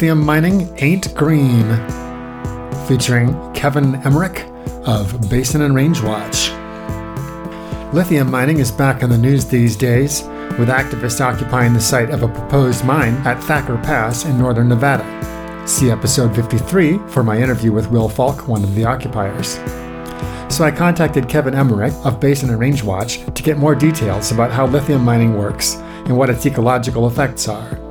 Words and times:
Lithium 0.00 0.24
Mining 0.24 0.74
Ain't 0.78 1.14
Green, 1.14 1.76
featuring 2.86 3.52
Kevin 3.52 3.96
Emmerich 3.96 4.46
of 4.86 5.28
Basin 5.28 5.60
and 5.60 5.74
Range 5.74 6.02
Watch. 6.02 6.48
Lithium 7.92 8.30
mining 8.30 8.60
is 8.60 8.70
back 8.70 9.02
in 9.02 9.10
the 9.10 9.18
news 9.18 9.44
these 9.44 9.76
days, 9.76 10.22
with 10.58 10.70
activists 10.70 11.20
occupying 11.20 11.74
the 11.74 11.82
site 11.82 12.08
of 12.08 12.22
a 12.22 12.28
proposed 12.28 12.82
mine 12.82 13.12
at 13.26 13.44
Thacker 13.44 13.76
Pass 13.76 14.24
in 14.24 14.38
northern 14.38 14.70
Nevada. 14.70 15.04
See 15.68 15.90
episode 15.90 16.34
53 16.34 16.96
for 17.08 17.22
my 17.22 17.36
interview 17.36 17.70
with 17.70 17.90
Will 17.90 18.08
Falk, 18.08 18.48
one 18.48 18.64
of 18.64 18.74
the 18.74 18.86
occupiers. 18.86 19.56
So 20.48 20.64
I 20.64 20.70
contacted 20.74 21.28
Kevin 21.28 21.54
Emmerich 21.54 21.92
of 22.06 22.20
Basin 22.20 22.48
and 22.48 22.58
Range 22.58 22.82
Watch 22.82 23.22
to 23.34 23.42
get 23.42 23.58
more 23.58 23.74
details 23.74 24.32
about 24.32 24.50
how 24.50 24.66
lithium 24.66 25.04
mining 25.04 25.36
works 25.36 25.74
and 25.74 26.16
what 26.16 26.30
its 26.30 26.46
ecological 26.46 27.06
effects 27.06 27.48
are. 27.48 27.89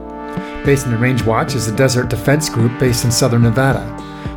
Basin 0.70 0.94
and 0.94 1.02
Range 1.02 1.26
Watch 1.26 1.56
is 1.56 1.68
a 1.68 1.76
desert 1.76 2.10
defense 2.12 2.48
group 2.48 2.80
based 2.80 3.04
in 3.04 3.10
southern 3.10 3.42
Nevada. 3.42 3.84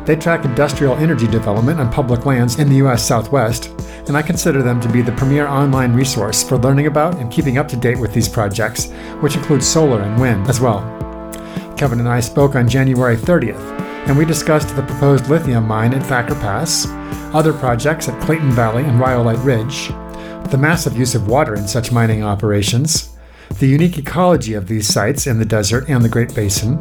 They 0.03 0.15
track 0.15 0.45
industrial 0.45 0.95
energy 0.95 1.27
development 1.27 1.79
on 1.79 1.91
public 1.91 2.25
lands 2.25 2.57
in 2.57 2.69
the 2.69 2.77
U.S. 2.77 3.07
Southwest, 3.07 3.67
and 4.07 4.17
I 4.17 4.23
consider 4.23 4.63
them 4.63 4.81
to 4.81 4.89
be 4.89 5.03
the 5.03 5.11
premier 5.11 5.45
online 5.45 5.93
resource 5.93 6.43
for 6.43 6.57
learning 6.57 6.87
about 6.87 7.17
and 7.19 7.31
keeping 7.31 7.59
up 7.59 7.67
to 7.67 7.77
date 7.77 7.99
with 7.99 8.15
these 8.15 8.27
projects, 8.27 8.89
which 9.21 9.35
include 9.35 9.63
solar 9.63 10.01
and 10.01 10.19
wind 10.19 10.47
as 10.47 10.59
well. 10.59 10.81
Kevin 11.77 11.99
and 11.99 12.09
I 12.09 12.19
spoke 12.19 12.55
on 12.55 12.67
January 12.67 13.15
30th, 13.15 13.79
and 14.07 14.17
we 14.17 14.25
discussed 14.25 14.75
the 14.75 14.81
proposed 14.81 15.29
lithium 15.29 15.67
mine 15.67 15.93
at 15.93 16.01
Thacker 16.01 16.33
Pass, 16.33 16.87
other 17.35 17.53
projects 17.53 18.09
at 18.09 18.19
Clayton 18.23 18.53
Valley 18.53 18.85
and 18.85 18.99
Rhyolite 18.99 19.37
Ridge, 19.45 19.89
the 20.49 20.57
massive 20.57 20.97
use 20.97 21.13
of 21.13 21.27
water 21.27 21.53
in 21.53 21.67
such 21.67 21.91
mining 21.91 22.23
operations, 22.23 23.12
the 23.59 23.67
unique 23.67 23.97
ecology 23.97 24.53
of 24.53 24.67
these 24.67 24.87
sites 24.87 25.27
in 25.27 25.37
the 25.37 25.45
desert 25.45 25.89
and 25.89 26.03
the 26.03 26.09
Great 26.09 26.33
Basin, 26.33 26.75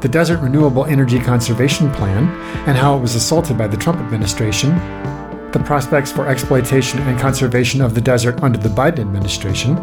the 0.00 0.08
Desert 0.08 0.38
Renewable 0.38 0.84
Energy 0.86 1.18
Conservation 1.18 1.90
Plan 1.92 2.28
and 2.66 2.76
how 2.76 2.96
it 2.96 3.00
was 3.00 3.14
assaulted 3.14 3.58
by 3.58 3.66
the 3.66 3.76
Trump 3.76 3.98
administration, 3.98 4.70
the 5.52 5.62
prospects 5.64 6.12
for 6.12 6.28
exploitation 6.28 7.00
and 7.00 7.18
conservation 7.18 7.80
of 7.80 7.94
the 7.94 8.00
desert 8.00 8.42
under 8.42 8.58
the 8.58 8.68
Biden 8.68 9.00
administration, 9.00 9.74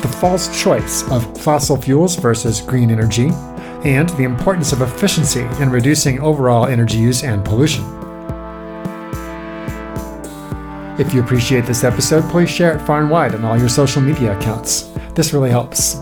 the 0.00 0.16
false 0.20 0.62
choice 0.62 1.10
of 1.10 1.38
fossil 1.40 1.76
fuels 1.76 2.16
versus 2.16 2.60
green 2.60 2.90
energy, 2.90 3.30
and 3.84 4.08
the 4.10 4.24
importance 4.24 4.72
of 4.72 4.82
efficiency 4.82 5.42
in 5.60 5.70
reducing 5.70 6.20
overall 6.20 6.66
energy 6.66 6.98
use 6.98 7.24
and 7.24 7.44
pollution. 7.44 7.95
If 10.98 11.12
you 11.12 11.22
appreciate 11.22 11.66
this 11.66 11.84
episode, 11.84 12.24
please 12.30 12.48
share 12.48 12.74
it 12.74 12.80
far 12.86 13.00
and 13.00 13.10
wide 13.10 13.34
on 13.34 13.44
all 13.44 13.58
your 13.58 13.68
social 13.68 14.00
media 14.00 14.36
accounts. 14.36 14.90
This 15.14 15.32
really 15.32 15.50
helps. 15.50 15.96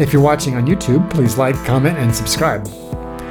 If 0.00 0.12
you're 0.12 0.22
watching 0.22 0.56
on 0.56 0.66
YouTube, 0.66 1.10
please 1.10 1.36
like, 1.36 1.54
comment, 1.64 1.98
and 1.98 2.14
subscribe. 2.14 2.66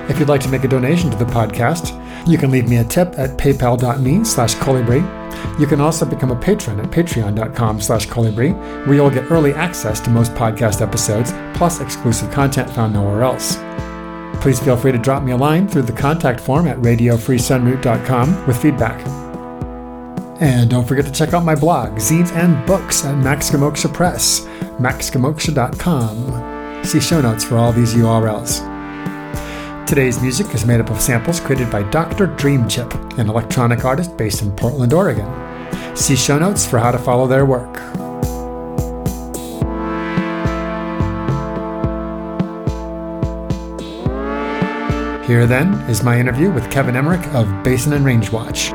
If 0.09 0.19
you'd 0.19 0.29
like 0.29 0.41
to 0.41 0.50
make 0.50 0.63
a 0.63 0.67
donation 0.67 1.09
to 1.09 1.17
the 1.17 1.25
podcast, 1.25 1.94
you 2.27 2.38
can 2.38 2.51
leave 2.51 2.69
me 2.69 2.77
a 2.77 2.83
tip 2.83 3.17
at 3.17 3.38
paypal.me 3.38 4.23
slash 4.23 4.56
colibri. 4.56 5.01
You 5.59 5.67
can 5.67 5.81
also 5.81 6.06
become 6.06 6.31
a 6.31 6.35
patron 6.35 6.79
at 6.79 6.91
patreon.com 6.91 7.81
slash 7.81 8.07
colibri, 8.07 8.53
where 8.85 8.95
you'll 8.95 9.09
get 9.09 9.29
early 9.31 9.53
access 9.53 10.00
to 10.01 10.09
most 10.09 10.33
podcast 10.33 10.81
episodes, 10.81 11.33
plus 11.56 11.81
exclusive 11.81 12.31
content 12.31 12.69
found 12.69 12.94
nowhere 12.94 13.23
else. 13.23 13.57
Please 14.41 14.59
feel 14.59 14.77
free 14.77 14.91
to 14.91 14.97
drop 14.97 15.23
me 15.23 15.31
a 15.31 15.38
line 15.38 15.67
through 15.67 15.81
the 15.81 15.91
contact 15.91 16.39
form 16.39 16.67
at 16.67 16.77
radiofreesunroot.com 16.77 18.47
with 18.47 18.61
feedback. 18.61 19.26
And 20.39 20.69
don't 20.69 20.87
forget 20.87 21.05
to 21.05 21.11
check 21.11 21.33
out 21.33 21.43
my 21.43 21.55
blog, 21.55 21.93
zines 21.93 22.31
and 22.31 22.63
books 22.67 23.03
at 23.03 23.15
Maximoksha 23.15 23.91
Press, 23.91 24.41
maximoksha.com. 24.77 26.85
See 26.85 26.99
show 26.99 27.21
notes 27.21 27.43
for 27.43 27.57
all 27.57 27.73
these 27.73 27.95
URLs. 27.95 28.61
Today's 29.87 30.21
music 30.21 30.53
is 30.53 30.65
made 30.65 30.79
up 30.79 30.91
of 30.91 31.01
samples 31.01 31.39
created 31.39 31.71
by 31.71 31.81
Dr. 31.89 32.27
Dreamchip, 32.27 33.17
an 33.17 33.29
electronic 33.29 33.83
artist 33.83 34.15
based 34.15 34.43
in 34.43 34.55
Portland, 34.55 34.93
Oregon. 34.93 35.27
See 35.95 36.15
show 36.15 36.37
notes 36.37 36.67
for 36.67 36.77
how 36.77 36.91
to 36.91 36.99
follow 36.99 37.25
their 37.25 37.45
work. 37.45 37.77
Here 45.25 45.47
then 45.47 45.73
is 45.89 46.03
my 46.03 46.19
interview 46.19 46.51
with 46.51 46.69
Kevin 46.71 46.95
Emmerich 46.95 47.25
of 47.33 47.63
Basin 47.63 47.93
and 47.93 48.05
Range 48.05 48.31
Watch. 48.31 48.71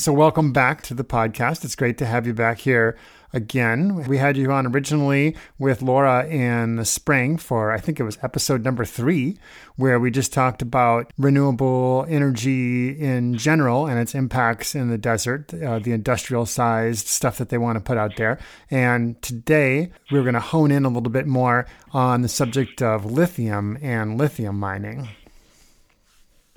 So, 0.00 0.14
welcome 0.14 0.54
back 0.54 0.80
to 0.84 0.94
the 0.94 1.04
podcast. 1.04 1.62
It's 1.62 1.74
great 1.74 1.98
to 1.98 2.06
have 2.06 2.26
you 2.26 2.32
back 2.32 2.60
here 2.60 2.96
again. 3.34 4.06
We 4.08 4.16
had 4.16 4.34
you 4.34 4.50
on 4.50 4.66
originally 4.66 5.36
with 5.58 5.82
Laura 5.82 6.26
in 6.26 6.76
the 6.76 6.86
spring 6.86 7.36
for, 7.36 7.70
I 7.70 7.80
think 7.80 8.00
it 8.00 8.04
was 8.04 8.16
episode 8.22 8.64
number 8.64 8.86
three, 8.86 9.36
where 9.76 10.00
we 10.00 10.10
just 10.10 10.32
talked 10.32 10.62
about 10.62 11.12
renewable 11.18 12.06
energy 12.08 12.98
in 12.98 13.36
general 13.36 13.86
and 13.86 13.98
its 13.98 14.14
impacts 14.14 14.74
in 14.74 14.88
the 14.88 14.96
desert, 14.96 15.52
uh, 15.52 15.80
the 15.80 15.92
industrial 15.92 16.46
sized 16.46 17.06
stuff 17.06 17.36
that 17.36 17.50
they 17.50 17.58
want 17.58 17.76
to 17.76 17.84
put 17.84 17.98
out 17.98 18.16
there. 18.16 18.38
And 18.70 19.20
today 19.20 19.92
we're 20.10 20.22
going 20.22 20.32
to 20.32 20.40
hone 20.40 20.70
in 20.70 20.86
a 20.86 20.88
little 20.88 21.12
bit 21.12 21.26
more 21.26 21.66
on 21.92 22.22
the 22.22 22.28
subject 22.28 22.80
of 22.80 23.04
lithium 23.04 23.76
and 23.82 24.16
lithium 24.16 24.58
mining. 24.58 25.10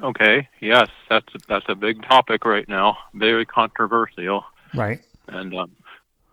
Okay. 0.01 0.47
Yes, 0.59 0.89
that's 1.09 1.27
that's 1.47 1.65
a 1.67 1.75
big 1.75 2.03
topic 2.03 2.45
right 2.45 2.67
now. 2.67 2.97
Very 3.13 3.45
controversial. 3.45 4.43
Right. 4.73 5.01
And 5.27 5.55
um, 5.55 5.71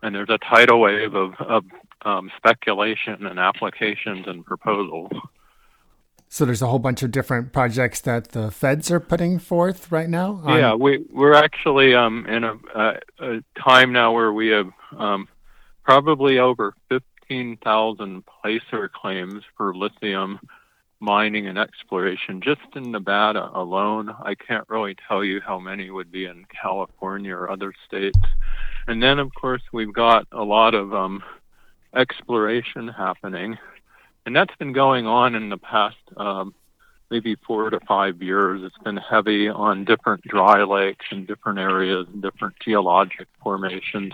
and 0.02 0.14
there's 0.14 0.30
a 0.30 0.38
tidal 0.38 0.80
wave 0.80 1.14
of, 1.14 1.34
of 1.40 1.64
um, 2.02 2.30
speculation 2.36 3.26
and 3.26 3.38
applications 3.38 4.26
and 4.26 4.44
proposals. 4.44 5.10
So 6.32 6.44
there's 6.44 6.62
a 6.62 6.68
whole 6.68 6.78
bunch 6.78 7.02
of 7.02 7.10
different 7.10 7.52
projects 7.52 8.00
that 8.02 8.28
the 8.28 8.52
feds 8.52 8.88
are 8.90 9.00
putting 9.00 9.40
forth 9.40 9.90
right 9.90 10.08
now. 10.08 10.40
On... 10.44 10.56
Yeah, 10.56 10.74
we 10.74 11.04
we're 11.12 11.34
actually 11.34 11.94
um, 11.94 12.24
in 12.26 12.44
a, 12.44 12.54
a, 12.74 12.98
a, 13.18 13.40
time 13.60 13.92
now 13.92 14.12
where 14.12 14.32
we 14.32 14.48
have 14.48 14.70
um, 14.96 15.28
probably 15.82 16.38
over 16.38 16.74
fifteen 16.88 17.56
thousand 17.56 18.22
placer 18.26 18.88
claims 18.88 19.42
for 19.56 19.74
lithium 19.74 20.38
mining 21.00 21.46
and 21.46 21.58
exploration 21.58 22.40
just 22.42 22.60
in 22.74 22.92
Nevada 22.92 23.50
alone. 23.54 24.14
I 24.22 24.34
can't 24.34 24.68
really 24.68 24.94
tell 25.08 25.24
you 25.24 25.40
how 25.40 25.58
many 25.58 25.90
would 25.90 26.12
be 26.12 26.26
in 26.26 26.44
California 26.62 27.34
or 27.34 27.50
other 27.50 27.72
states. 27.86 28.18
And 28.86 29.02
then, 29.02 29.18
of 29.18 29.34
course, 29.34 29.62
we've 29.72 29.92
got 29.92 30.26
a 30.32 30.44
lot 30.44 30.74
of 30.74 30.94
um, 30.94 31.22
exploration 31.94 32.88
happening, 32.88 33.58
and 34.26 34.36
that's 34.36 34.54
been 34.56 34.72
going 34.72 35.06
on 35.06 35.34
in 35.34 35.48
the 35.48 35.58
past 35.58 35.96
um, 36.16 36.54
maybe 37.10 37.36
four 37.46 37.70
to 37.70 37.80
five 37.80 38.22
years. 38.22 38.62
It's 38.62 38.78
been 38.84 38.96
heavy 38.96 39.48
on 39.48 39.84
different 39.84 40.22
dry 40.24 40.62
lakes 40.62 41.04
and 41.10 41.26
different 41.26 41.58
areas 41.58 42.06
and 42.12 42.22
different 42.22 42.54
geologic 42.60 43.26
formations 43.42 44.12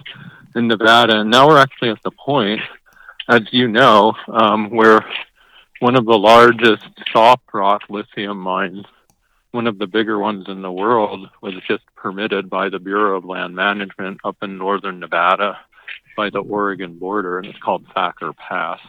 in 0.54 0.68
Nevada. 0.68 1.20
And 1.20 1.30
now 1.30 1.48
we're 1.48 1.58
actually 1.58 1.90
at 1.90 2.02
the 2.02 2.10
point, 2.10 2.60
as 3.28 3.42
you 3.50 3.68
know, 3.68 4.14
um, 4.28 4.70
where 4.70 5.04
one 5.80 5.96
of 5.96 6.04
the 6.04 6.18
largest 6.18 6.84
soft 7.12 7.42
rock 7.52 7.82
lithium 7.88 8.38
mines, 8.38 8.84
one 9.50 9.66
of 9.66 9.78
the 9.78 9.86
bigger 9.86 10.18
ones 10.18 10.46
in 10.48 10.62
the 10.62 10.72
world, 10.72 11.28
was 11.40 11.54
just 11.68 11.84
permitted 11.94 12.48
by 12.48 12.68
the 12.68 12.78
Bureau 12.78 13.16
of 13.16 13.24
Land 13.24 13.54
Management 13.54 14.20
up 14.24 14.36
in 14.42 14.58
northern 14.58 15.00
Nevada 15.00 15.58
by 16.16 16.30
the 16.30 16.40
Oregon 16.40 16.98
border, 16.98 17.38
and 17.38 17.46
it's 17.46 17.58
called 17.58 17.84
Thacker 17.94 18.32
Pass. 18.32 18.80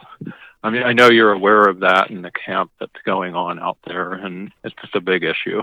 I 0.62 0.70
mean, 0.70 0.82
I 0.82 0.92
know 0.92 1.08
you're 1.08 1.32
aware 1.32 1.68
of 1.68 1.80
that 1.80 2.10
and 2.10 2.24
the 2.24 2.32
camp 2.32 2.72
that's 2.80 2.90
going 3.04 3.34
on 3.34 3.58
out 3.58 3.78
there, 3.86 4.14
and 4.14 4.50
it's 4.64 4.74
just 4.80 4.94
a 4.96 5.00
big 5.00 5.22
issue. 5.22 5.62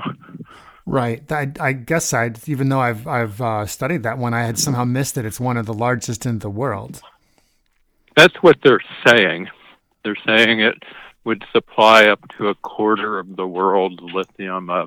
Right. 0.86 1.30
I, 1.32 1.52
I 1.60 1.74
guess 1.74 2.14
I, 2.14 2.32
even 2.46 2.70
though 2.70 2.80
I've 2.80 3.08
I've 3.08 3.42
uh, 3.42 3.66
studied 3.66 4.04
that 4.04 4.20
one, 4.20 4.36
I 4.36 4.44
had 4.44 4.60
somehow 4.60 4.86
missed 4.86 5.16
that 5.16 5.26
it's 5.26 5.40
one 5.40 5.58
of 5.58 5.66
the 5.66 5.74
largest 5.74 6.28
in 6.28 6.40
the 6.40 6.50
world. 6.50 7.02
That's 8.16 8.36
what 8.44 8.58
they're 8.64 8.84
saying. 9.06 9.50
They're 10.04 10.16
saying 10.28 10.60
it 10.60 10.84
would 11.26 11.44
supply 11.52 12.06
up 12.06 12.20
to 12.38 12.48
a 12.48 12.56
quarter 12.56 13.20
of 13.20 13.36
the 13.36 13.48
world's 13.48 14.02
lithium. 14.02 14.70
Uh, 14.70 14.86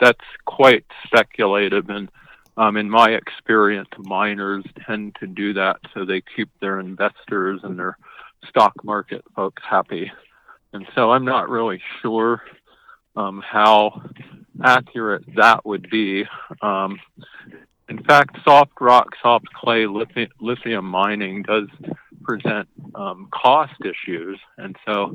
that's 0.00 0.18
quite 0.44 0.84
speculative, 1.06 1.88
and 1.88 2.10
um, 2.56 2.76
in 2.76 2.90
my 2.90 3.10
experience, 3.10 3.88
miners 3.98 4.64
tend 4.86 5.16
to 5.20 5.26
do 5.26 5.52
that 5.54 5.76
so 5.92 6.04
they 6.04 6.22
keep 6.34 6.50
their 6.60 6.80
investors 6.80 7.60
and 7.62 7.78
their 7.78 7.96
stock 8.48 8.72
market 8.82 9.22
folks 9.34 9.62
happy. 9.68 10.10
And 10.72 10.86
so 10.94 11.10
I'm 11.10 11.24
not 11.24 11.48
really 11.48 11.80
sure 12.02 12.42
um, 13.14 13.42
how 13.46 14.02
accurate 14.62 15.24
that 15.36 15.64
would 15.64 15.88
be. 15.90 16.24
Um, 16.62 16.98
in 17.88 18.02
fact, 18.02 18.38
soft 18.44 18.72
rock, 18.80 19.10
soft 19.22 19.46
clay 19.52 19.86
lithium, 19.86 20.30
lithium 20.40 20.86
mining 20.86 21.42
does 21.42 21.68
present 22.22 22.68
um, 22.94 23.28
cost 23.32 23.74
issues, 23.82 24.38
and 24.58 24.76
so 24.84 25.14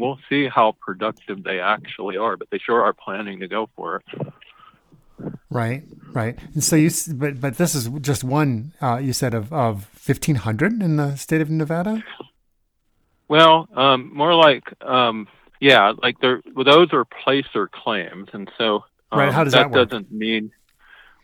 we'll 0.00 0.18
see 0.28 0.48
how 0.48 0.76
productive 0.80 1.44
they 1.44 1.60
actually 1.60 2.16
are. 2.16 2.36
But 2.36 2.48
they 2.50 2.58
sure 2.58 2.82
are 2.82 2.92
planning 2.92 3.40
to 3.40 3.48
go 3.48 3.68
for 3.76 3.96
it. 3.96 4.32
Right, 5.50 5.82
right. 6.12 6.38
And 6.54 6.64
so 6.64 6.76
you, 6.76 6.90
but 7.14 7.40
but 7.40 7.58
this 7.58 7.74
is 7.74 7.88
just 8.00 8.24
one. 8.24 8.72
Uh, 8.80 8.96
you 9.02 9.12
said 9.12 9.34
of 9.34 9.52
of 9.52 9.84
fifteen 9.86 10.36
hundred 10.36 10.82
in 10.82 10.96
the 10.96 11.16
state 11.16 11.40
of 11.40 11.50
Nevada. 11.50 12.02
Well, 13.28 13.68
um, 13.76 14.10
more 14.14 14.34
like 14.34 14.64
um, 14.82 15.28
yeah, 15.60 15.92
like 16.02 16.20
they're 16.20 16.42
well, 16.54 16.64
those 16.64 16.92
are 16.92 17.04
placer 17.04 17.68
claims, 17.68 18.28
and 18.32 18.50
so 18.56 18.84
um, 19.12 19.18
right. 19.18 19.32
How 19.32 19.44
does 19.44 19.52
that, 19.52 19.70
that 19.70 19.78
work? 19.78 19.90
doesn't 19.90 20.10
mean. 20.10 20.52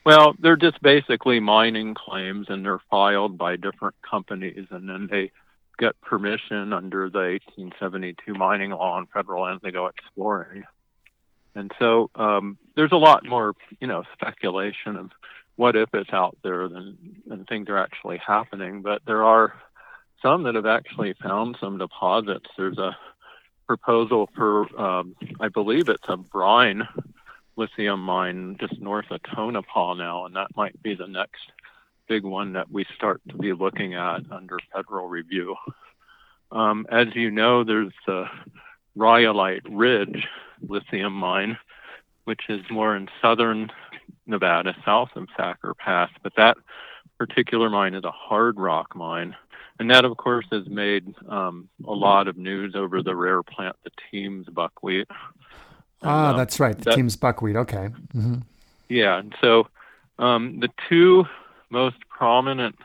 Well, 0.05 0.35
they're 0.39 0.57
just 0.57 0.81
basically 0.83 1.41
mining 1.41 1.95
claims, 1.95 2.47
and 2.49 2.65
they're 2.65 2.83
filed 2.91 3.39
by 3.39 3.57
different 3.57 3.97
companies, 4.09 4.67
and 4.71 4.89
then 4.89 5.09
they 5.11 5.33
get 5.79 6.01
permission 6.01 6.73
under 6.73 7.11
the 7.11 7.19
1872 7.19 8.35
mining 8.35 8.71
law 8.71 8.95
on 8.95 9.07
federal 9.07 9.45
land. 9.45 9.61
They 9.63 9.71
go 9.71 9.87
exploring, 9.87 10.65
and 11.55 11.73
so 11.79 12.11
um, 12.15 12.59
there's 12.75 12.93
a 12.93 12.97
lot 12.97 13.25
more, 13.25 13.55
you 13.81 13.87
know, 13.87 14.05
speculation 14.13 14.97
of 14.97 15.11
what 15.57 15.77
if 15.77 15.89
it's 15.95 16.13
out 16.13 16.37
there 16.43 16.69
than 16.69 17.23
than 17.27 17.45
things 17.45 17.69
are 17.69 17.79
actually 17.79 18.19
happening. 18.19 18.83
But 18.83 19.03
there 19.07 19.25
are 19.25 19.55
some 20.23 20.45
that 20.45 20.55
have 20.55 20.67
actually 20.67 21.15
found 21.15 21.57
some 21.61 21.79
deposits. 21.79 22.49
There's 22.57 22.79
a 22.79 22.97
proposal 23.67 24.29
for, 24.35 24.81
um, 24.81 25.17
I 25.41 25.49
believe 25.49 25.89
it's 25.89 26.09
a 26.09 26.17
brine 26.17 26.87
lithium 27.57 28.01
mine 28.01 28.57
just 28.61 28.81
north 28.81 29.11
of 29.11 29.21
Tonopah 29.23 29.95
now, 29.95 30.27
and 30.27 30.37
that 30.37 30.55
might 30.57 30.81
be 30.83 30.95
the 30.95 31.07
next 31.07 31.41
big 32.09 32.25
one 32.25 32.53
that 32.55 32.71
we 32.71 32.85
start 32.95 33.21
to 33.29 33.37
be 33.37 33.53
looking 33.53 33.95
at 33.95 34.21
under 34.31 34.59
federal 34.73 35.09
review. 35.09 35.57
Um, 36.53 36.87
as 36.91 37.09
you 37.15 37.31
know, 37.31 37.65
there's 37.65 37.93
the 38.07 38.27
Rhyolite 38.95 39.69
Ridge 39.69 40.27
lithium 40.67 41.13
mine, 41.13 41.59
which 42.25 42.43
is 42.49 42.61
more 42.71 42.97
in 42.97 43.09
southern 43.21 43.71
Nevada, 44.27 44.75
south 44.85 45.11
of 45.17 45.29
Thacker 45.37 45.75
Pass, 45.75 46.11
but 46.23 46.33
that 46.37 46.57
particular 47.19 47.71
mine 47.71 47.95
is 47.95 48.05
a 48.05 48.11
hard 48.11 48.59
rock 48.59 48.95
mine 48.95 49.35
and 49.79 49.91
that, 49.91 50.05
of 50.05 50.17
course, 50.17 50.47
has 50.53 50.67
made 50.67 51.15
um, 51.29 51.69
a 51.87 51.93
lot 51.93 52.29
of 52.29 52.37
news 52.37 52.75
over 52.75 53.03
the 53.03 53.15
rare 53.15 53.43
plant, 53.43 53.77
the 53.85 53.91
Tiehm's 54.11 54.49
buckwheat. 54.49 55.09
ah, 56.03 56.31
um, 56.31 56.37
that's 56.37 56.59
right, 56.59 56.77
the 56.79 56.85
that, 56.85 56.97
Tiehm's 56.97 57.17
buckwheat. 57.17 57.57
Okay. 57.57 57.91
Mm-hmm. 58.15 58.37
Yeah, 58.89 59.19
and 59.19 59.35
so 59.41 59.69
um, 60.19 60.61
the 60.61 60.71
two 60.89 61.25
most 61.71 61.97
prominent 62.09 62.77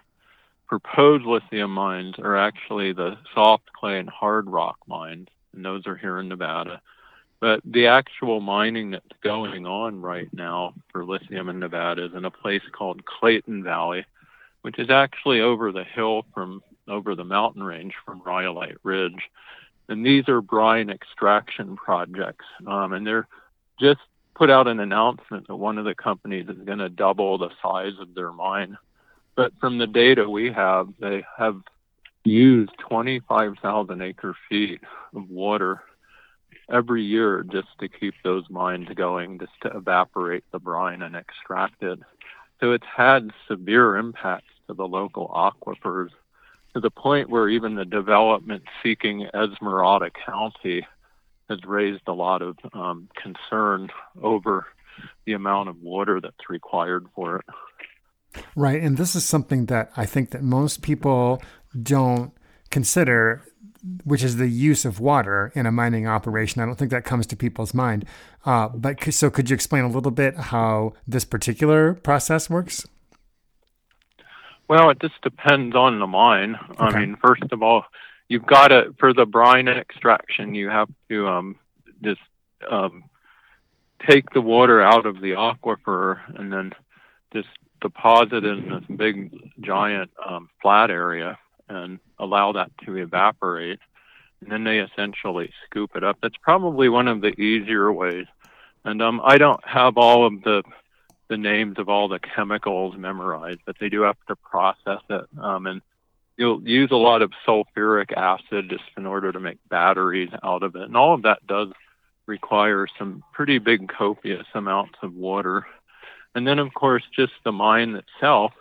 proposed 0.68 1.25
lithium 1.25 1.74
mines 1.74 2.16
are 2.19 2.38
actually 2.38 2.94
the 2.94 3.18
soft 3.33 3.72
clay 3.74 4.00
and 4.00 4.10
hard 4.10 4.48
rock 4.50 4.78
mines, 4.88 5.28
and 5.54 5.66
those 5.66 5.86
are 5.86 5.98
here 5.98 6.19
in 6.19 6.30
Nevada. 6.30 6.81
But 7.42 7.62
the 7.66 7.88
actual 7.88 8.39
mining 8.39 8.92
that's 8.92 9.06
going 9.24 9.66
on 9.66 10.00
right 10.00 10.30
now 10.31 10.75
for 10.92 11.04
lithium 11.04 11.50
in 11.50 11.60
Nevada 11.60 12.06
is 12.06 12.13
in 12.13 12.24
a 12.24 12.31
place 12.31 12.62
called 12.72 13.04
Clayton 13.04 13.63
Valley, 13.63 14.06
which 14.62 14.78
is 14.78 14.89
actually 14.89 15.42
over 15.42 15.72
the 15.72 15.84
hill 15.84 16.24
from 16.34 16.62
over 16.88 17.16
the 17.16 17.24
mountain 17.24 17.63
range 17.63 17.94
from 18.06 18.22
Rhyolite 18.24 18.77
Ridge. 18.84 19.30
And 19.89 20.06
these 20.06 20.30
are 20.30 20.42
brine 20.42 20.89
extraction 20.89 21.75
projects. 21.75 22.45
Um, 22.68 22.94
and 22.94 23.06
they're 23.06 23.27
just 23.80 24.01
put 24.42 24.50
out 24.50 24.68
an 24.68 24.80
announcement 24.80 25.48
that 25.48 25.56
one 25.56 25.78
of 25.78 25.86
the 25.86 25.94
companies 25.94 26.50
is 26.50 26.58
going 26.66 26.80
to 26.80 26.90
double 26.90 27.38
the 27.38 27.52
size 27.62 27.94
of 28.00 28.16
their 28.16 28.32
mine. 28.32 28.76
But 29.36 29.54
from 29.60 29.78
the 29.78 29.86
data 29.86 30.28
we 30.28 30.52
have, 30.52 30.88
they 31.00 31.24
have 31.38 31.62
used 32.24 32.72
25,000 32.80 34.02
acre 34.02 34.36
feet 34.50 34.82
of 35.16 35.30
water 35.30 35.84
every 36.72 37.04
year 37.04 37.46
just 37.52 37.68
to 37.82 37.88
keep 37.88 38.16
those 38.24 38.44
mines 38.50 38.88
going, 38.96 39.38
just 39.38 39.52
to 39.62 39.78
evaporate 39.78 40.44
the 40.52 40.58
brine 40.58 41.04
and 41.04 41.16
extract 41.16 41.84
it. 41.84 42.00
So 42.62 42.72
it's 42.72 42.88
had 42.98 43.30
severe 43.48 43.96
impacts 43.98 44.54
to 44.66 44.74
the 44.74 44.88
local 44.88 45.28
aquifers 45.28 46.10
to 46.74 46.80
the 46.80 46.90
point 46.90 47.30
where 47.30 47.48
even 47.48 47.76
the 47.76 47.86
development 47.86 48.64
seeking 48.82 49.28
Esmeralda 49.36 50.10
County 50.10 50.88
has 51.51 51.59
raised 51.65 52.07
a 52.07 52.13
lot 52.13 52.42
of 52.42 52.57
um, 52.74 53.09
concern 53.21 53.89
over 54.21 54.65
the 55.25 55.33
amount 55.33 55.69
of 55.69 55.81
water 55.81 56.19
that's 56.21 56.50
required 56.50 57.06
for 57.13 57.38
it. 57.38 57.45
Right, 58.56 58.81
and 58.81 58.98
this 58.98 59.13
is 59.15 59.25
something 59.25 59.65
that 59.65 59.92
I 59.98 60.06
think 60.06 60.31
that 60.31 60.42
most 60.42 60.81
people 60.81 61.44
don't 61.81 62.31
consider, 62.69 63.44
which 64.06 64.24
is 64.24 64.38
the 64.38 64.48
use 64.48 64.86
of 64.86 65.00
water 65.01 65.51
in 65.53 65.65
a 65.65 65.71
mining 65.71 66.07
operation. 66.07 66.62
I 66.62 66.65
don't 66.65 66.75
think 66.75 66.92
that 66.92 67.03
comes 67.03 67.27
to 67.27 67.36
people's 67.36 67.74
mind. 67.74 68.06
Uh, 68.45 68.69
but 68.69 69.03
so, 69.13 69.30
could 69.30 69.50
you 69.50 69.53
explain 69.53 69.83
a 69.83 69.89
little 69.89 70.12
bit 70.12 70.38
how 70.38 70.94
this 71.06 71.25
particular 71.25 71.94
process 71.94 72.50
works? 72.50 72.88
Well, 74.69 74.89
it 74.89 75.01
just 75.01 75.21
depends 75.21 75.75
on 75.75 76.00
the 76.00 76.07
mine. 76.07 76.56
Okay. 76.71 76.83
I 76.83 77.00
mean, 77.01 77.18
first 77.21 77.44
of 77.51 77.62
all, 77.62 77.83
you've 78.31 78.45
got 78.45 78.69
to 78.69 78.95
for 78.98 79.13
the 79.13 79.25
brine 79.25 79.68
extraction, 79.68 80.56
you 80.56 80.69
have 80.69 80.88
to 81.10 81.28
um, 81.28 81.56
just 82.01 82.22
um, 82.70 83.03
take 84.08 84.29
the 84.29 84.39
water 84.39 84.82
out 84.82 85.06
of 85.06 85.20
the 85.20 85.32
aquifer 85.32 86.20
and 86.39 86.51
then 86.51 86.72
just 87.34 87.50
deposit 87.82 88.46
it 88.46 88.58
in 88.58 88.70
this 88.70 88.98
big 88.98 89.38
giant 89.60 90.12
um, 90.25 90.50
flat 90.62 90.89
area 90.89 91.38
and 91.67 92.00
allow 92.20 92.53
that 92.53 92.72
to 92.86 92.96
evaporate. 92.96 93.79
And 94.39 94.50
then 94.50 94.63
they 94.63 94.79
essentially 94.79 95.51
scoop 95.65 95.91
it 95.96 96.03
up. 96.03 96.17
That's 96.22 96.38
probably 96.41 96.88
one 96.88 97.10
of 97.10 97.20
the 97.20 97.38
easier 97.38 97.91
ways. 97.91 98.27
And 98.86 99.01
um, 99.01 99.20
I 99.25 99.38
don't 99.39 99.63
have 99.67 99.98
all 99.98 100.25
of 100.25 100.41
the 100.44 100.63
the 101.27 101.38
names 101.38 101.79
of 101.79 101.88
all 101.88 102.10
the 102.10 102.20
chemicals 102.20 102.96
memorized, 102.98 103.62
but 103.65 103.77
they 103.79 103.88
do 103.88 104.01
have 104.01 104.17
to 104.27 104.36
process 104.38 105.01
it. 105.10 105.25
Um, 105.39 105.65
and 105.65 105.82
you'll 106.41 106.67
use 106.67 106.89
a 106.89 106.95
lot 106.95 107.21
of 107.21 107.31
sulfuric 107.48 108.12
acid 108.17 108.67
just 108.67 108.83
in 108.98 109.05
order 109.05 109.31
to 109.31 109.39
make 109.39 109.60
batteries 109.69 110.31
out 110.43 110.63
of 110.63 110.75
it. 110.75 110.81
And 110.81 110.98
all 110.98 111.13
of 111.13 111.21
that 111.21 111.45
does 111.45 111.67
require 112.25 112.88
some 112.98 113.24
pretty 113.31 113.60
big 113.60 113.88
copious 113.88 114.48
amounts 114.55 114.95
of 115.03 115.13
water. 115.13 115.67
And 116.33 116.48
then, 116.48 116.57
of 116.57 116.74
course, 116.74 117.03
just 117.15 117.33
the 117.45 117.51
mine 117.51 117.95
itself 117.95 118.53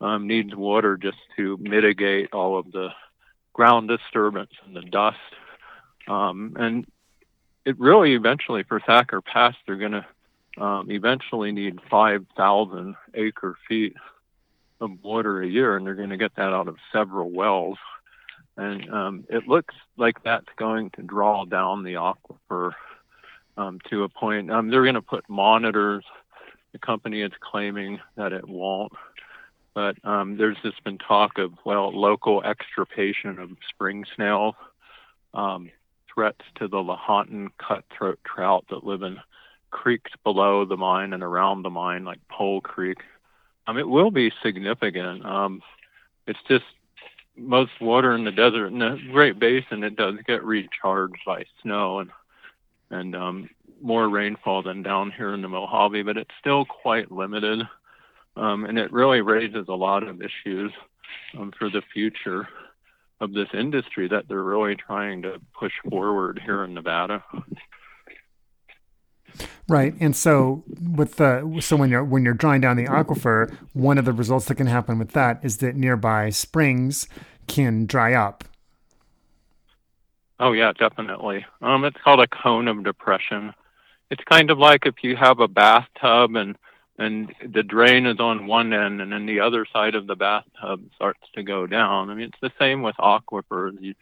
um, 0.00 0.28
needs 0.28 0.54
water 0.54 0.96
just 0.96 1.18
to 1.36 1.56
mitigate 1.60 2.32
all 2.32 2.56
of 2.56 2.70
the 2.70 2.90
ground 3.54 3.88
disturbance 3.88 4.52
and 4.64 4.76
the 4.76 4.82
dust. 4.82 5.18
Um, 6.06 6.56
and 6.60 6.86
it 7.64 7.76
really 7.80 8.14
eventually 8.14 8.62
for 8.62 8.78
Thacker 8.78 9.20
Pass, 9.20 9.56
they're 9.66 9.74
going 9.74 10.00
to 10.56 10.62
um, 10.62 10.92
eventually 10.92 11.50
need 11.50 11.80
5,000 11.90 12.94
acre 13.14 13.56
feet 13.66 13.96
of 14.80 15.02
water 15.02 15.42
a 15.42 15.46
year, 15.46 15.76
and 15.76 15.86
they're 15.86 15.94
going 15.94 16.10
to 16.10 16.16
get 16.16 16.36
that 16.36 16.52
out 16.52 16.68
of 16.68 16.76
several 16.92 17.30
wells. 17.30 17.78
And 18.56 18.90
um, 18.92 19.24
it 19.28 19.48
looks 19.48 19.74
like 19.96 20.22
that's 20.22 20.48
going 20.56 20.90
to 20.90 21.02
draw 21.02 21.44
down 21.44 21.82
the 21.82 21.94
aquifer 21.94 22.72
um, 23.56 23.78
to 23.90 24.04
a 24.04 24.08
point. 24.08 24.50
Um, 24.50 24.70
they're 24.70 24.82
going 24.82 24.94
to 24.94 25.02
put 25.02 25.28
monitors. 25.28 26.04
The 26.72 26.78
company 26.78 27.22
is 27.22 27.32
claiming 27.40 28.00
that 28.16 28.32
it 28.32 28.48
won't. 28.48 28.92
But 29.74 30.04
um, 30.04 30.36
there's 30.36 30.56
just 30.62 30.82
been 30.82 30.98
talk 30.98 31.38
of, 31.38 31.52
well, 31.64 31.92
local 31.92 32.42
extirpation 32.42 33.38
of 33.38 33.50
spring 33.68 34.04
snails, 34.16 34.56
um, 35.32 35.70
threats 36.12 36.44
to 36.56 36.66
the 36.66 36.78
Lahontan 36.78 37.48
cutthroat 37.58 38.18
trout 38.24 38.64
that 38.70 38.84
live 38.84 39.02
in 39.02 39.18
creeks 39.70 40.10
below 40.24 40.64
the 40.64 40.76
mine 40.76 41.12
and 41.12 41.22
around 41.22 41.62
the 41.62 41.70
mine, 41.70 42.04
like 42.04 42.18
Pole 42.28 42.60
Creek. 42.60 42.98
Um, 43.66 43.78
it 43.78 43.88
will 43.88 44.10
be 44.10 44.32
significant. 44.42 45.24
Um, 45.24 45.62
it's 46.26 46.38
just 46.48 46.64
most 47.36 47.72
water 47.80 48.14
in 48.14 48.24
the 48.24 48.32
desert 48.32 48.66
in 48.68 48.78
the 48.78 48.98
Great 49.12 49.38
Basin. 49.38 49.84
It 49.84 49.96
does 49.96 50.14
get 50.26 50.44
recharged 50.44 51.20
by 51.26 51.44
snow, 51.62 52.00
and 52.00 52.10
and 52.90 53.14
um, 53.14 53.48
more 53.80 54.08
rainfall 54.08 54.62
than 54.62 54.82
down 54.82 55.12
here 55.16 55.32
in 55.32 55.42
the 55.42 55.48
Mojave, 55.48 56.02
but 56.02 56.16
it's 56.16 56.30
still 56.40 56.64
quite 56.64 57.10
limited. 57.10 57.60
Um, 58.36 58.64
and 58.64 58.78
it 58.78 58.92
really 58.92 59.20
raises 59.20 59.66
a 59.68 59.74
lot 59.74 60.02
of 60.02 60.20
issues 60.20 60.72
um, 61.38 61.52
for 61.58 61.70
the 61.70 61.82
future 61.92 62.48
of 63.20 63.32
this 63.32 63.48
industry 63.52 64.08
that 64.08 64.26
they're 64.28 64.42
really 64.42 64.76
trying 64.76 65.22
to 65.22 65.40
push 65.58 65.72
forward 65.88 66.40
here 66.44 66.64
in 66.64 66.74
Nevada. 66.74 67.22
Right, 69.68 69.94
and 70.00 70.16
so 70.16 70.64
with 70.96 71.16
the 71.16 71.60
so 71.60 71.76
when 71.76 71.90
you're 71.90 72.04
when 72.04 72.24
you're 72.24 72.34
drawing 72.34 72.60
down 72.60 72.76
the 72.76 72.86
aquifer, 72.86 73.54
one 73.72 73.98
of 73.98 74.04
the 74.04 74.12
results 74.12 74.46
that 74.46 74.56
can 74.56 74.66
happen 74.66 74.98
with 74.98 75.12
that 75.12 75.44
is 75.44 75.58
that 75.58 75.76
nearby 75.76 76.30
springs 76.30 77.08
can 77.46 77.86
dry 77.86 78.14
up. 78.14 78.44
Oh 80.40 80.52
yeah, 80.52 80.72
definitely. 80.72 81.44
Um, 81.60 81.84
it's 81.84 82.00
called 82.02 82.20
a 82.20 82.26
cone 82.26 82.66
of 82.66 82.82
depression. 82.82 83.52
It's 84.10 84.24
kind 84.24 84.50
of 84.50 84.58
like 84.58 84.86
if 84.86 85.04
you 85.04 85.14
have 85.16 85.38
a 85.38 85.48
bathtub 85.48 86.34
and 86.34 86.56
and 86.98 87.34
the 87.46 87.62
drain 87.62 88.06
is 88.06 88.20
on 88.20 88.46
one 88.46 88.74
end 88.74 89.00
and 89.00 89.12
then 89.12 89.24
the 89.24 89.40
other 89.40 89.64
side 89.72 89.94
of 89.94 90.06
the 90.06 90.16
bathtub 90.16 90.82
starts 90.94 91.20
to 91.34 91.42
go 91.42 91.66
down. 91.66 92.10
I 92.10 92.14
mean, 92.14 92.28
it's 92.28 92.40
the 92.42 92.52
same 92.58 92.82
with 92.82 92.96
aquifers. 92.96 93.80
You 93.80 93.94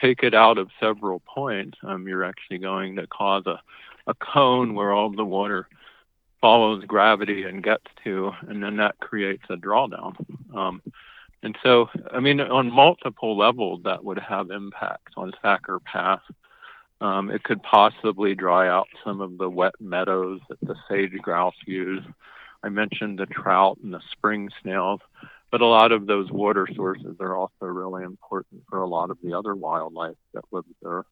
take 0.00 0.22
it 0.22 0.34
out 0.34 0.58
of 0.58 0.70
several 0.80 1.20
points, 1.20 1.78
um, 1.82 2.08
you're 2.08 2.24
actually 2.24 2.58
going 2.58 2.96
to 2.96 3.06
cause 3.06 3.46
a, 3.46 3.60
a 4.06 4.14
cone 4.14 4.74
where 4.74 4.92
all 4.92 5.10
the 5.10 5.24
water 5.24 5.68
follows 6.40 6.84
gravity 6.84 7.44
and 7.44 7.62
gets 7.62 7.84
to, 8.04 8.30
and 8.48 8.62
then 8.62 8.76
that 8.76 8.98
creates 9.00 9.44
a 9.50 9.56
drawdown. 9.56 10.14
Um, 10.54 10.82
and 11.42 11.56
so, 11.62 11.88
I 12.12 12.20
mean, 12.20 12.40
on 12.40 12.72
multiple 12.72 13.36
levels, 13.36 13.82
that 13.84 14.04
would 14.04 14.18
have 14.18 14.50
impacts 14.50 15.12
on 15.16 15.32
Thacker 15.42 15.80
Pass. 15.80 16.20
Um, 17.00 17.30
it 17.30 17.42
could 17.42 17.62
possibly 17.62 18.34
dry 18.34 18.68
out 18.68 18.88
some 19.04 19.20
of 19.20 19.38
the 19.38 19.50
wet 19.50 19.74
meadows 19.80 20.40
that 20.48 20.58
the 20.62 20.76
sage 20.88 21.12
grouse 21.20 21.54
use. 21.66 22.02
I 22.62 22.68
mentioned 22.68 23.18
the 23.18 23.26
trout 23.26 23.78
and 23.82 23.92
the 23.92 24.00
spring 24.12 24.48
snails, 24.62 25.00
but 25.50 25.60
a 25.60 25.66
lot 25.66 25.92
of 25.92 26.06
those 26.06 26.30
water 26.30 26.66
sources 26.74 27.16
are 27.20 27.36
also 27.36 27.66
really 27.66 28.02
important 28.02 28.62
for 28.68 28.80
a 28.80 28.88
lot 28.88 29.10
of 29.10 29.18
the 29.22 29.34
other 29.34 29.54
wildlife 29.54 30.16
that 30.32 30.44
lives 30.50 30.68
there. 30.82 31.04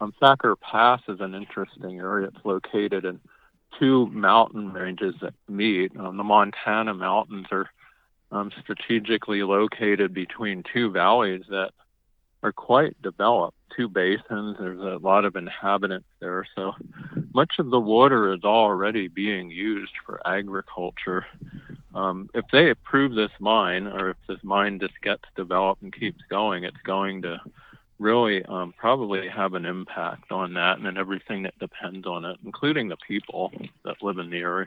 Um, 0.00 0.12
Thacker 0.20 0.56
Pass 0.56 1.00
is 1.08 1.20
an 1.20 1.34
interesting 1.34 1.98
area. 1.98 2.28
It's 2.28 2.44
located 2.44 3.04
in 3.04 3.20
two 3.78 4.06
mountain 4.08 4.72
ranges 4.72 5.14
that 5.22 5.34
meet. 5.48 5.96
Um, 5.98 6.16
the 6.16 6.24
Montana 6.24 6.94
mountains 6.94 7.46
are 7.50 7.70
um, 8.30 8.50
strategically 8.60 9.42
located 9.42 10.12
between 10.12 10.64
two 10.72 10.90
valleys 10.90 11.42
that 11.48 11.70
are 12.42 12.52
quite 12.52 13.00
developed, 13.02 13.56
two 13.74 13.88
basins. 13.88 14.56
There's 14.58 14.80
a 14.80 14.98
lot 15.02 15.24
of 15.24 15.36
inhabitants 15.36 16.06
there. 16.20 16.46
So 16.54 16.72
much 17.34 17.54
of 17.58 17.70
the 17.70 17.80
water 17.80 18.32
is 18.32 18.44
already 18.44 19.08
being 19.08 19.50
used 19.50 19.92
for 20.04 20.20
agriculture. 20.26 21.26
Um, 21.94 22.28
if 22.34 22.44
they 22.52 22.70
approve 22.70 23.14
this 23.14 23.30
mine, 23.40 23.86
or 23.86 24.10
if 24.10 24.16
this 24.28 24.38
mine 24.42 24.78
just 24.78 25.00
gets 25.02 25.24
developed 25.34 25.82
and 25.82 25.92
keeps 25.92 26.20
going, 26.28 26.64
it's 26.64 26.76
going 26.84 27.22
to 27.22 27.40
really 27.98 28.44
um, 28.44 28.74
probably 28.76 29.28
have 29.28 29.54
an 29.54 29.64
impact 29.64 30.30
on 30.30 30.54
that 30.54 30.78
and 30.78 30.98
everything 30.98 31.42
that 31.44 31.58
depends 31.58 32.06
on 32.06 32.24
it, 32.24 32.36
including 32.44 32.88
the 32.88 32.96
people 32.96 33.52
that 33.84 34.02
live 34.02 34.18
in 34.18 34.30
the 34.30 34.38
area. 34.38 34.66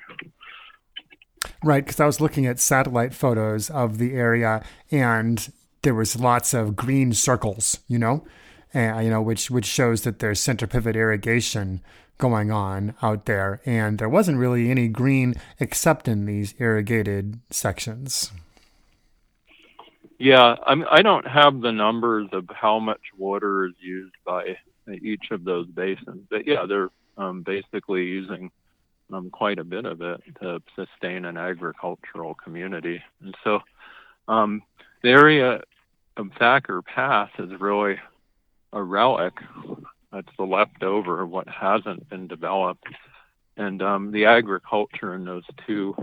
Right, 1.63 1.85
because 1.85 1.99
I 1.99 2.05
was 2.05 2.21
looking 2.21 2.45
at 2.45 2.59
satellite 2.59 3.13
photos 3.13 3.69
of 3.69 3.97
the 3.97 4.13
area, 4.13 4.63
and 4.91 5.51
there 5.81 5.93
was 5.93 6.19
lots 6.19 6.53
of 6.53 6.75
green 6.75 7.13
circles, 7.13 7.79
you 7.87 7.99
know, 7.99 8.25
uh, 8.75 8.99
you 8.99 9.09
know, 9.09 9.21
which 9.21 9.49
which 9.49 9.65
shows 9.65 10.01
that 10.01 10.19
there's 10.19 10.39
center 10.39 10.67
pivot 10.67 10.95
irrigation 10.95 11.81
going 12.17 12.51
on 12.51 12.93
out 13.01 13.25
there, 13.25 13.61
and 13.65 13.97
there 13.97 14.09
wasn't 14.09 14.37
really 14.37 14.69
any 14.69 14.87
green 14.87 15.33
except 15.59 16.07
in 16.07 16.25
these 16.25 16.53
irrigated 16.59 17.39
sections. 17.49 18.31
Yeah, 20.19 20.57
I'm, 20.65 20.85
I 20.91 21.01
don't 21.01 21.25
have 21.25 21.61
the 21.61 21.71
numbers 21.71 22.27
of 22.33 22.45
how 22.49 22.77
much 22.79 22.99
water 23.17 23.65
is 23.65 23.73
used 23.79 24.15
by 24.25 24.57
each 25.01 25.31
of 25.31 25.45
those 25.45 25.65
basins, 25.67 26.27
but 26.29 26.45
yeah, 26.45 26.65
they're 26.67 26.89
um, 27.17 27.41
basically 27.41 28.03
using 28.03 28.51
um, 29.13 29.29
quite 29.29 29.59
a 29.59 29.63
bit 29.63 29.85
of 29.85 30.01
it 30.01 30.21
to 30.41 30.61
sustain 30.75 31.23
an 31.23 31.37
agricultural 31.37 32.35
community. 32.35 33.01
And 33.21 33.33
so 33.45 33.59
um, 34.27 34.61
the 35.03 35.09
area 35.09 35.61
of 36.17 36.29
Thacker 36.37 36.81
Pass 36.81 37.29
is 37.39 37.59
really 37.59 37.95
a 38.73 38.83
relic. 38.83 39.33
That's 40.11 40.27
the 40.37 40.43
leftover 40.43 41.21
of 41.21 41.29
what 41.29 41.47
hasn't 41.47 42.09
been 42.09 42.27
developed. 42.27 42.87
And 43.55 43.81
um, 43.81 44.11
the 44.11 44.25
agriculture 44.25 45.13
in 45.15 45.23
those 45.23 45.43
two 45.65 45.95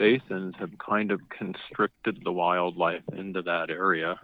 basins 0.00 0.54
have 0.58 0.72
kind 0.78 1.12
of 1.12 1.20
constricted 1.28 2.18
the 2.24 2.32
wildlife 2.32 3.04
into 3.12 3.42
that 3.42 3.70
area. 3.70 4.18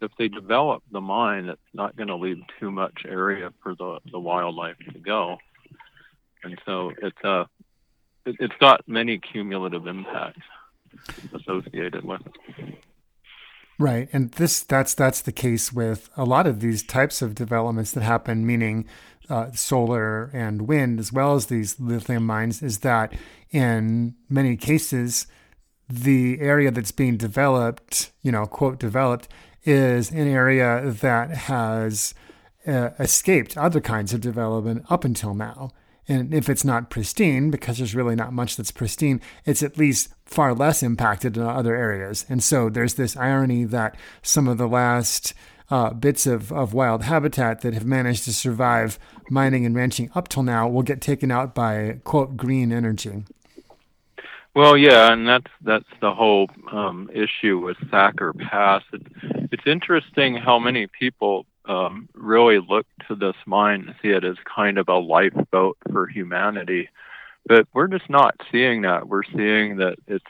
If 0.00 0.12
they 0.18 0.28
develop 0.28 0.84
the 0.92 1.00
mine, 1.00 1.48
it's 1.48 1.60
not 1.74 1.96
going 1.96 2.08
to 2.08 2.16
leave 2.16 2.42
too 2.60 2.70
much 2.70 3.02
area 3.08 3.50
for 3.62 3.74
the, 3.74 3.98
the 4.12 4.20
wildlife 4.20 4.76
to 4.92 4.98
go 5.00 5.38
and 6.46 6.60
so 6.64 6.92
it's 7.02 7.24
uh 7.24 7.44
it, 8.24 8.36
it's 8.40 8.54
got 8.60 8.86
many 8.86 9.18
cumulative 9.18 9.86
impacts 9.86 10.42
associated 11.34 12.04
with 12.04 12.22
it. 12.24 12.78
Right, 13.78 14.08
and 14.12 14.32
this 14.32 14.60
that's 14.62 14.94
that's 14.94 15.20
the 15.20 15.32
case 15.32 15.72
with 15.72 16.08
a 16.16 16.24
lot 16.24 16.46
of 16.46 16.60
these 16.60 16.82
types 16.82 17.20
of 17.20 17.34
developments 17.34 17.92
that 17.92 18.02
happen, 18.02 18.46
meaning 18.46 18.86
uh, 19.28 19.52
solar 19.52 20.30
and 20.32 20.62
wind, 20.62 20.98
as 21.00 21.12
well 21.12 21.34
as 21.34 21.46
these 21.46 21.78
lithium 21.80 22.26
mines. 22.26 22.62
Is 22.62 22.78
that 22.78 23.12
in 23.50 24.14
many 24.28 24.56
cases, 24.56 25.26
the 25.88 26.40
area 26.40 26.70
that's 26.70 26.92
being 26.92 27.16
developed, 27.16 28.12
you 28.22 28.32
know, 28.32 28.46
quote 28.46 28.78
developed, 28.78 29.28
is 29.64 30.10
an 30.10 30.28
area 30.28 30.90
that 31.00 31.30
has 31.30 32.14
uh, 32.66 32.90
escaped 32.98 33.56
other 33.56 33.80
kinds 33.80 34.12
of 34.12 34.20
development 34.20 34.84
up 34.90 35.04
until 35.04 35.34
now. 35.34 35.70
And 36.08 36.32
if 36.32 36.48
it's 36.48 36.64
not 36.64 36.90
pristine, 36.90 37.50
because 37.50 37.78
there's 37.78 37.94
really 37.94 38.14
not 38.14 38.32
much 38.32 38.56
that's 38.56 38.70
pristine, 38.70 39.20
it's 39.44 39.62
at 39.62 39.76
least 39.76 40.08
far 40.24 40.54
less 40.54 40.82
impacted 40.82 41.36
in 41.36 41.42
other 41.42 41.74
areas. 41.74 42.24
And 42.28 42.42
so 42.42 42.68
there's 42.68 42.94
this 42.94 43.16
irony 43.16 43.64
that 43.64 43.96
some 44.22 44.46
of 44.46 44.58
the 44.58 44.68
last 44.68 45.34
uh, 45.70 45.92
bits 45.92 46.26
of, 46.26 46.52
of 46.52 46.72
wild 46.72 47.04
habitat 47.04 47.60
that 47.62 47.74
have 47.74 47.84
managed 47.84 48.24
to 48.24 48.32
survive 48.32 48.98
mining 49.30 49.66
and 49.66 49.74
ranching 49.74 50.10
up 50.14 50.28
till 50.28 50.42
now 50.42 50.68
will 50.68 50.82
get 50.82 51.00
taken 51.00 51.30
out 51.30 51.54
by, 51.54 52.00
quote, 52.04 52.36
green 52.36 52.72
energy. 52.72 53.24
Well, 54.54 54.76
yeah, 54.76 55.12
and 55.12 55.28
that's 55.28 55.50
that's 55.60 55.84
the 56.00 56.14
whole 56.14 56.48
um, 56.72 57.10
issue 57.12 57.58
with 57.58 57.76
Thacker 57.90 58.32
Pass. 58.32 58.82
It, 58.90 59.02
it's 59.52 59.66
interesting 59.66 60.34
how 60.34 60.58
many 60.58 60.86
people 60.86 61.44
um, 61.66 62.08
really 62.14 62.58
look 62.58 62.86
to 63.08 63.14
this 63.14 63.34
mine 63.44 63.84
and 63.86 63.94
see 64.00 64.08
it 64.08 64.24
as 64.24 64.36
kind 64.44 64.78
of 64.78 64.88
a 64.88 64.96
lifeboat 64.96 65.76
for 65.92 66.06
humanity. 66.06 66.88
But 67.46 67.68
we're 67.74 67.88
just 67.88 68.08
not 68.08 68.34
seeing 68.50 68.80
that. 68.82 69.06
We're 69.08 69.24
seeing 69.24 69.76
that 69.76 69.96
it's 70.06 70.24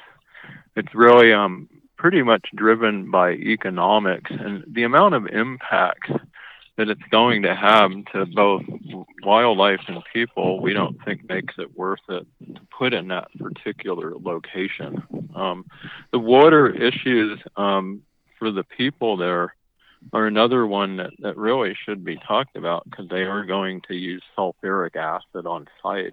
it's 0.75 0.93
really 0.93 1.33
um, 1.33 1.69
pretty 1.97 2.23
much 2.23 2.47
driven 2.55 3.11
by 3.11 3.33
economics 3.33 4.31
and 4.31 4.65
the 4.69 4.85
amount 4.85 5.15
of 5.15 5.27
impact 5.27 6.11
that 6.77 6.91
it's 6.91 7.03
going 7.11 7.43
to 7.43 7.55
have 7.55 7.91
to 8.13 8.27
both 8.27 8.63
wildlife 9.23 9.81
and 9.89 10.03
people, 10.13 10.61
we 10.61 10.75
don't 10.75 11.03
think 11.05 11.27
makes 11.29 11.55
it 11.59 11.77
worth 11.77 12.01
it 12.09 12.27
to 12.55 12.61
put 12.77 12.93
in 12.93 13.09
that 13.09 13.29
particular 13.39 14.13
location. 14.15 15.03
Um, 15.35 15.65
the 16.13 16.19
water 16.19 16.69
issues 16.69 17.41
um, 17.57 18.03
for 18.39 18.51
the 18.51 18.65
people 18.65 19.17
there 19.17 19.55
are 20.13 20.27
another 20.27 20.67
one 20.67 20.97
that, 20.99 21.13
that 21.21 21.37
really 21.37 21.75
should 21.85 22.05
be 22.05 22.17
talked 22.17 22.57
about 22.57 22.85
because 22.85 23.09
they 23.09 23.23
are 23.23 23.45
going 23.45 23.81
to 23.89 23.95
use 23.95 24.23
sulfuric 24.37 24.97
acid 24.97 25.47
on 25.47 25.67
site 25.83 26.13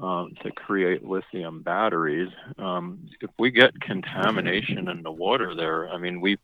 um, 0.00 0.34
to 0.42 0.50
create 0.50 1.04
lithium 1.04 1.62
batteries. 1.62 2.30
Um, 2.58 3.08
if 3.20 3.30
we 3.38 3.50
get 3.50 3.80
contamination 3.80 4.88
in 4.88 5.02
the 5.02 5.12
water 5.12 5.54
there, 5.54 5.88
I 5.88 5.98
mean, 5.98 6.20
we 6.20 6.38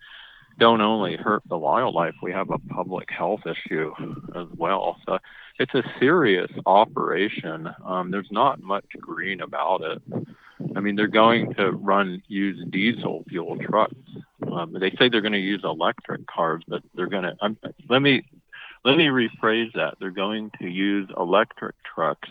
don't 0.59 0.81
only 0.81 1.17
hurt 1.17 1.43
the 1.49 1.59
wildlife, 1.59 2.15
we 2.23 2.33
have 2.33 2.51
a 2.51 2.59
public 2.59 3.11
health 3.11 3.41
issue 3.47 3.93
as 4.37 4.47
well. 4.57 4.97
So 5.07 5.19
it's 5.59 5.75
a 5.75 5.83
serious 5.99 6.51
operation. 6.67 7.69
Um, 7.85 8.11
there's 8.11 8.31
not 8.31 8.61
much 8.61 8.85
green 9.01 9.41
about 9.41 9.83
it. 9.83 10.03
I 10.77 10.81
mean, 10.81 10.97
they're 10.97 11.07
going 11.07 11.55
to 11.55 11.73
run 11.73 12.23
use 12.29 12.63
diesel 12.69 13.25
fuel 13.29 13.57
trucks. 13.59 13.95
Um, 14.53 14.77
they 14.79 14.91
say 14.91 15.09
they're 15.09 15.23
going 15.23 15.33
to 15.33 15.39
use 15.39 15.63
electric 15.65 16.27
cars, 16.27 16.63
but 16.69 16.83
they're 16.95 17.09
going 17.09 17.25
to. 17.25 17.37
Let 17.89 18.03
me 18.03 18.23
let 18.85 18.97
me 18.97 19.07
rephrase 19.07 19.73
that. 19.75 19.95
They're 19.99 20.11
going 20.11 20.51
to 20.61 20.69
use 20.69 21.09
electric 21.17 21.77
trucks 21.83 22.29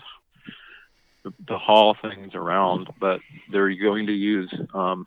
to, 1.50 1.58
haul 1.58 1.96
things 2.01 2.34
around, 2.36 2.89
but 3.00 3.20
they're 3.51 3.75
going 3.75 4.08
to 4.08 4.13
use 4.13 4.53
um, 4.74 5.06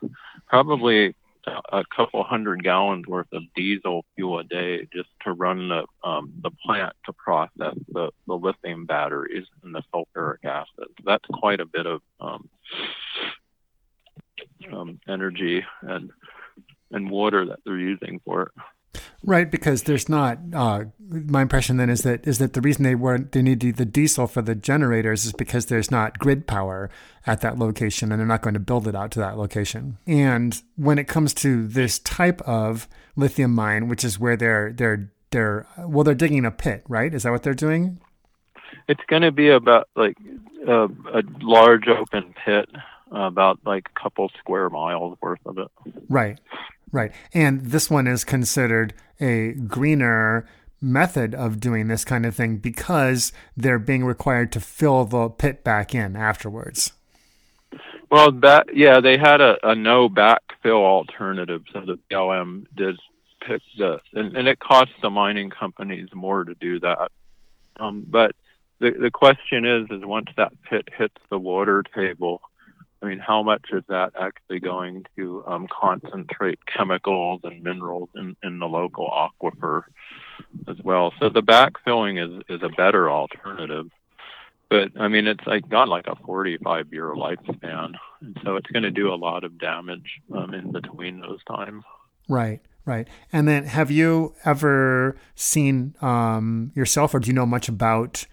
probably 0.49 1.15
a 1.47 1.83
couple 1.95 2.23
hundred 2.23 2.63
gallons 2.63 3.07
worth 3.07 3.27
of 3.33 3.43
diesel 3.57 4.05
fuel 4.15 4.39
a 4.39 4.45
day 4.45 4.87
just 4.93 5.09
to 5.25 5.33
run 5.33 5.69
the 5.69 5.85
um, 6.09 6.33
the 6.43 6.51
plant 6.65 6.95
to 7.07 7.13
process 7.13 7.75
the, 7.89 8.11
the 8.27 8.35
lithium 8.35 8.87
batteries 8.87 9.47
and 9.63 9.75
the 9.75 9.83
sulfuric 9.93 10.45
acid. 10.45 10.89
That's 11.05 11.25
quite 11.33 11.61
a 11.61 11.67
bit 11.67 11.87
of 11.87 12.01
um, 12.21 12.49
um, 14.73 15.01
energy 15.09 15.65
and 15.81 16.11
and 16.93 17.11
water 17.11 17.47
that 17.47 17.61
they're 17.65 17.79
using 17.79 18.21
for 18.25 18.43
it. 18.43 18.53
Right, 19.25 19.51
because 19.51 19.85
there's 19.85 20.09
not. 20.09 20.39
Uh, 20.53 20.85
my 21.09 21.43
impression 21.43 21.77
then 21.77 21.91
is 21.91 22.03
that 22.03 22.27
is 22.27 22.39
that 22.39 22.55
the 22.55 22.61
reason 22.61 22.83
they 22.83 22.95
weren't 22.95 23.33
they 23.33 23.43
need 23.43 23.61
the 23.61 23.85
diesel 23.85 24.27
for 24.27 24.43
the 24.43 24.55
generators 24.55 25.25
is 25.25 25.33
because 25.33 25.67
there's 25.67 25.91
not 25.91 26.19
grid 26.19 26.47
power 26.47 26.91
at 27.27 27.41
that 27.41 27.59
location, 27.59 28.11
and 28.11 28.19
they're 28.19 28.27
not 28.27 28.43
going 28.43 28.55
to 28.55 28.61
build 28.61 28.89
it 28.89 28.95
out 28.95 29.11
to 29.13 29.21
that 29.21 29.39
location. 29.39 29.99
And 30.07 30.61
when 30.77 30.99
it 30.99 31.09
comes 31.09 31.35
to 31.35 31.67
this 31.67 31.99
type 32.01 32.41
of 32.43 32.89
lithium 33.17 33.55
mine, 33.55 33.89
which 33.89 34.05
is 34.05 34.19
where 34.19 34.37
they're 34.37 34.73
they're 34.73 35.13
they're 35.31 35.67
well, 35.79 36.05
they're 36.05 36.15
digging 36.15 36.45
a 36.45 36.51
pit, 36.51 36.85
right? 36.89 37.13
Is 37.13 37.23
that 37.23 37.33
what 37.33 37.43
they're 37.43 37.55
doing? 37.55 38.01
It's 38.89 39.03
going 39.07 39.23
to 39.23 39.33
be 39.33 39.49
about 39.51 39.89
like 39.95 40.17
a, 40.67 40.85
a 40.85 41.23
large 41.41 41.89
open 41.89 42.35
pit, 42.45 42.69
about 43.11 43.61
like 43.65 43.89
a 43.95 44.01
couple 44.01 44.31
square 44.39 44.71
miles 44.71 45.17
worth 45.21 45.45
of 45.47 45.59
it. 45.59 45.69
Right. 46.09 46.39
Right. 46.93 47.11
And 47.33 47.63
this 47.63 47.91
one 47.91 48.07
is 48.07 48.23
considered 48.23 48.93
a 49.21 49.53
greener 49.53 50.47
method 50.81 51.35
of 51.35 51.61
doing 51.61 51.89
this 51.89 52.05
kind 52.05 52.27
of 52.27 52.35
thing 52.35 52.59
because 52.59 53.33
they're 53.57 53.79
being 53.79 54.05
required 54.05 54.53
to 54.53 54.61
fill 54.61 55.05
the 55.05 55.31
pit 55.31 55.65
back 55.65 55.95
in 55.95 56.17
afterwards. 56.17 56.93
Well, 58.11 58.31
that 58.43 58.67
yeah, 58.75 59.01
they 59.01 59.17
had 59.17 59.41
a, 59.41 59.57
a 59.67 59.75
no 59.75 60.11
backfill 60.11 60.85
alternative, 60.85 61.63
so 61.73 61.81
the 61.81 61.99
BLM 62.11 62.67
did 62.77 62.99
pick 63.41 63.63
the, 63.79 64.01
and, 64.13 64.37
and 64.37 64.49
it 64.49 64.59
costs 64.59 64.95
the 65.01 65.09
mining 65.09 65.49
companies 65.49 66.09
more 66.13 66.45
to 66.45 66.55
do 66.55 66.79
that. 66.81 67.11
Um, 67.81 68.05
but 68.07 68.37
the 68.81 68.91
the 68.91 69.11
question 69.11 69.65
is, 69.65 69.87
is 69.91 70.05
once 70.05 70.29
that 70.37 70.53
pit 70.69 70.89
hits 70.95 71.17
the 71.31 71.39
water 71.39 71.83
table, 71.95 72.43
I 73.03 73.07
mean, 73.07 73.19
how 73.19 73.43
much 73.43 73.67
is 73.73 73.83
that 73.89 74.13
actually 74.19 74.61
going 74.61 75.05
to 75.17 75.43
um, 75.47 75.67
concentrate 75.69 76.61
chemicals 76.67 77.41
and 77.43 77.63
minerals 77.63 78.11
in, 78.15 78.37
in 78.45 78.61
the 78.61 78.67
local 78.67 79.11
aquifer 79.11 79.83
as 80.69 80.77
well? 80.85 81.13
So 81.19 81.29
the 81.29 81.43
backfilling 81.43 82.23
is, 82.23 82.45
is 82.49 82.63
a 82.63 82.69
better 82.69 83.11
alternative. 83.11 83.91
But 84.71 84.93
I 84.99 85.09
mean, 85.09 85.27
it's 85.27 85.45
like 85.47 85.69
got 85.69 85.89
like 85.89 86.07
a 86.07 86.15
45 86.25 86.93
year 86.93 87.13
lifespan. 87.15 87.95
And 88.21 88.39
so 88.45 88.57
it's 88.57 88.71
going 88.71 88.85
to 88.85 88.91
do 88.91 89.13
a 89.13 89.17
lot 89.17 89.43
of 89.43 89.59
damage 89.59 90.21
um, 90.35 90.55
in 90.55 90.71
between 90.71 91.21
those 91.21 91.43
times. 91.45 91.83
Right. 92.29 92.61
Right. 92.85 93.07
And 93.33 93.47
then 93.47 93.65
have 93.65 93.91
you 93.91 94.35
ever 94.45 95.17
seen 95.37 95.95
um, 96.01 96.73
yourself, 96.75 97.15
or 97.15 97.21
do 97.21 97.29
you 97.29 97.33
know 97.33 97.47
much 97.47 97.69
about 97.69 98.27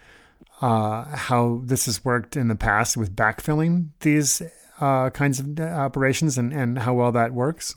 uh, 0.61 1.05
how 1.15 1.61
this 1.63 1.85
has 1.85 2.03
worked 2.03 2.35
in 2.35 2.47
the 2.47 2.55
past 2.55 2.97
with 2.97 3.15
backfilling 3.15 3.89
these 3.99 4.41
uh, 4.79 5.09
kinds 5.09 5.39
of 5.39 5.59
operations 5.59 6.37
and, 6.37 6.53
and 6.53 6.79
how 6.79 6.93
well 6.93 7.11
that 7.11 7.33
works? 7.33 7.75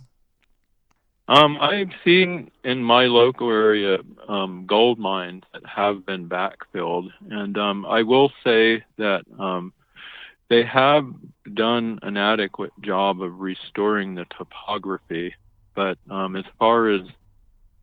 Um, 1.29 1.57
I've 1.61 1.93
seen 2.05 2.51
in 2.65 2.83
my 2.83 3.05
local 3.05 3.51
area 3.51 3.99
um, 4.29 4.67
gold 4.67 4.99
mines 4.99 5.45
that 5.53 5.65
have 5.65 6.05
been 6.05 6.29
backfilled, 6.29 7.11
and 7.31 7.57
um, 7.57 7.87
I 7.87 8.03
will 8.03 8.33
say 8.45 8.85
that 8.99 9.23
um, 9.39 9.73
they 10.49 10.65
have 10.65 11.07
done 11.55 12.01
an 12.03 12.17
adequate 12.17 12.73
job 12.81 13.23
of 13.23 13.41
restoring 13.41 14.15
the 14.15 14.27
topography. 14.37 15.35
But 15.75 15.97
um, 16.11 16.37
as 16.37 16.45
far 16.59 16.91
as 16.91 17.03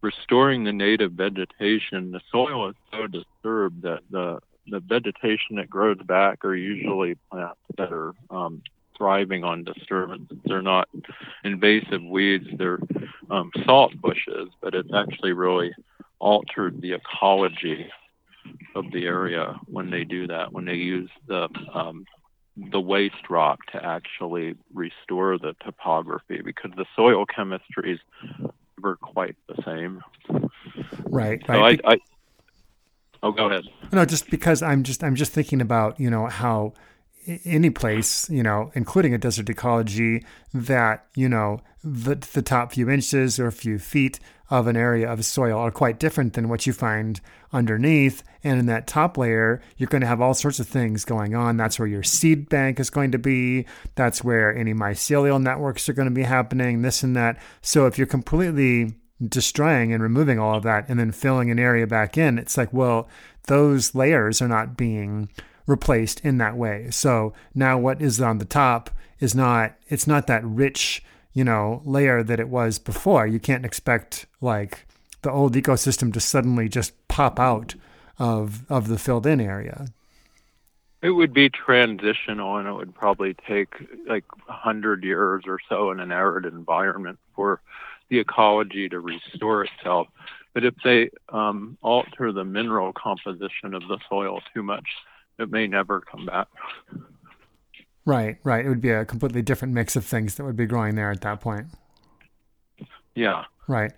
restoring 0.02 0.64
the 0.64 0.74
native 0.74 1.14
vegetation, 1.14 2.12
the 2.12 2.22
soil 2.32 2.70
is 2.70 2.76
so 2.92 3.08
disturbed 3.08 3.82
that 3.84 4.02
the 4.12 4.40
the 4.68 4.80
vegetation 4.82 5.56
that 5.56 5.70
grows 5.70 5.98
back 5.98 6.46
are 6.46 6.56
usually 6.56 7.16
plants 7.32 7.60
that 7.78 7.92
are 7.92 8.14
um, 8.30 8.62
thriving 9.00 9.44
on 9.44 9.64
disturbance. 9.64 10.32
They're 10.46 10.62
not 10.62 10.88
invasive 11.44 12.04
weeds, 12.04 12.46
they're 12.58 12.78
um, 13.32 13.50
salt 13.66 14.00
bushes, 14.00 14.50
but 14.62 14.76
it's 14.76 14.94
actually 14.94 15.32
really 15.32 15.72
altered 16.20 16.82
the 16.82 16.94
ecology 16.94 17.88
of 18.76 18.92
the 18.92 19.06
area 19.06 19.60
when 19.66 19.90
they 19.90 20.04
do 20.04 20.28
that, 20.28 20.54
when 20.54 20.66
they 20.66 20.76
use 20.76 21.10
the 21.28 21.50
um, 21.74 22.06
the 22.72 22.80
waste 22.80 23.30
rock 23.30 23.60
to 23.72 23.84
actually 23.84 24.54
restore 24.74 25.38
the 25.40 25.56
topography 25.64 26.42
because 26.44 26.72
the 26.76 26.86
soil 26.94 27.26
chemistries 27.26 28.00
are 28.84 28.98
quite 28.98 29.36
the 29.48 29.62
same. 29.66 30.02
Right. 31.06 31.42
So 31.48 31.54
right. 31.54 31.80
I, 31.86 31.94
I 31.94 31.98
Oh, 33.22 33.32
go 33.32 33.48
ahead. 33.48 33.66
No, 33.92 34.06
just 34.06 34.30
because 34.30 34.62
I'm 34.62 34.84
just 34.84 35.04
I'm 35.04 35.16
just 35.16 35.34
thinking 35.34 35.62
about 35.62 36.00
you 36.00 36.10
know 36.10 36.28
how 36.28 36.74
any 37.46 37.70
place, 37.70 38.30
you 38.30 38.44
know, 38.44 38.72
including 38.74 39.14
a 39.14 39.18
desert 39.18 39.50
ecology, 39.50 40.24
that, 40.54 41.06
you 41.16 41.30
know, 41.30 41.62
the, 41.84 42.16
the 42.16 42.42
top 42.42 42.74
few 42.74 42.90
inches 42.90 43.40
or 43.40 43.48
a 43.48 43.52
few 43.52 43.80
feet 43.80 44.20
of 44.50 44.68
an 44.68 44.76
area 44.76 45.10
of 45.12 45.24
soil 45.24 45.60
are 45.60 45.72
quite 45.72 46.00
different 46.00 46.34
than 46.34 46.50
what 46.50 46.66
you 46.66 46.74
find 46.74 47.22
underneath. 47.54 48.24
And 48.44 48.60
in 48.60 48.66
that 48.66 48.88
top 48.88 49.18
layer, 49.18 49.62
you're 49.78 49.90
going 49.90 50.02
to 50.02 50.08
have 50.08 50.22
all 50.22 50.34
sorts 50.34 50.60
of 50.60 50.68
things 50.68 51.06
going 51.06 51.36
on. 51.36 51.58
That's 51.58 51.78
where 51.78 51.88
your 51.88 52.04
seed 52.04 52.50
bank 52.50 52.80
is 52.80 52.90
going 52.90 53.12
to 53.12 53.20
be. 53.20 53.66
That's 53.96 54.24
where 54.24 54.56
any 54.56 54.74
mycelial 54.74 55.42
networks 55.42 55.88
are 55.88 55.94
going 55.94 56.08
to 56.08 56.14
be 56.14 56.24
happening, 56.24 56.82
this 56.82 57.04
and 57.04 57.16
that. 57.16 57.40
So 57.62 57.86
if 57.86 57.98
you're 57.98 58.08
completely 58.08 58.96
destroying 59.28 59.94
and 59.94 60.02
removing 60.02 60.40
all 60.40 60.56
of 60.56 60.64
that 60.64 60.88
and 60.90 61.00
then 61.00 61.12
filling 61.12 61.52
an 61.52 61.60
area 61.60 61.86
back 61.86 62.18
in, 62.18 62.40
it's 62.40 62.58
like, 62.58 62.74
well, 62.74 63.08
those 63.48 63.94
layers 63.94 64.42
are 64.42 64.48
not 64.48 64.78
being 64.78 65.30
replaced 65.70 66.20
in 66.22 66.38
that 66.40 66.58
way. 66.58 66.88
So 66.90 67.34
now 67.54 67.78
what 67.78 68.02
is 68.02 68.20
on 68.20 68.40
the 68.40 68.46
top 68.46 68.90
is 69.20 69.36
not 69.36 69.76
it's 69.88 70.08
not 70.08 70.28
that 70.28 70.44
rich, 70.44 71.04
you 71.34 71.44
know, 71.44 71.82
layer 71.86 72.24
that 72.24 72.40
it 72.40 72.50
was 72.50 72.80
before. 72.80 73.28
You 73.28 73.40
can't 73.40 73.66
expect 73.66 74.26
like 74.42 74.86
the 75.22 75.32
old 75.32 75.54
ecosystem 75.56 76.12
to 76.14 76.20
suddenly 76.20 76.68
just 76.68 76.94
pop 77.08 77.40
out 77.40 77.76
of 78.18 78.70
of 78.70 78.88
the 78.88 78.98
filled 78.98 79.28
in 79.28 79.40
area. 79.40 79.88
It 81.02 81.12
would 81.12 81.34
be 81.34 81.50
transitional 81.50 82.58
and 82.58 82.68
it 82.68 82.74
would 82.74 82.94
probably 82.94 83.36
take 83.48 83.74
like 84.06 84.26
a 84.50 84.54
hundred 84.54 85.04
years 85.04 85.44
or 85.48 85.60
so 85.70 85.92
in 85.92 86.02
an 86.02 86.12
arid 86.12 86.46
environment 86.46 87.20
for 87.36 87.62
the 88.10 88.20
ecology 88.20 88.90
to 88.90 89.00
restore 89.00 89.64
itself. 89.64 90.08
But 90.54 90.66
if 90.66 90.74
they 90.84 91.12
um, 91.30 91.78
alter 91.82 92.34
the 92.34 92.44
mineral 92.44 92.92
composition 92.92 93.74
of 93.74 93.84
the 93.88 94.00
soil 94.10 94.42
too 94.54 94.64
much, 94.64 94.88
it 95.40 95.50
may 95.50 95.68
never 95.68 96.02
come 96.02 96.26
back. 96.26 96.48
Right, 98.06 98.38
right. 98.44 98.66
It 98.66 98.70
would 98.70 98.82
be 98.82 98.92
a 98.92 99.06
completely 99.06 99.42
different 99.42 99.74
mix 99.74 99.96
of 99.96 100.06
things 100.06 100.36
that 100.36 100.44
would 100.44 100.56
be 100.56 100.66
growing 100.66 100.96
there 100.96 101.12
at 101.12 101.22
that 101.22 101.42
point. 101.42 101.68
Yeah. 103.16 103.46
Right. 103.68 103.92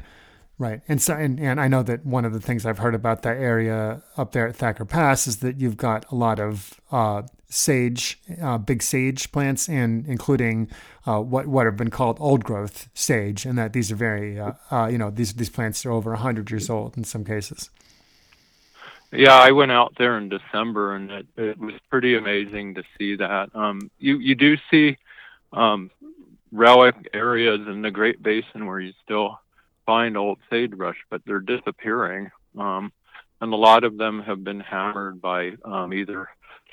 Right. 0.58 0.82
And 0.88 1.02
so 1.02 1.16
and, 1.16 1.40
and 1.40 1.60
I 1.60 1.68
know 1.68 1.82
that 1.82 2.06
one 2.06 2.24
of 2.24 2.34
the 2.34 2.40
things 2.40 2.66
I've 2.66 2.78
heard 2.78 2.94
about 2.94 3.24
that 3.24 3.38
area 3.38 4.04
up 4.16 4.32
there 4.32 4.48
at 4.48 4.56
Thacker 4.56 4.86
Pass 4.86 5.26
is 5.26 5.38
that 5.38 5.60
you've 5.60 5.78
got 5.78 6.06
a 6.12 6.16
lot 6.16 6.40
of 6.40 6.80
uh, 6.92 7.24
sage, 7.50 8.20
uh, 8.42 8.58
big 8.60 8.84
sage 8.84 9.32
plants, 9.32 9.68
and 9.68 10.08
including 10.08 10.70
uh, 11.08 11.20
what 11.20 11.48
what 11.48 11.66
have 11.66 11.78
been 11.78 11.90
called 11.90 12.18
old 12.20 12.44
growth 12.44 12.90
sage, 12.94 13.46
and 13.46 13.58
that 13.58 13.74
these 13.74 13.92
are 13.92 13.96
very, 13.96 14.40
uh, 14.40 14.54
uh, 14.70 14.88
you 14.88 14.98
know, 15.00 15.10
these 15.10 15.34
these 15.34 15.50
plants 15.50 15.84
are 15.86 15.92
over 15.92 16.14
hundred 16.16 16.52
years 16.52 16.70
old 16.70 16.96
in 16.96 17.04
some 17.04 17.26
cases. 17.26 17.72
Yeah, 19.14 19.36
I 19.36 19.52
went 19.52 19.72
out 19.74 19.94
there 19.98 20.18
in 20.18 20.30
December, 20.30 20.96
and 20.96 21.12
it, 21.12 21.28
it 21.36 21.60
was 21.60 21.74
pretty 21.90 22.16
amazing 22.16 22.76
to 22.76 22.84
see 22.98 23.18
that. 23.18 23.54
Um, 23.54 23.92
you 24.00 24.18
you 24.20 24.36
do 24.36 24.56
see 24.70 24.98
um, 25.52 25.92
relic 26.52 26.96
areas 27.14 27.68
in 27.68 27.82
the 27.82 27.92
Great 27.92 28.24
Basin 28.24 28.66
where 28.66 28.80
you 28.80 28.94
still 29.04 29.40
find 29.86 30.16
old 30.16 30.40
sagebrush, 30.50 30.96
but 31.10 31.22
they're 31.26 31.40
disappearing, 31.42 32.32
um, 32.58 32.94
and 33.42 33.52
a 33.54 33.58
lot 33.58 33.84
of 33.84 33.98
them 33.98 34.22
have 34.22 34.46
been 34.46 34.62
hammered 34.62 35.22
by 35.22 35.52
um, 35.66 35.94
either 35.94 36.30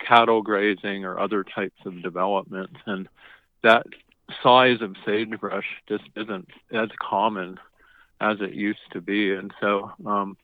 cattle 0.07 0.43
grazing 0.43 1.05
or 1.05 1.19
other 1.19 1.43
types 1.43 1.81
of 1.87 2.03
development, 2.05 2.71
and 2.87 3.09
that 3.65 3.85
size 4.45 4.81
of 4.81 4.95
sagebrush 5.05 5.67
just 5.89 6.05
isn't 6.15 6.49
as 6.73 6.89
common 7.01 7.59
as 8.21 8.37
it 8.41 8.53
used 8.53 8.93
to 8.93 9.01
be, 9.01 9.35
and 9.35 9.53
so. 9.61 9.91
Um, 10.07 10.37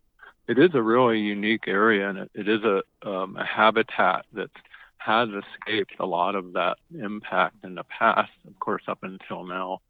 it 0.47 0.59
is 0.59 0.71
a 0.75 0.83
really 0.83 1.21
unique 1.21 1.67
area, 1.67 2.09
and 2.09 2.19
it, 2.19 2.31
it 2.35 2.49
is 2.49 2.61
a, 2.65 2.83
um, 3.09 3.37
a 3.37 3.45
habitat 3.45 4.27
that 4.33 4.51
has 4.99 5.29
escaped 5.29 5.95
a 6.01 6.07
lot 6.07 6.35
of 6.35 6.55
that 6.55 6.77
impact 6.99 7.57
in 7.63 7.75
the 7.75 7.85
past, 7.85 8.33
of 8.47 8.59
course, 8.59 8.83
up 8.89 8.99
until 9.03 9.45
now. 9.45 9.81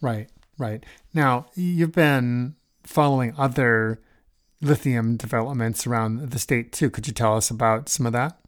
Right, 0.00 0.28
right. 0.58 0.84
Now, 1.14 1.46
you've 1.54 1.92
been 1.92 2.56
following 2.84 3.34
other 3.38 4.00
lithium 4.60 5.16
developments 5.16 5.86
around 5.86 6.30
the 6.30 6.38
state 6.38 6.72
too. 6.72 6.90
Could 6.90 7.06
you 7.06 7.12
tell 7.12 7.36
us 7.36 7.50
about 7.50 7.88
some 7.88 8.06
of 8.06 8.12
that? 8.12 8.38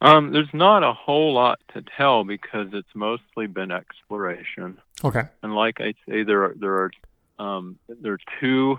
Um, 0.00 0.32
there's 0.32 0.52
not 0.52 0.84
a 0.84 0.92
whole 0.92 1.34
lot 1.34 1.58
to 1.74 1.82
tell 1.96 2.24
because 2.24 2.68
it's 2.72 2.88
mostly 2.94 3.46
been 3.46 3.70
exploration. 3.72 4.78
Okay. 5.04 5.22
And 5.42 5.54
like 5.54 5.80
I 5.80 5.94
say, 6.08 6.22
there 6.22 6.44
are 6.44 6.54
there 6.56 6.74
are 6.74 6.90
um, 7.38 7.78
there 7.88 8.12
are 8.14 8.20
two 8.40 8.78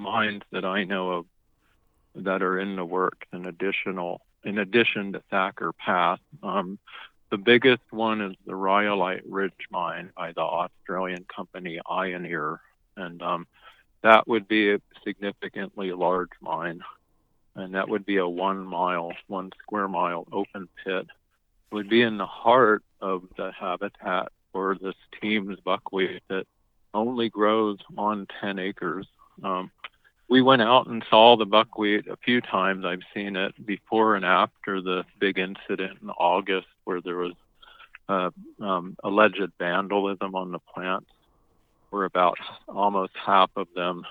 mines 0.00 0.42
that 0.50 0.64
I 0.64 0.84
know 0.84 1.10
of 1.12 1.26
that 2.16 2.42
are 2.42 2.58
in 2.58 2.76
the 2.76 2.84
work 2.84 3.26
In 3.32 3.46
additional, 3.46 4.20
in 4.42 4.58
addition 4.58 5.12
to 5.12 5.22
Thacker 5.30 5.72
Pass, 5.72 6.18
um, 6.42 6.78
the 7.30 7.38
biggest 7.38 7.82
one 7.90 8.20
is 8.20 8.36
the 8.44 8.56
Rhyolite 8.56 9.24
Ridge 9.26 9.68
mine 9.70 10.10
by 10.16 10.32
the 10.32 10.40
Australian 10.40 11.24
company 11.34 11.78
Ioneer, 11.88 12.58
and 12.96 13.22
um, 13.22 13.46
that 14.02 14.26
would 14.26 14.48
be 14.48 14.72
a 14.72 14.80
significantly 15.04 15.92
large 15.92 16.30
mine, 16.40 16.80
and 17.54 17.74
that 17.74 17.88
would 17.88 18.04
be 18.04 18.16
a 18.16 18.28
one 18.28 18.66
mile, 18.66 19.12
one 19.28 19.52
square 19.62 19.86
mile 19.86 20.26
open 20.32 20.68
pit. 20.84 21.06
It 21.70 21.74
would 21.74 21.88
be 21.88 22.02
in 22.02 22.18
the 22.18 22.26
heart 22.26 22.82
of 23.00 23.22
the 23.36 23.52
habitat 23.52 24.32
for 24.52 24.76
this 24.80 24.96
Tiehm's 25.20 25.60
buckwheat 25.60 26.22
that 26.28 26.46
only 26.92 27.28
grows 27.28 27.78
on 27.96 28.26
10 28.40 28.58
acres. 28.58 29.06
Um, 29.44 29.70
we 30.30 30.40
went 30.40 30.62
out 30.62 30.86
and 30.86 31.04
saw 31.10 31.36
the 31.36 31.44
buckwheat 31.44 32.06
a 32.06 32.16
few 32.16 32.40
times. 32.40 32.84
I've 32.84 33.02
seen 33.12 33.34
it 33.34 33.66
before 33.66 34.14
and 34.14 34.24
after 34.24 34.80
the 34.80 35.04
big 35.18 35.38
incident 35.38 35.98
in 36.00 36.08
August 36.10 36.68
where 36.84 37.00
there 37.00 37.16
was 37.16 37.34
uh, 38.08 38.30
um, 38.60 38.96
alleged 39.02 39.50
vandalism 39.58 40.36
on 40.36 40.52
the 40.52 40.60
plants, 40.60 41.10
where 41.90 42.04
about 42.04 42.38
almost 42.68 43.12
half 43.14 43.50
of 43.56 43.66
them 43.74 44.06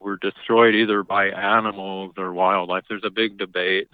were 0.00 0.18
destroyed 0.18 0.74
either 0.74 1.02
by 1.02 1.28
animals 1.30 2.12
or 2.18 2.34
wildlife. 2.34 2.84
There's 2.86 3.04
a 3.04 3.10
big 3.10 3.38
debate 3.38 3.88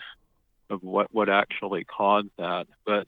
of 0.71 0.83
what, 0.83 1.15
what 1.15 1.29
actually 1.29 1.85
caused 1.85 2.31
that. 2.39 2.67
But 2.85 3.07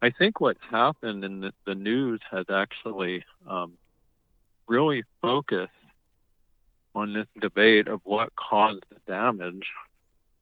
I 0.00 0.10
think 0.10 0.40
what's 0.40 0.62
happened 0.70 1.24
in 1.24 1.40
the, 1.40 1.52
the 1.66 1.74
news 1.74 2.20
has 2.30 2.46
actually 2.48 3.24
um, 3.48 3.72
really 4.68 5.02
focused 5.20 5.72
on 6.96 7.12
this 7.12 7.26
debate 7.40 7.88
of 7.88 8.00
what 8.04 8.34
caused 8.36 8.82
the 8.88 8.96
damage. 9.06 9.66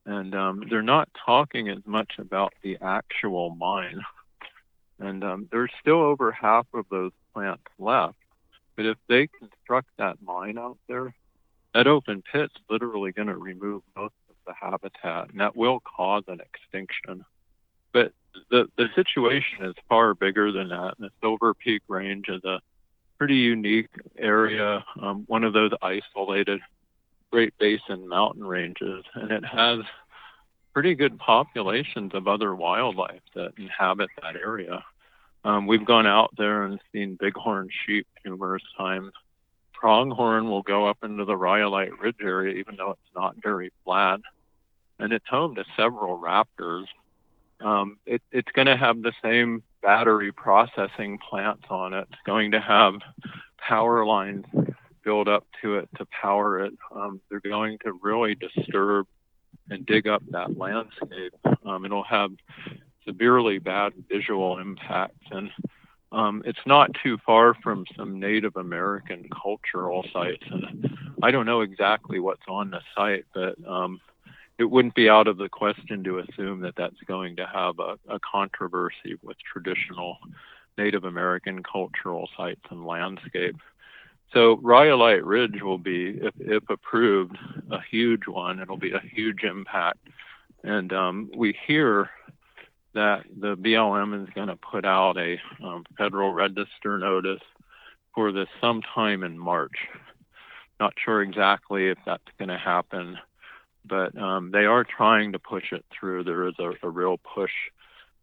And 0.07 0.35
um, 0.35 0.65
they're 0.71 0.83
not 0.83 1.09
talking 1.27 1.69
as 1.69 1.81
much 1.85 2.13
about 2.19 2.53
the 2.63 2.79
actual 2.81 3.51
mine. 3.51 4.01
And 5.01 5.25
um, 5.25 5.49
there's 5.51 5.73
still 5.81 6.01
over 6.01 6.31
half 6.31 6.67
of 6.73 6.87
those 6.91 7.11
plants 7.33 7.65
left. 7.79 8.17
But 8.77 8.87
if 8.87 8.99
they 9.09 9.27
construct 9.27 9.89
that 9.99 10.23
mine 10.23 10.57
out 10.57 10.79
there, 10.89 11.15
that 11.75 11.89
open 11.89 12.23
pit's 12.23 12.55
literally 12.71 13.11
going 13.11 13.29
to 13.29 13.37
remove 13.37 13.83
most 13.97 14.15
of 14.31 14.37
the 14.47 14.55
habitat, 14.55 15.31
and 15.31 15.41
that 15.41 15.57
will 15.57 15.81
cause 15.81 16.23
an 16.29 16.39
extinction. 16.41 17.25
But 17.93 18.13
the 18.51 18.69
the 18.77 18.89
situation 18.95 19.65
is 19.65 19.75
far 19.89 20.15
bigger 20.15 20.53
than 20.53 20.69
that. 20.69 20.95
And 20.99 21.09
the 21.09 21.11
Silver 21.21 21.55
Peak 21.55 21.83
Range 21.89 22.29
is 22.29 22.45
a 22.45 22.61
pretty 23.19 23.37
unique 23.37 23.91
area, 24.19 24.85
um, 25.01 25.25
one 25.27 25.45
of 25.45 25.53
those 25.53 25.73
isolated 25.83 26.61
Great 27.31 27.57
Basin 27.59 28.09
mountain 28.09 28.45
ranges, 28.45 29.05
and 29.15 29.31
it 29.31 29.45
has 29.45 29.81
pretty 30.73 30.95
good 30.95 31.19
populations 31.19 32.13
of 32.15 32.29
other 32.29 32.55
wildlife 32.55 33.23
that 33.35 33.53
inhabit 33.57 34.09
that 34.23 34.37
area. 34.37 34.85
Um, 35.45 35.67
we've 35.67 35.85
gone 35.85 36.07
out 36.07 36.33
there 36.37 36.65
and 36.65 36.81
seen 36.93 37.17
bighorn 37.21 37.69
sheep 37.87 38.07
numerous 38.25 38.63
times. 38.77 39.13
Pronghorn 39.73 40.49
will 40.49 40.63
go 40.63 40.87
up 40.87 40.99
into 41.03 41.25
the 41.25 41.37
Rhyolite 41.37 41.99
Ridge 41.99 42.17
area, 42.23 42.55
even 42.57 42.77
though 42.77 42.93
it's 42.93 43.15
not 43.15 43.37
very 43.43 43.71
flat, 43.85 44.21
and 44.99 45.13
it's 45.13 45.27
home 45.29 45.55
to 45.57 45.65
several 45.77 46.19
raptors. 46.19 46.87
Um, 47.65 47.97
it, 48.05 48.21
it's 48.31 48.53
going 48.53 48.67
to 48.67 48.77
have 48.77 49.01
the 49.01 49.13
same 49.23 49.63
battery 49.83 50.31
processing 50.33 51.19
plants 51.19 51.65
on 51.71 51.95
it. 51.95 52.07
It's 52.13 52.21
going 52.27 52.53
to 52.53 52.61
have 52.61 52.95
power 53.59 54.05
lines 54.05 54.45
built 55.03 55.29
up 55.29 55.47
to 55.63 55.77
it 55.77 55.89
to 55.97 56.07
power 56.07 56.61
it. 56.61 56.75
Um, 56.95 57.21
they're 57.29 57.41
going 57.41 57.79
to 57.85 57.99
really 58.03 58.35
disturb 58.35 59.07
and 59.71 59.87
dig 59.87 60.07
up 60.07 60.23
that 60.31 60.59
landscape. 60.59 61.35
Um, 61.65 61.87
it'll 61.87 62.05
have 62.05 62.33
severely 63.07 63.59
bad 63.59 63.93
visual 64.11 64.59
impacts, 64.59 65.27
and 65.31 65.51
um, 66.13 66.43
it's 66.45 66.67
not 66.67 66.91
too 67.03 67.19
far 67.25 67.55
from 67.55 67.87
some 67.97 68.21
Native 68.21 68.57
American 68.57 69.27
cultural 69.43 70.05
sites. 70.13 70.45
And 70.51 70.97
I 71.23 71.31
don't 71.31 71.47
know 71.47 71.63
exactly 71.63 72.19
what's 72.19 72.45
on 72.47 72.71
the 72.71 72.81
site, 72.95 73.25
but 73.35 73.57
um, 73.67 74.01
it 74.59 74.65
wouldn't 74.65 74.95
be 74.95 75.09
out 75.09 75.27
of 75.27 75.37
the 75.37 75.49
question 75.49 76.05
to 76.05 76.21
assume 76.21 76.61
that 76.61 76.77
that's 76.77 77.01
going 77.07 77.37
to 77.37 77.47
have 77.47 77.79
a, 77.79 77.99
a 78.09 78.21
controversy 78.21 79.17
with 79.23 79.37
traditional 79.41 80.19
Native 80.79 81.05
American 81.05 81.63
cultural 81.63 82.29
sites 82.37 82.63
and 82.71 82.87
landscape. 82.87 83.57
So 84.33 84.59
Rhyolite 84.63 85.25
Ridge 85.25 85.63
will 85.63 85.79
be, 85.79 86.19
if, 86.21 86.35
if 86.39 86.69
approved, 86.69 87.37
a 87.71 87.81
huge 87.81 88.27
one. 88.27 88.61
It'll 88.61 88.77
be 88.77 88.93
a 88.93 89.01
huge 89.01 89.45
impact. 89.45 89.99
And 90.65 90.93
um, 90.93 91.31
we 91.37 91.57
hear 91.67 92.11
that 92.95 93.25
the 93.39 93.57
BLM 93.57 94.23
is 94.23 94.29
going 94.35 94.49
to 94.49 94.57
put 94.57 94.85
out 94.85 95.17
a 95.19 95.39
um, 95.63 95.85
federal 95.99 96.33
register 96.33 96.99
notice 96.99 97.43
for 98.15 98.33
this 98.33 98.49
sometime 98.61 99.25
in 99.25 99.39
March. 99.39 99.77
Not 100.81 100.95
sure 101.05 101.23
exactly 101.23 101.89
if 101.89 101.99
that's 102.07 102.23
going 102.39 102.49
to 102.49 102.59
happen 102.59 103.19
but 103.85 104.17
um, 104.17 104.51
they 104.51 104.65
are 104.65 104.85
trying 104.85 105.33
to 105.33 105.39
push 105.39 105.73
it 105.73 105.85
through. 105.91 106.25
There 106.25 106.49
is 106.49 106.55
a, 106.59 106.73
a, 106.83 106.89
real 106.89 107.19
push 107.19 107.53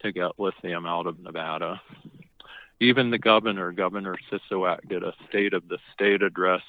to 0.01 0.11
get 0.11 0.39
lithium 0.39 0.85
out 0.85 1.07
of 1.07 1.19
Nevada. 1.19 1.81
Even 2.79 3.11
the 3.11 3.19
governor, 3.19 3.71
Governor 3.71 4.15
Sisolak, 4.31 4.87
did 4.89 5.03
a 5.03 5.13
State 5.29 5.53
of 5.53 5.67
the 5.67 5.77
State 5.93 6.23
address 6.23 6.61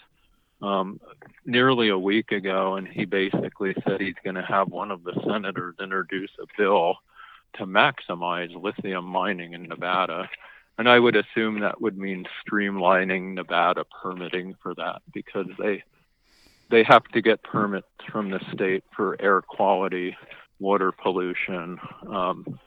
um, 0.60 1.00
nearly 1.46 1.88
a 1.88 1.98
week 1.98 2.32
ago, 2.32 2.76
and 2.76 2.86
he 2.86 3.04
basically 3.04 3.74
said 3.84 4.00
he's 4.00 4.14
going 4.22 4.36
to 4.36 4.42
have 4.42 4.68
one 4.68 4.90
of 4.90 5.02
the 5.04 5.18
senators 5.26 5.74
introduce 5.80 6.30
a 6.40 6.46
bill 6.56 6.96
to 7.54 7.66
maximize 7.66 8.54
lithium 8.62 9.04
mining 9.04 9.54
in 9.54 9.64
Nevada. 9.64 10.28
And 10.78 10.88
I 10.88 10.98
would 10.98 11.16
assume 11.16 11.60
that 11.60 11.80
would 11.80 11.98
mean 11.98 12.24
streamlining 12.46 13.34
Nevada 13.34 13.84
permitting 14.02 14.54
for 14.62 14.74
that 14.74 15.02
because 15.12 15.46
they 15.58 15.82
they 16.72 16.82
have 16.82 17.04
to 17.08 17.20
get 17.20 17.42
permits 17.42 17.86
from 18.10 18.30
the 18.30 18.40
state 18.52 18.82
for 18.96 19.20
air 19.20 19.42
quality, 19.42 20.16
water 20.58 20.90
pollution, 20.90 21.78
um, 22.08 22.58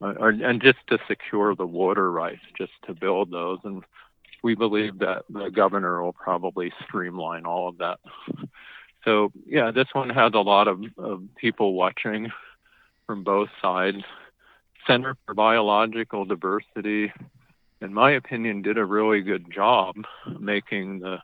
or, 0.00 0.28
and 0.28 0.60
just 0.60 0.78
to 0.88 0.98
secure 1.08 1.54
the 1.54 1.66
water 1.66 2.12
rights, 2.12 2.42
just 2.56 2.72
to 2.86 2.92
build 2.92 3.30
those. 3.30 3.58
And 3.64 3.82
we 4.42 4.54
believe 4.54 4.98
that 4.98 5.24
the 5.30 5.48
governor 5.48 6.02
will 6.02 6.12
probably 6.12 6.72
streamline 6.86 7.46
all 7.46 7.66
of 7.66 7.78
that. 7.78 7.98
So 9.04 9.32
yeah, 9.46 9.70
this 9.70 9.88
one 9.94 10.10
has 10.10 10.32
a 10.34 10.40
lot 10.40 10.68
of, 10.68 10.82
of 10.98 11.22
people 11.36 11.72
watching 11.72 12.30
from 13.06 13.24
both 13.24 13.48
sides. 13.62 14.02
Center 14.86 15.16
for 15.24 15.32
Biological 15.32 16.26
Diversity, 16.26 17.10
in 17.80 17.94
my 17.94 18.10
opinion, 18.12 18.60
did 18.60 18.76
a 18.76 18.84
really 18.84 19.22
good 19.22 19.50
job 19.50 19.96
making 20.38 21.00
the 21.00 21.18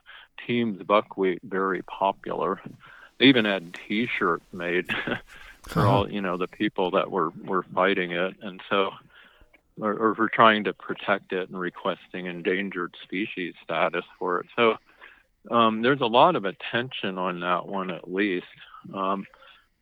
Tiehm's 0.47 0.83
buckwheat 0.83 1.41
very 1.43 1.81
popular. 1.83 2.61
They 3.17 3.25
even 3.25 3.45
had 3.45 3.77
T-shirts 3.87 4.45
made 4.51 4.87
for 5.63 5.85
all 5.85 6.11
you 6.11 6.21
know 6.21 6.37
the 6.37 6.47
people 6.47 6.91
that 6.91 7.11
were 7.11 7.29
were 7.43 7.63
fighting 7.63 8.11
it, 8.11 8.35
and 8.41 8.61
so 8.69 8.91
or, 9.79 9.93
or 9.93 10.15
for 10.15 10.29
trying 10.29 10.63
to 10.65 10.73
protect 10.73 11.33
it 11.33 11.49
and 11.49 11.59
requesting 11.59 12.25
endangered 12.25 12.95
species 13.03 13.53
status 13.63 14.05
for 14.19 14.39
it. 14.39 14.47
So 14.55 14.77
um, 15.49 15.81
there's 15.81 16.01
a 16.01 16.07
lot 16.07 16.35
of 16.35 16.45
attention 16.45 17.17
on 17.17 17.39
that 17.39 17.67
one 17.67 17.89
at 17.89 18.11
least. 18.11 18.45
Um, 18.93 19.25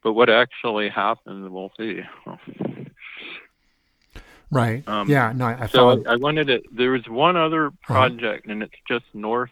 but 0.04 0.13
what 0.13 0.30
actually 0.30 0.89
happens, 0.89 1.50
we'll 1.50 1.72
see. 1.78 2.02
Right. 4.52 4.88
Um, 4.88 5.10
yeah. 5.10 5.32
No, 5.36 5.45
I, 5.45 5.67
so 5.67 5.89
I, 5.89 6.13
I 6.13 6.15
wanted 6.15 6.48
to. 6.48 6.62
There 6.72 6.91
was 6.91 7.08
one 7.08 7.36
other 7.36 7.67
uh-huh. 7.67 7.93
project, 7.93 8.45
uh-huh. 8.45 8.52
and 8.52 8.63
it's 8.63 8.74
just 8.88 9.06
north 9.13 9.52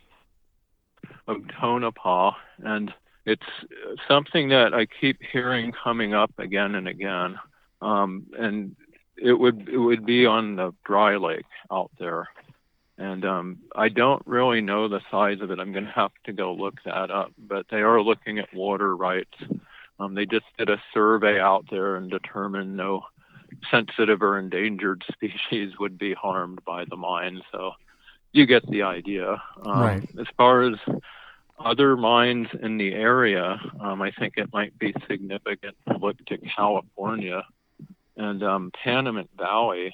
of 1.28 1.38
Tonopah, 1.60 2.32
and 2.60 2.94
it's 3.26 3.46
something 4.08 4.50
that 4.50 4.74
I 4.74 4.86
keep 4.86 5.20
hearing 5.32 5.72
coming 5.72 6.14
up 6.14 6.32
again 6.38 6.76
and 6.76 6.88
again. 6.88 7.38
Um, 7.82 8.28
and 8.38 8.76
it 9.18 9.34
would 9.34 9.68
it 9.70 9.78
would 9.78 10.06
be 10.06 10.26
on 10.26 10.56
the 10.56 10.74
dry 10.86 11.18
lake 11.18 11.46
out 11.72 11.92
there, 12.00 12.30
and 12.98 13.26
um, 13.26 13.58
I 13.76 13.90
don't 13.90 14.26
really 14.26 14.62
know 14.62 14.88
the 14.88 15.02
size 15.12 15.42
of 15.42 15.52
it. 15.52 15.60
I'm 15.60 15.74
going 15.74 15.86
to 15.86 15.92
have 15.92 16.12
to 16.26 16.34
go 16.34 16.54
look 16.54 16.76
that 16.86 17.12
up. 17.12 17.32
But 17.38 17.66
they 17.70 17.82
are 17.82 18.02
looking 18.02 18.40
at 18.40 18.54
water 18.54 18.96
rights. 18.96 19.36
Um, 20.00 20.14
they 20.16 20.26
just 20.26 20.46
did 20.58 20.70
a 20.70 20.82
survey 20.94 21.40
out 21.40 21.66
there 21.70 21.96
and 21.96 22.10
determined 22.10 22.78
no 22.78 23.04
sensitive 23.72 24.22
or 24.22 24.38
endangered 24.38 25.04
species 25.12 25.74
would 25.80 25.98
be 25.98 26.14
harmed 26.14 26.64
by 26.66 26.86
the 26.86 26.96
mine. 26.96 27.42
So 27.52 27.72
you 28.32 28.46
get 28.46 28.70
the 28.70 28.84
idea. 28.84 29.42
Um, 29.66 29.80
right. 29.80 30.10
As 30.20 30.28
far 30.38 30.62
as 30.64 30.76
other 31.60 31.98
mines 31.98 32.48
in 32.62 32.78
the 32.78 32.94
area, 32.94 33.60
um, 33.80 34.02
I 34.02 34.12
think 34.12 34.36
it 34.38 34.50
might 34.54 34.78
be 34.78 34.94
significant 35.08 35.76
to 35.88 35.98
look 35.98 36.18
to 36.26 36.38
California 36.38 37.44
and 38.16 38.44
um, 38.44 38.72
Panamint 38.84 39.30
Valley 39.38 39.94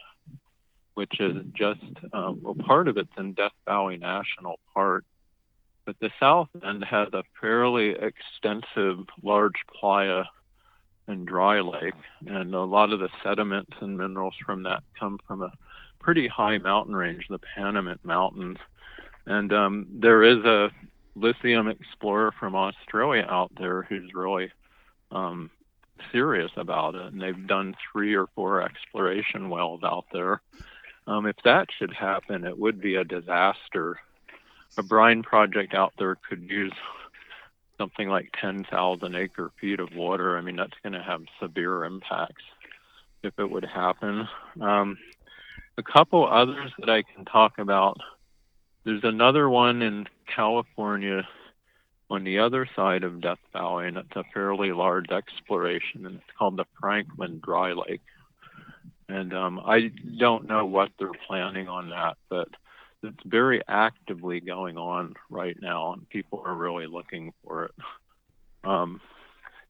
which 0.93 1.19
is 1.19 1.35
just 1.53 1.81
um, 2.13 2.39
well, 2.41 2.55
part 2.55 2.87
of 2.87 2.97
it's 2.97 3.11
in 3.17 3.33
Death 3.33 3.53
Valley 3.65 3.97
National 3.97 4.59
Park, 4.73 5.05
but 5.85 5.95
the 5.99 6.11
south 6.19 6.49
end 6.65 6.83
has 6.83 7.09
a 7.13 7.23
fairly 7.41 7.91
extensive 7.91 9.05
large 9.21 9.59
playa 9.79 10.23
and 11.07 11.27
dry 11.27 11.59
lake, 11.59 11.93
and 12.27 12.53
a 12.53 12.63
lot 12.63 12.93
of 12.93 12.99
the 12.99 13.09
sediments 13.23 13.73
and 13.81 13.97
minerals 13.97 14.35
from 14.45 14.63
that 14.63 14.83
come 14.97 15.19
from 15.27 15.41
a 15.41 15.51
pretty 15.99 16.27
high 16.27 16.57
mountain 16.57 16.95
range, 16.95 17.25
the 17.29 17.39
Panamint 17.57 17.99
Mountains. 18.03 18.57
And 19.25 19.51
um, 19.51 19.87
there 19.89 20.23
is 20.23 20.43
a 20.45 20.69
lithium 21.15 21.67
explorer 21.67 22.31
from 22.39 22.55
Australia 22.55 23.25
out 23.29 23.51
there 23.57 23.83
who's 23.83 24.13
really 24.13 24.51
um, 25.11 25.49
serious 26.11 26.51
about 26.57 26.95
it, 26.95 27.13
and 27.13 27.21
they've 27.21 27.47
done 27.47 27.75
three 27.91 28.15
or 28.15 28.27
four 28.35 28.61
exploration 28.61 29.49
wells 29.49 29.83
out 29.83 30.05
there. 30.11 30.41
Um, 31.05 31.25
if 31.25 31.35
that 31.43 31.67
should 31.77 31.93
happen, 31.93 32.45
it 32.45 32.57
would 32.57 32.81
be 32.81 32.95
a 32.95 33.03
disaster. 33.03 33.99
A 34.77 34.83
brine 34.83 35.21
project 35.21 35.73
out 35.73 35.93
there 35.97 36.15
could 36.15 36.49
use 36.49 36.73
something 37.77 38.07
like 38.07 38.33
10,000 38.39 39.15
acre 39.15 39.51
feet 39.59 39.79
of 39.79 39.95
water. 39.95 40.37
I 40.37 40.41
mean, 40.41 40.55
that's 40.55 40.77
going 40.81 40.93
to 40.93 41.03
have 41.03 41.23
severe 41.39 41.83
impacts 41.83 42.43
if 43.23 43.37
it 43.37 43.49
would 43.49 43.65
happen. 43.65 44.27
Um, 44.61 44.97
a 45.77 45.83
couple 45.83 46.27
others 46.27 46.71
that 46.79 46.89
I 46.89 47.03
can 47.03 47.25
talk 47.25 47.57
about. 47.57 47.97
There's 48.85 49.03
another 49.03 49.49
one 49.49 49.81
in 49.81 50.07
California 50.33 51.27
on 52.09 52.23
the 52.23 52.39
other 52.39 52.67
side 52.75 53.03
of 53.03 53.21
Death 53.21 53.39
Valley, 53.53 53.87
and 53.87 53.97
it's 53.97 54.15
a 54.15 54.23
fairly 54.33 54.71
large 54.71 55.09
exploration, 55.09 56.05
and 56.05 56.15
it's 56.15 56.37
called 56.37 56.57
the 56.57 56.65
Franklin 56.79 57.39
Dry 57.43 57.73
Lake. 57.73 58.01
And 59.07 59.33
um, 59.33 59.61
I 59.65 59.91
don't 60.17 60.47
know 60.47 60.65
what 60.65 60.89
they're 60.97 61.11
planning 61.27 61.67
on 61.67 61.89
that, 61.89 62.17
but 62.29 62.49
it's 63.03 63.23
very 63.25 63.61
actively 63.67 64.39
going 64.39 64.77
on 64.77 65.13
right 65.29 65.57
now, 65.61 65.93
and 65.93 66.07
people 66.09 66.43
are 66.45 66.53
really 66.53 66.87
looking 66.87 67.33
for 67.43 67.65
it. 67.65 67.71
Um, 68.63 69.01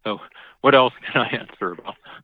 so, 0.04 0.19
what 0.62 0.76
else 0.76 0.93
can 1.06 1.21
I 1.21 1.28
answer 1.49 1.71
about 1.71 1.95
that? 2.04 2.23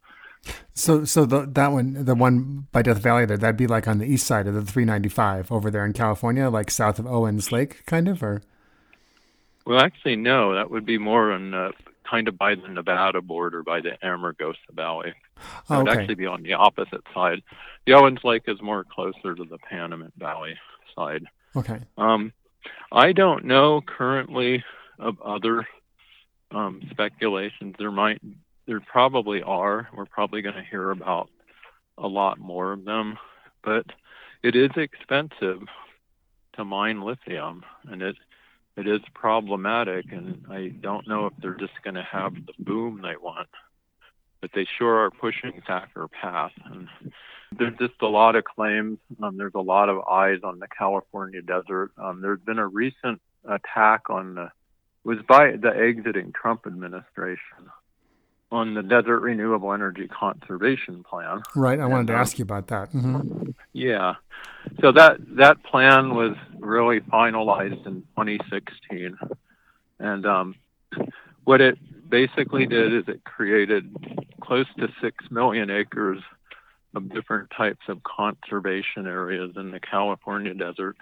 So, 0.74 1.04
so 1.04 1.26
the, 1.26 1.46
that 1.46 1.72
one, 1.72 2.06
the 2.06 2.16
one 2.16 2.68
by 2.72 2.82
Death 2.82 3.00
Valley, 3.00 3.26
there, 3.26 3.38
that'd 3.38 3.58
be 3.58 3.68
like 3.68 3.88
on 3.88 3.98
the 3.98 4.06
east 4.06 4.26
side 4.26 4.48
of 4.48 4.54
the 4.54 4.62
395 4.62 5.52
over 5.52 5.70
there 5.70 5.86
in 5.86 5.92
California, 5.94 6.50
like 6.50 6.72
south 6.72 7.00
of 7.00 7.06
Owens 7.06 7.52
Lake, 7.52 7.86
kind 7.86 8.08
of, 8.08 8.24
or? 8.24 8.42
Well, 9.66 9.80
actually, 9.80 10.16
no. 10.16 10.54
That 10.56 10.72
would 10.72 10.86
be 10.86 10.98
more 10.98 11.34
on 11.34 11.54
uh, 11.54 11.72
kind 12.10 12.28
of 12.30 12.38
by 12.38 12.56
the 12.56 12.68
Nevada 12.70 13.22
border, 13.22 13.62
by 13.62 13.82
the 13.82 13.92
Amargosa 14.04 14.56
Valley. 14.72 15.10
It 15.10 15.16
Oh, 15.70 15.80
would 15.84 15.90
actually 15.90 16.16
be 16.16 16.26
on 16.26 16.44
the 16.44 16.54
opposite 16.54 17.04
side. 17.14 17.42
The 17.86 17.94
Owens 17.94 18.20
Lake 18.24 18.44
is 18.48 18.62
more 18.62 18.84
closer 18.86 19.36
to 19.36 19.44
the 19.44 19.58
Panamint 19.72 20.14
Valley 20.18 20.56
side. 20.96 21.26
Okay. 21.56 21.80
Um, 21.98 22.32
I 22.92 23.12
don't 23.12 23.46
know 23.46 23.82
currently 23.82 24.64
of 24.98 25.22
other 25.22 25.68
um, 26.52 26.82
speculations. 26.92 27.76
There 27.78 27.92
might, 27.92 28.22
there 28.70 28.80
probably 28.80 29.42
are. 29.42 29.90
We're 29.96 30.06
probably 30.06 30.44
going 30.44 30.54
to 30.54 30.64
hear 30.64 30.92
about 30.92 31.28
a 31.98 32.08
lot 32.08 32.38
more 32.38 32.72
of 32.72 32.86
them, 32.86 33.18
but 33.64 33.84
it 34.44 34.56
is 34.56 34.70
expensive 34.78 35.64
to 36.54 36.64
mine 36.64 37.02
lithium, 37.02 37.66
and 37.90 38.04
it 38.04 38.16
it 38.78 38.88
is 38.88 39.02
problematic. 39.16 40.12
And 40.12 40.46
I 40.52 40.68
don't 40.68 41.08
know 41.08 41.26
if 41.26 41.34
they're 41.42 41.56
just 41.56 41.82
going 41.84 41.96
to 41.96 42.04
have 42.04 42.36
the 42.36 42.54
boom 42.60 43.02
they 43.02 43.16
want, 43.20 43.50
but 44.40 44.52
they 44.54 44.68
sure 44.78 45.00
are 45.00 45.10
pushing 45.10 45.64
Thacker 45.66 46.08
Pass, 46.08 46.52
and 46.66 46.88
there's 47.58 47.78
just 47.80 48.00
a 48.04 48.08
lot 48.08 48.36
of 48.36 48.44
claims. 48.44 49.00
Um, 49.20 49.36
there's 49.36 49.56
a 49.56 49.62
lot 49.62 49.90
of 49.90 50.02
eyes 50.02 50.42
on 50.44 50.60
the 50.60 50.68
California 50.68 51.42
desert. 51.42 51.90
Um, 51.98 52.22
there's 52.22 52.42
been 52.42 52.60
a 52.60 52.68
recent 52.68 53.20
attack 53.46 54.12
on 54.12 54.36
the, 54.36 54.52
was 55.04 55.18
by 55.28 55.56
the 55.60 55.76
exiting 55.76 56.32
Trump 56.40 56.68
administration 56.68 57.72
on 58.52 58.74
the 58.74 58.82
Desert 58.82 59.20
Renewable 59.20 59.74
Energy 59.74 60.08
Conservation 60.08 61.04
Plan. 61.04 61.42
Right. 61.56 61.80
I 61.80 61.86
wanted 61.86 62.08
to 62.08 62.14
And, 62.14 62.20
uh, 62.20 62.22
ask 62.22 62.40
you 62.40 62.44
about 62.44 62.68
that. 62.68 62.90
hmm 62.90 63.52
Yeah. 63.74 64.16
So 64.82 64.92
that 64.92 65.18
that 65.38 65.64
plan 65.64 66.16
was 66.16 66.36
really 66.60 67.00
finalized 67.02 67.86
in 67.86 68.02
2016, 68.18 69.18
and 70.00 70.26
um, 70.26 70.56
what 71.44 71.62
it 71.62 71.78
basically 72.10 72.66
did 72.66 72.94
is 72.94 73.04
it 73.08 73.24
created 73.24 73.96
close 74.42 74.66
to 74.78 74.90
six 75.02 75.30
million 75.32 75.70
acres 75.70 76.22
of 76.96 77.12
different 77.14 77.52
types 77.56 77.88
of 77.88 78.02
conservation 78.04 79.06
areas 79.08 79.52
in 79.56 79.72
the 79.72 79.80
California 79.80 80.54
desert, 80.54 80.98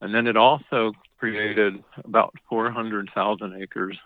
and 0.00 0.14
then 0.14 0.26
it 0.26 0.36
also 0.36 0.92
created 1.18 1.82
about 2.04 2.34
400,000 2.48 3.60
acres 3.62 3.98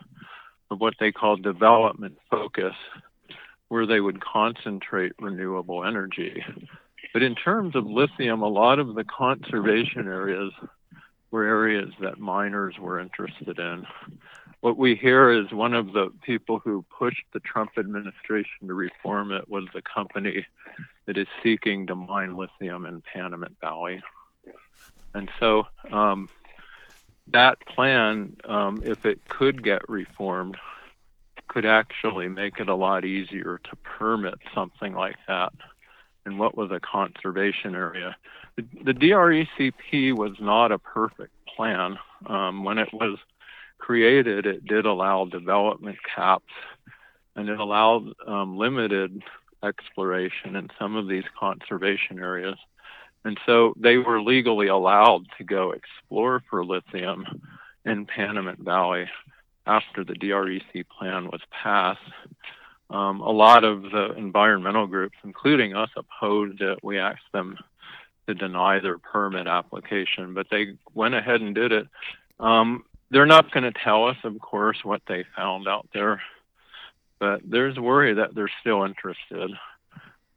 of 0.72 0.80
what 0.80 0.94
they 0.98 1.12
call 1.12 1.36
development 1.36 2.18
focus, 2.30 2.74
where 3.68 3.86
they 3.86 4.00
would 4.00 4.20
concentrate 4.20 5.12
renewable 5.20 5.84
energy. 5.84 6.44
But 7.12 7.22
in 7.22 7.34
terms 7.34 7.76
of 7.76 7.86
lithium, 7.86 8.42
a 8.42 8.48
lot 8.48 8.78
of 8.78 8.94
the 8.94 9.04
conservation 9.04 10.08
areas 10.08 10.52
were 11.30 11.44
areas 11.44 11.90
that 12.00 12.18
miners 12.18 12.78
were 12.78 13.00
interested 13.00 13.58
in. 13.58 13.86
What 14.60 14.76
we 14.76 14.94
hear 14.94 15.30
is 15.30 15.50
one 15.52 15.74
of 15.74 15.92
the 15.92 16.10
people 16.22 16.58
who 16.58 16.84
pushed 16.96 17.24
the 17.32 17.40
Trump 17.40 17.72
administration 17.78 18.68
to 18.68 18.74
reform 18.74 19.32
it 19.32 19.48
was 19.48 19.64
the 19.74 19.82
company 19.82 20.46
that 21.06 21.18
is 21.18 21.26
seeking 21.42 21.86
to 21.88 21.94
mine 21.94 22.36
lithium 22.36 22.86
in 22.86 23.02
Panamint 23.02 23.56
Valley. 23.60 24.02
And 25.14 25.28
so 25.40 25.66
um, 25.90 26.28
that 27.28 27.58
plan, 27.66 28.36
um, 28.44 28.82
if 28.84 29.04
it 29.04 29.26
could 29.28 29.62
get 29.62 29.88
reformed, 29.88 30.56
could 31.48 31.64
actually 31.66 32.28
make 32.28 32.58
it 32.58 32.68
a 32.68 32.74
lot 32.74 33.04
easier 33.04 33.60
to 33.64 33.76
permit 33.76 34.34
something 34.54 34.94
like 34.94 35.16
that 35.28 35.52
in 36.24 36.38
what 36.38 36.56
was 36.56 36.70
a 36.70 36.80
conservation 36.80 37.74
area. 37.74 38.16
The, 38.56 38.64
the 38.84 38.94
DRECP 38.94 40.16
was 40.16 40.32
not 40.40 40.72
a 40.72 40.78
perfect 40.78 41.32
plan. 41.54 41.98
Um, 42.26 42.64
when 42.64 42.78
it 42.78 42.92
was 42.92 43.18
created, 43.78 44.46
it 44.46 44.64
did 44.64 44.86
allow 44.86 45.24
development 45.24 45.98
caps 46.14 46.52
and 47.34 47.48
it 47.48 47.58
allowed 47.58 48.12
um, 48.26 48.56
limited 48.56 49.22
exploration 49.64 50.56
in 50.56 50.68
some 50.78 50.96
of 50.96 51.08
these 51.08 51.24
conservation 51.38 52.18
areas. 52.18 52.56
And 53.24 53.38
so 53.46 53.74
they 53.76 53.98
were 53.98 54.20
legally 54.20 54.66
allowed 54.66 55.26
to 55.38 55.44
go 55.44 55.72
explore 55.72 56.42
for 56.50 56.64
lithium 56.64 57.24
in 57.84 58.06
Panamint 58.06 58.58
Valley 58.58 59.08
after 59.66 60.04
the 60.04 60.14
DREC 60.14 60.84
plan 60.88 61.26
was 61.26 61.40
passed. 61.50 62.00
Um, 62.90 63.20
a 63.20 63.30
lot 63.30 63.64
of 63.64 63.82
the 63.82 64.12
environmental 64.16 64.86
groups, 64.86 65.16
including 65.24 65.74
us, 65.74 65.88
opposed 65.96 66.60
it. 66.60 66.80
We 66.82 66.98
asked 66.98 67.30
them 67.32 67.56
to 68.26 68.34
deny 68.34 68.80
their 68.80 68.98
permit 68.98 69.46
application, 69.46 70.34
but 70.34 70.48
they 70.50 70.74
went 70.94 71.14
ahead 71.14 71.40
and 71.40 71.54
did 71.54 71.72
it. 71.72 71.86
Um, 72.38 72.84
they're 73.10 73.26
not 73.26 73.50
going 73.50 73.64
to 73.64 73.78
tell 73.84 74.06
us, 74.06 74.16
of 74.24 74.38
course, 74.40 74.78
what 74.84 75.02
they 75.06 75.24
found 75.36 75.68
out 75.68 75.88
there, 75.94 76.22
but 77.18 77.40
there's 77.44 77.78
worry 77.78 78.14
that 78.14 78.34
they're 78.34 78.50
still 78.60 78.84
interested. 78.84 79.52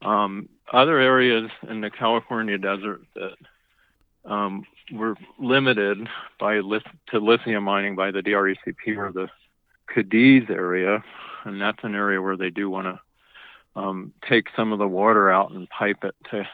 Um, 0.02 0.50
other 0.71 0.99
areas 0.99 1.49
in 1.69 1.82
the 1.82 1.89
California 1.89 2.58
desert 2.58 3.01
that 3.15 4.30
um, 4.30 4.65
were 4.91 5.15
limited 5.39 6.08
by 6.39 6.56
to 6.56 7.19
lithium 7.19 7.63
mining 7.63 7.95
by 7.95 8.12
the 8.12 8.21
DRECP 8.21 8.97
are 8.97 9.12
the 9.12 9.30
Cadiz 9.93 10.49
area, 10.49 11.04
and 11.43 11.62
that's 11.62 11.84
an 11.84 11.95
area 11.95 12.21
where 12.21 12.38
they 12.38 12.49
do 12.49 12.69
want 12.69 12.88
to 12.88 13.80
um, 13.80 14.13
take 14.28 14.47
some 14.56 14.71
of 14.73 14.80
the 14.80 14.88
water 14.88 15.32
out 15.32 15.51
and 15.51 15.69
pipe 15.69 16.04
it 16.04 16.15
to 16.32 16.47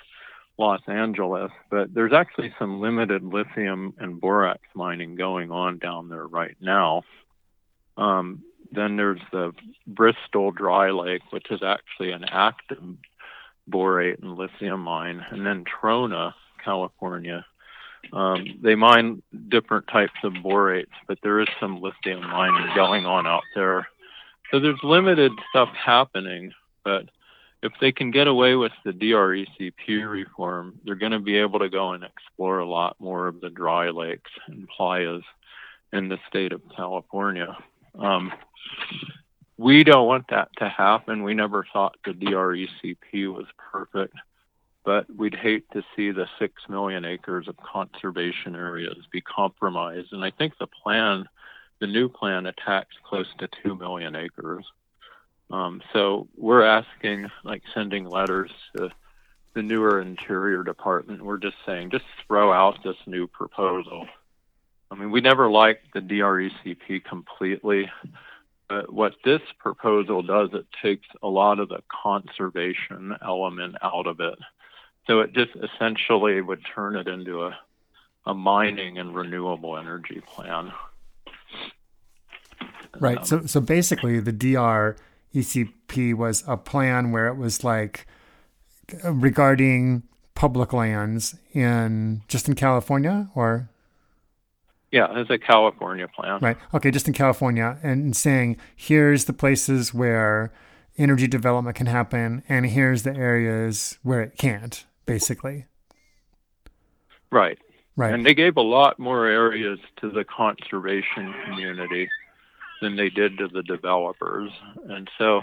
Los 0.57 0.81
Angeles. 0.87 1.51
But 1.69 1.93
there's 1.93 2.13
actually 2.13 2.53
some 2.59 2.81
limited 2.81 3.23
lithium 3.23 3.93
and 3.97 4.19
borax 4.19 4.61
mining 4.73 5.15
going 5.15 5.51
on 5.51 5.77
down 5.77 6.09
there 6.09 6.27
right 6.27 6.57
now. 6.59 7.03
Um, 7.97 8.43
then 8.71 8.95
there's 8.95 9.21
the 9.31 9.53
Bristol 9.85 10.51
Dry 10.51 10.91
Lake, 10.91 11.23
which 11.31 11.51
is 11.51 11.61
actually 11.61 12.11
an 12.11 12.23
active 12.25 12.83
borate 13.71 14.21
and 14.21 14.37
lithium 14.37 14.81
mine, 14.81 15.25
and 15.29 15.45
then 15.45 15.63
Trona, 15.63 16.33
California. 16.63 17.45
Um, 18.13 18.45
they 18.61 18.75
mine 18.75 19.21
different 19.49 19.87
types 19.87 20.13
of 20.23 20.33
borates, 20.33 20.93
but 21.07 21.19
there 21.23 21.39
is 21.39 21.47
some 21.59 21.81
lithium 21.81 22.21
mining 22.21 22.75
going 22.75 23.05
on 23.05 23.27
out 23.27 23.43
there. 23.55 23.87
So 24.49 24.59
there's 24.59 24.79
limited 24.83 25.31
stuff 25.49 25.69
happening, 25.69 26.51
but 26.83 27.09
if 27.63 27.71
they 27.79 27.91
can 27.91 28.11
get 28.11 28.27
away 28.27 28.55
with 28.55 28.71
the 28.83 28.91
DRECP 28.91 30.09
reform, 30.09 30.79
they're 30.83 30.95
going 30.95 31.11
to 31.11 31.19
be 31.19 31.37
able 31.37 31.59
to 31.59 31.69
go 31.69 31.93
and 31.93 32.03
explore 32.03 32.59
a 32.59 32.67
lot 32.67 32.97
more 32.99 33.27
of 33.27 33.39
the 33.39 33.49
dry 33.49 33.89
lakes 33.89 34.31
and 34.47 34.67
playas 34.77 35.21
in 35.93 36.09
the 36.09 36.17
state 36.27 36.53
of 36.53 36.61
California. 36.75 37.55
Um, 37.97 38.33
we 39.61 39.83
don't 39.83 40.07
want 40.07 40.25
that 40.29 40.49
to 40.57 40.67
happen. 40.67 41.21
We 41.21 41.35
never 41.35 41.67
thought 41.71 41.95
the 42.03 42.13
DRECP 42.13 43.31
was 43.31 43.45
perfect. 43.71 44.15
but 44.83 45.05
we'd 45.15 45.35
hate 45.35 45.69
to 45.71 45.83
see 45.95 46.11
the 46.11 46.27
six 46.39 46.63
million 46.67 47.05
acres 47.05 47.47
of 47.47 47.55
conservation 47.57 48.55
areas 48.55 48.97
be 49.11 49.21
compromised. 49.21 50.11
And 50.11 50.23
I 50.23 50.31
think 50.31 50.57
the 50.57 50.67
plan, 50.67 51.25
the 51.79 51.87
new 51.87 52.09
plan, 52.09 52.47
attacks 52.47 52.95
close 53.03 53.27
to 53.39 53.47
two 53.63 53.75
million 53.75 54.15
acres. 54.15 54.65
Um, 55.51 55.81
so 55.93 56.27
we're 56.35 56.63
asking, 56.63 57.29
like, 57.43 57.61
sending 57.73 58.07
letters 58.07 58.51
to 58.75 58.89
the 59.53 59.61
newer 59.61 60.01
Interior 60.01 60.63
Department. 60.63 61.23
We're 61.23 61.37
just 61.37 61.57
saying, 61.65 61.91
just 61.91 62.05
throw 62.25 62.51
out 62.51 62.83
this 62.83 62.95
new 63.05 63.27
proposal. 63.27 64.07
I 64.89 64.95
mean, 64.95 65.11
we 65.11 65.21
never 65.21 65.49
liked 65.49 65.93
the 65.93 65.99
DRECP 65.99 67.03
completely. 67.03 67.91
But 68.71 68.93
what 68.93 69.15
this 69.25 69.41
proposal 69.59 70.21
does, 70.21 70.51
it 70.53 70.65
takes 70.81 71.05
a 71.21 71.27
lot 71.27 71.59
of 71.59 71.67
the 71.67 71.83
conservation 71.91 73.13
element 73.21 73.75
out 73.81 74.07
of 74.07 74.21
it. 74.21 74.39
So 75.07 75.19
it 75.19 75.33
just 75.33 75.51
essentially 75.57 76.39
would 76.39 76.65
turn 76.73 76.95
it 76.95 77.05
into 77.05 77.43
a, 77.43 77.59
a 78.25 78.33
mining 78.33 78.97
and 78.97 79.13
renewable 79.13 79.77
energy 79.77 80.21
plan. 80.25 80.71
Right. 82.97 83.17
Um, 83.17 83.25
so 83.25 83.45
so 83.45 83.59
basically 83.59 84.21
the 84.21 84.31
DR 84.31 84.95
ECP 85.35 86.13
was 86.13 86.45
a 86.47 86.55
plan 86.55 87.11
where 87.11 87.27
it 87.27 87.35
was 87.35 87.65
like 87.65 88.07
regarding 89.03 90.03
public 90.33 90.71
lands 90.71 91.35
in 91.51 92.21
just 92.29 92.47
in 92.47 92.55
California 92.55 93.27
or 93.35 93.69
yeah, 94.91 95.07
it's 95.19 95.29
a 95.29 95.37
California 95.37 96.07
plan. 96.07 96.39
Right. 96.41 96.57
Okay, 96.73 96.91
just 96.91 97.07
in 97.07 97.13
California 97.13 97.77
and 97.81 98.15
saying 98.15 98.57
here's 98.75 99.25
the 99.25 99.33
places 99.33 99.93
where 99.93 100.51
energy 100.97 101.27
development 101.27 101.77
can 101.77 101.87
happen 101.87 102.43
and 102.49 102.65
here's 102.65 103.03
the 103.03 103.15
areas 103.15 103.97
where 104.03 104.21
it 104.21 104.37
can't, 104.37 104.85
basically. 105.05 105.65
Right. 107.31 107.57
Right. 107.95 108.13
And 108.13 108.25
they 108.25 108.33
gave 108.33 108.57
a 108.57 108.61
lot 108.61 108.99
more 108.99 109.25
areas 109.27 109.79
to 110.01 110.09
the 110.09 110.23
conservation 110.23 111.33
community 111.45 112.09
than 112.81 112.95
they 112.95 113.09
did 113.09 113.37
to 113.37 113.47
the 113.47 113.63
developers. 113.63 114.51
And 114.89 115.09
so, 115.17 115.41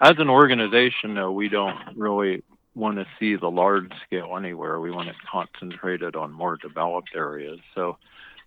as 0.00 0.14
an 0.18 0.30
organization, 0.30 1.14
though, 1.14 1.32
we 1.32 1.48
don't 1.48 1.76
really 1.96 2.42
want 2.74 2.96
to 2.96 3.06
see 3.18 3.36
the 3.36 3.50
large 3.50 3.90
scale 4.06 4.36
anywhere. 4.36 4.80
We 4.80 4.90
want 4.90 5.08
to 5.08 5.14
concentrate 5.30 6.02
it 6.02 6.14
concentrated 6.14 6.16
on 6.16 6.32
more 6.32 6.56
developed 6.56 7.10
areas. 7.14 7.58
So, 7.74 7.98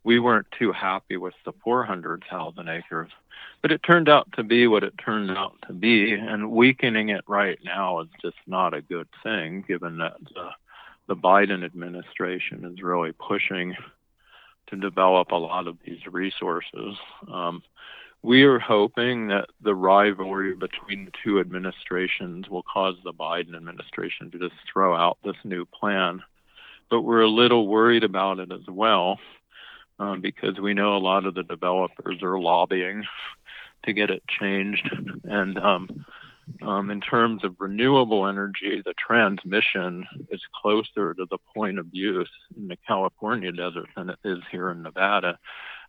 we 0.07 0.19
weren't 0.19 0.47
too 0.57 0.71
happy 0.71 1.17
with 1.17 1.33
the 1.43 1.51
400,000 1.65 2.69
acres. 2.69 3.11
But 3.61 3.73
it 3.73 3.83
turned 3.83 4.07
out 4.07 4.31
to 4.37 4.43
be 4.43 4.65
what 4.65 4.85
it 4.85 4.93
turned 5.03 5.31
out 5.31 5.55
to 5.67 5.73
be, 5.73 6.13
and 6.13 6.49
weakening 6.49 7.09
it 7.09 7.25
right 7.27 7.59
now 7.61 7.99
is 7.99 8.07
just 8.21 8.37
not 8.47 8.73
a 8.73 8.81
good 8.81 9.09
thing, 9.21 9.65
given 9.67 9.97
that 9.97 10.15
the, 10.33 10.51
the 11.09 11.15
Biden 11.17 11.65
administration 11.65 12.63
is 12.63 12.81
really 12.81 13.11
pushing 13.11 13.75
to 14.67 14.77
develop 14.77 15.31
a 15.31 15.35
lot 15.35 15.67
of 15.67 15.75
these 15.85 15.99
resources. 16.09 16.95
Um, 17.29 17.61
we 18.23 18.43
are 18.43 18.59
hoping 18.59 19.27
that 19.27 19.49
the 19.61 19.75
rivalry 19.75 20.55
between 20.55 21.03
the 21.03 21.11
two 21.21 21.41
administrations 21.41 22.47
will 22.47 22.63
cause 22.63 22.95
the 23.03 23.11
Biden 23.11 23.57
administration 23.57 24.31
to 24.31 24.39
just 24.39 24.55
throw 24.71 24.95
out 24.95 25.17
this 25.25 25.35
new 25.43 25.65
plan. 25.65 26.23
But 26.89 27.01
we're 27.01 27.23
a 27.23 27.29
little 27.29 27.67
worried 27.67 28.05
about 28.05 28.39
it 28.39 28.53
as 28.53 28.65
well 28.69 29.19
um, 29.99 30.21
because 30.21 30.59
we 30.59 30.73
know 30.73 30.95
a 30.95 30.99
lot 30.99 31.25
of 31.25 31.33
the 31.33 31.43
developers 31.43 32.21
are 32.21 32.39
lobbying 32.39 33.03
to 33.85 33.93
get 33.93 34.09
it 34.09 34.23
changed. 34.27 34.89
And 35.23 35.57
um, 35.57 36.05
um, 36.61 36.89
in 36.89 37.01
terms 37.01 37.43
of 37.43 37.55
renewable 37.59 38.27
energy, 38.27 38.81
the 38.85 38.93
transmission 38.93 40.05
is 40.29 40.41
closer 40.61 41.13
to 41.13 41.25
the 41.29 41.37
point 41.55 41.79
of 41.79 41.87
use 41.91 42.29
in 42.55 42.67
the 42.67 42.77
California 42.87 43.51
desert 43.51 43.87
than 43.95 44.09
it 44.09 44.19
is 44.23 44.39
here 44.51 44.69
in 44.69 44.81
Nevada. 44.81 45.37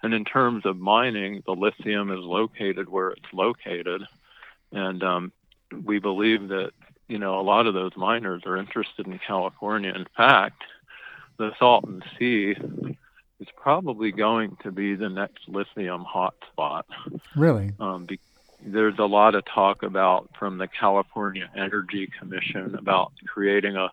And 0.03 0.14
in 0.14 0.25
terms 0.25 0.64
of 0.64 0.79
mining, 0.79 1.42
the 1.47 1.53
lithium 1.53 2.11
is 2.11 2.21
located 2.21 2.88
where 2.88 3.11
it's 3.11 3.33
located. 3.33 4.03
And 4.73 5.03
um, 5.03 5.33
we 5.85 5.99
believe 5.99 6.49
that, 6.49 6.71
you 7.09 7.18
know, 7.18 7.40
a 7.40 7.42
lot 7.42 7.66
of 7.66 7.75
those 7.75 7.97
miners 7.97 8.42
are 8.47 8.57
interested 8.57 9.07
in 9.07 9.18
California. 9.18 9.92
In 9.94 10.07
fact, 10.16 10.62
the 11.38 11.53
Salton 11.59 12.03
Sea 12.18 12.55
is 13.40 13.48
probably 13.57 14.12
going 14.12 14.57
to 14.62 14.72
be 14.72 14.94
the 14.94 15.09
next 15.09 15.48
lithium 15.48 16.05
hotspot. 16.05 16.85
Really? 17.37 17.72
Um, 17.79 18.07
be- 18.07 18.20
there's 18.64 18.98
a 18.98 19.05
lot 19.05 19.35
of 19.35 19.44
talk 19.44 19.83
about 19.83 20.31
from 20.38 20.59
the 20.59 20.66
California 20.66 21.48
Energy 21.57 22.11
Commission 22.18 22.74
about 22.74 23.12
creating 23.27 23.77
a, 23.77 23.90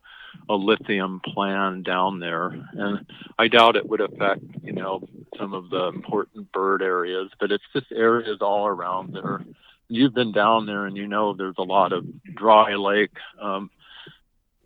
a 0.49 0.55
lithium 0.55 1.21
plan 1.23 1.83
down 1.83 2.19
there, 2.19 2.47
and 2.47 3.05
I 3.37 3.47
doubt 3.47 3.75
it 3.75 3.87
would 3.87 4.01
affect 4.01 4.41
you 4.63 4.73
know 4.73 5.07
some 5.37 5.53
of 5.53 5.69
the 5.69 5.87
important 5.87 6.51
bird 6.51 6.81
areas, 6.81 7.29
but 7.39 7.51
it's 7.51 7.63
just 7.73 7.91
areas 7.91 8.39
all 8.41 8.65
around 8.65 9.13
there. 9.13 9.41
You've 9.87 10.15
been 10.15 10.31
down 10.31 10.65
there, 10.65 10.85
and 10.87 10.97
you 10.97 11.07
know 11.07 11.33
there's 11.33 11.59
a 11.59 11.63
lot 11.63 11.93
of 11.93 12.05
dry 12.33 12.75
lake. 12.75 13.15
Um, 13.39 13.69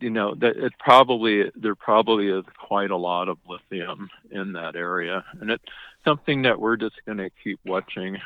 you 0.02 0.10
know 0.10 0.36
that 0.36 0.58
it 0.58 0.74
probably 0.80 1.52
there 1.56 1.76
probably 1.76 2.28
is 2.28 2.46
quite 2.58 2.92
a 2.92 2.98
lot 2.98 3.30
of 3.30 3.38
lithium 3.48 4.10
in 4.32 4.54
that 4.54 4.76
area, 4.76 5.24
and 5.40 5.50
it's 5.50 5.64
something 6.06 6.44
that 6.44 6.60
we're 6.60 6.78
just 6.78 6.96
going 7.06 7.18
to 7.18 7.30
keep 7.44 7.60
watching. 7.66 8.18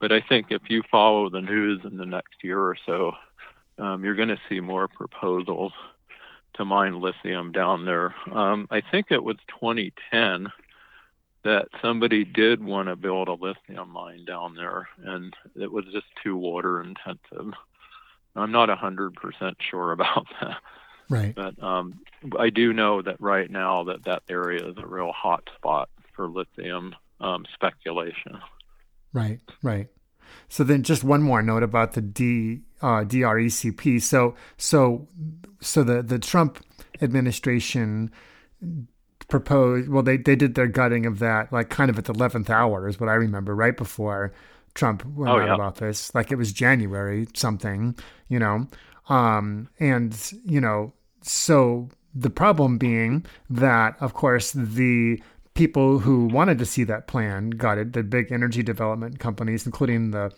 But 0.00 0.12
I 0.12 0.20
think 0.20 0.46
if 0.50 0.62
you 0.68 0.82
follow 0.90 1.28
the 1.28 1.42
news 1.42 1.80
in 1.84 1.96
the 1.98 2.06
next 2.06 2.42
year 2.42 2.58
or 2.58 2.76
so, 2.86 3.12
um, 3.78 4.04
you're 4.04 4.14
going 4.14 4.28
to 4.28 4.40
see 4.48 4.60
more 4.60 4.88
proposals 4.88 5.72
to 6.54 6.64
mine 6.64 7.00
lithium 7.00 7.52
down 7.52 7.84
there. 7.84 8.14
Um, 8.32 8.66
I 8.70 8.80
think 8.80 9.06
it 9.10 9.22
was 9.22 9.36
2010 9.60 10.48
that 11.42 11.68
somebody 11.80 12.24
did 12.24 12.62
want 12.62 12.88
to 12.88 12.96
build 12.96 13.28
a 13.28 13.32
lithium 13.32 13.90
mine 13.90 14.24
down 14.24 14.54
there, 14.54 14.88
and 15.04 15.34
it 15.56 15.70
was 15.72 15.84
just 15.92 16.06
too 16.22 16.36
water 16.36 16.82
intensive. 16.82 17.52
I'm 18.36 18.52
not 18.52 18.68
100% 18.68 19.12
sure 19.70 19.92
about 19.92 20.26
that. 20.40 20.58
Right. 21.10 21.34
But 21.34 21.62
um, 21.62 22.00
I 22.38 22.48
do 22.50 22.72
know 22.72 23.02
that 23.02 23.20
right 23.20 23.50
now 23.50 23.84
that 23.84 24.04
that 24.04 24.22
area 24.28 24.66
is 24.66 24.76
a 24.78 24.86
real 24.86 25.12
hot 25.12 25.48
spot 25.56 25.90
for 26.14 26.28
lithium 26.28 26.94
um, 27.20 27.44
speculation. 27.52 28.38
Right. 29.12 29.40
Right. 29.62 29.88
So 30.48 30.64
then, 30.64 30.84
just 30.84 31.04
one 31.04 31.22
more 31.22 31.42
note 31.42 31.64
about 31.64 31.92
the 31.92 32.00
D 32.00 32.60
uh, 32.80 33.04
DRECP. 33.04 34.00
So 34.00 34.34
so 34.56 35.08
so 35.60 35.82
the 35.82 36.02
the 36.02 36.18
Trump 36.18 36.64
administration 37.02 38.10
proposed. 39.28 39.88
Well, 39.88 40.02
they 40.02 40.16
they 40.16 40.36
did 40.36 40.54
their 40.54 40.68
gutting 40.68 41.06
of 41.06 41.18
that 41.18 41.52
like 41.52 41.68
kind 41.70 41.90
of 41.90 41.98
at 41.98 42.04
the 42.04 42.12
eleventh 42.12 42.48
hour 42.48 42.88
is 42.88 43.00
what 43.00 43.08
I 43.08 43.14
remember, 43.14 43.54
right 43.54 43.76
before 43.76 44.32
Trump 44.74 45.04
went 45.04 45.30
oh, 45.30 45.38
out 45.38 45.46
yeah. 45.46 45.54
of 45.54 45.60
office. 45.60 46.14
Like 46.14 46.30
it 46.30 46.36
was 46.36 46.52
January 46.52 47.26
something, 47.34 47.96
you 48.28 48.38
know. 48.38 48.68
Um, 49.08 49.68
and 49.80 50.16
you 50.44 50.60
know, 50.60 50.92
so 51.22 51.88
the 52.14 52.30
problem 52.30 52.78
being 52.78 53.24
that, 53.48 53.96
of 54.00 54.14
course, 54.14 54.52
the 54.52 55.22
people 55.54 55.98
who 55.98 56.26
wanted 56.26 56.58
to 56.58 56.66
see 56.66 56.84
that 56.84 57.06
plan 57.06 57.50
got 57.50 57.78
it. 57.78 57.92
The 57.92 58.02
big 58.02 58.32
energy 58.32 58.62
development 58.62 59.18
companies, 59.18 59.66
including 59.66 60.10
the 60.10 60.32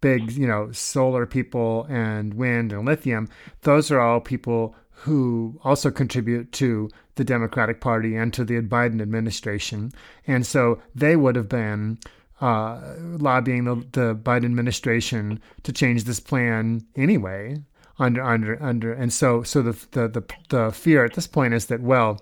big, 0.00 0.32
you 0.32 0.46
know, 0.46 0.70
solar 0.72 1.26
people 1.26 1.86
and 1.88 2.34
wind 2.34 2.72
and 2.72 2.84
lithium, 2.84 3.28
those 3.62 3.90
are 3.90 4.00
all 4.00 4.20
people 4.20 4.74
who 4.90 5.58
also 5.64 5.90
contribute 5.90 6.50
to 6.52 6.90
the 7.14 7.24
Democratic 7.24 7.80
Party 7.80 8.16
and 8.16 8.32
to 8.34 8.44
the 8.44 8.60
Biden 8.60 9.00
administration. 9.00 9.92
And 10.26 10.46
so 10.46 10.80
they 10.94 11.16
would 11.16 11.36
have 11.36 11.48
been 11.48 11.98
uh, 12.40 12.94
lobbying 12.98 13.64
the, 13.64 13.76
the 13.92 14.14
Biden 14.14 14.44
administration 14.44 15.40
to 15.64 15.72
change 15.72 16.04
this 16.04 16.20
plan 16.20 16.86
anyway 16.96 17.62
under 17.98 18.22
under 18.22 18.62
under. 18.62 18.92
And 18.92 19.12
so 19.12 19.42
so 19.42 19.62
the 19.62 19.86
the 19.92 20.08
the, 20.08 20.24
the 20.48 20.72
fear 20.72 21.04
at 21.04 21.14
this 21.14 21.26
point 21.26 21.54
is 21.54 21.66
that 21.66 21.80
well 21.80 22.20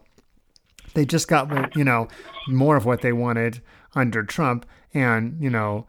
they 0.94 1.04
just 1.04 1.28
got 1.28 1.76
you 1.76 1.84
know 1.84 2.08
more 2.48 2.76
of 2.76 2.84
what 2.84 3.02
they 3.02 3.12
wanted 3.12 3.62
under 3.94 4.22
Trump. 4.22 4.66
And 4.94 5.36
you 5.40 5.50
know 5.50 5.86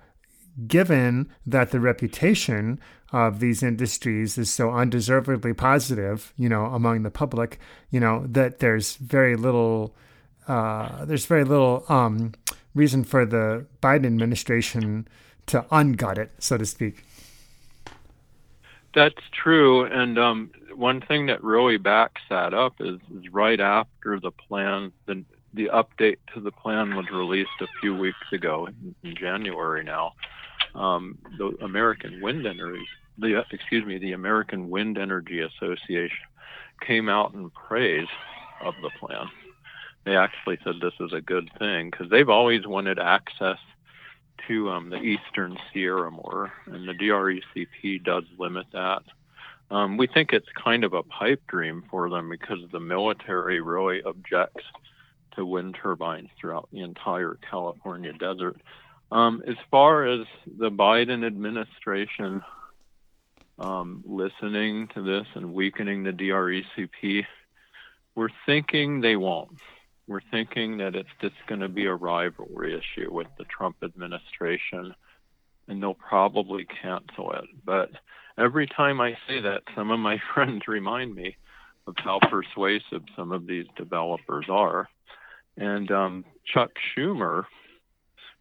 given 0.68 1.30
that 1.46 1.72
the 1.72 1.80
reputation 1.80 2.80
of 3.14 3.40
these 3.40 3.64
industries 3.64 4.38
is 4.38 4.52
so 4.52 4.72
undeservedly 4.72 5.54
positive 5.54 6.34
you 6.36 6.50
know 6.50 6.66
among 6.66 7.04
the 7.04 7.12
public 7.12 7.60
you 7.90 8.00
know 8.00 8.26
that 8.28 8.60
there's 8.60 8.96
very 8.96 9.36
little 9.36 9.96
uh, 10.48 11.06
there's 11.06 11.26
very 11.26 11.44
little 11.44 11.84
um, 11.90 12.34
reason 12.74 13.04
for 13.04 13.26
the 13.26 13.66
Biden 13.82 14.06
administration 14.06 15.08
to 15.46 15.66
ungut 15.72 16.18
it 16.18 16.32
so 16.40 16.58
to 16.58 16.66
speak 16.66 17.04
that's 18.98 19.30
true. 19.32 19.86
And 19.86 20.18
um, 20.18 20.50
one 20.76 21.02
thing 21.02 21.28
that 21.28 21.44
really 21.44 21.78
backs 21.78 22.22
that 22.32 22.56
up 22.56 22.74
is, 22.80 23.00
is 23.16 23.32
right 23.32 23.60
after 23.60 24.20
the 24.20 24.32
plan, 24.32 24.92
the, 25.06 25.24
the 25.54 25.70
update 25.72 26.18
to 26.34 26.42
the 26.42 26.52
plan 26.52 26.96
was 26.96 27.06
released 27.14 27.62
a 27.62 27.68
few 27.80 27.96
weeks 27.96 28.18
ago 28.34 28.66
in, 28.66 28.96
in 29.08 29.16
January 29.16 29.84
now. 29.84 30.14
Um, 30.74 31.20
the 31.38 31.56
American 31.62 32.22
Wind 32.22 32.48
Energy, 32.48 32.88
the 33.20 33.44
excuse 33.52 33.86
me, 33.86 34.00
the 34.00 34.14
American 34.14 34.72
Wind 34.72 34.98
Energy 34.98 35.42
Association 35.42 36.26
came 36.82 37.08
out 37.08 37.36
in 37.36 37.52
praise 37.52 38.08
of 38.64 38.74
the 38.82 38.90
plan. 39.00 39.28
They 40.06 40.18
actually 40.18 40.58
said 40.64 40.76
this 40.82 40.94
is 41.00 41.14
a 41.14 41.22
good 41.22 41.52
thing 41.60 41.92
because 41.92 42.10
they've 42.10 42.30
always 42.30 42.66
wanted 42.66 42.98
access 42.98 43.60
to 44.48 44.70
um, 44.70 44.90
the 44.90 44.98
eastern 44.98 45.58
Sierra 45.72 46.12
more, 46.12 46.52
and 46.66 46.88
the 46.88 46.94
DRECP 46.94 48.04
does 48.04 48.24
limit 48.38 48.68
that. 48.74 49.04
Um, 49.70 49.98
we 49.98 50.08
think 50.08 50.32
it's 50.32 50.48
kind 50.64 50.84
of 50.84 50.94
a 50.94 51.04
pipe 51.04 51.42
dream 51.48 51.84
for 51.90 52.10
them 52.10 52.30
because 52.30 52.60
the 52.72 52.80
military 52.80 53.60
really 53.60 54.02
objects 54.04 54.64
to 55.36 55.46
wind 55.46 55.78
turbines 55.82 56.30
throughout 56.40 56.70
the 56.72 56.82
entire 56.82 57.38
California 57.50 58.14
desert. 58.14 58.60
Um, 59.12 59.44
as 59.48 59.56
far 59.72 60.06
as 60.06 60.26
the 60.46 60.72
Biden 60.72 61.26
administration 61.26 62.42
um, 63.60 64.04
listening 64.06 64.88
to 64.90 65.02
this 65.02 65.28
and 65.36 65.54
weakening 65.54 66.04
the 66.04 66.12
DRECP, 66.12 67.26
we're 68.16 68.30
thinking 68.46 69.02
they 69.02 69.16
won't. 69.16 69.60
We're 70.08 70.22
thinking 70.32 70.78
that 70.78 70.96
it's 70.96 71.10
just 71.22 71.36
going 71.48 71.60
to 71.62 71.68
be 71.68 71.86
a 71.86 71.94
rivalry 71.94 72.74
issue 72.74 73.12
with 73.12 73.28
the 73.38 73.44
Trump 73.46 73.78
administration, 73.84 74.96
and 75.68 75.84
they'll 75.84 75.94
probably 75.94 76.66
cancel 76.82 77.34
it. 77.34 77.46
But 77.66 77.92
every 78.38 78.68
time 78.68 79.02
I 79.02 79.18
say 79.28 79.42
that, 79.42 79.64
some 79.76 79.92
of 79.92 80.00
my 80.00 80.18
friends 80.34 80.64
remind 80.68 81.14
me 81.14 81.36
of 81.88 81.96
how 81.98 82.20
persuasive 82.30 83.04
some 83.16 83.32
of 83.32 83.48
these 83.48 83.66
developers 83.76 84.46
are. 84.50 84.88
And 85.58 85.92
um, 85.92 86.26
Chuck 86.46 86.72
Schumer, 86.96 87.44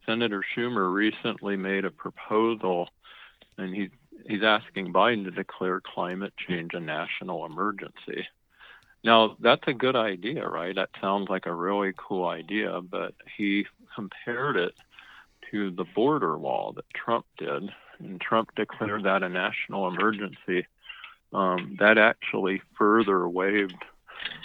Senator 0.05 0.45
Schumer, 0.57 0.93
recently 0.93 1.57
made 1.57 1.85
a 1.85 1.91
proposal, 1.91 2.89
and 3.59 3.75
he, 3.75 3.89
he's 4.29 4.43
asking 4.45 4.93
Biden 4.93 5.25
to 5.25 5.31
declare 5.31 5.81
climate 5.81 6.35
change 6.49 6.75
a 6.75 6.81
national 6.81 7.47
emergency. 7.47 8.27
Now, 9.05 9.37
that's 9.41 9.67
a 9.67 9.73
good 9.73 9.97
idea, 9.97 10.47
right? 10.47 10.75
That 10.75 10.91
sounds 11.01 11.29
like 11.29 11.47
a 11.47 11.55
really 11.55 11.93
cool 11.97 12.27
idea, 12.27 12.81
but 12.81 13.15
he 13.37 13.67
compared 13.95 14.57
it 14.57 14.75
to 15.51 15.71
the 15.71 15.85
border 15.95 16.37
wall 16.37 16.73
that 16.73 16.85
Trump 16.93 17.25
did, 17.39 17.71
and 17.99 18.21
Trump 18.21 18.51
declared 18.57 19.05
that 19.05 19.23
a 19.23 19.29
national 19.29 19.89
emergency. 19.89 20.67
Um, 21.33 21.77
that 21.81 21.99
actually 21.99 22.63
further 22.79 23.29
waived 23.29 23.85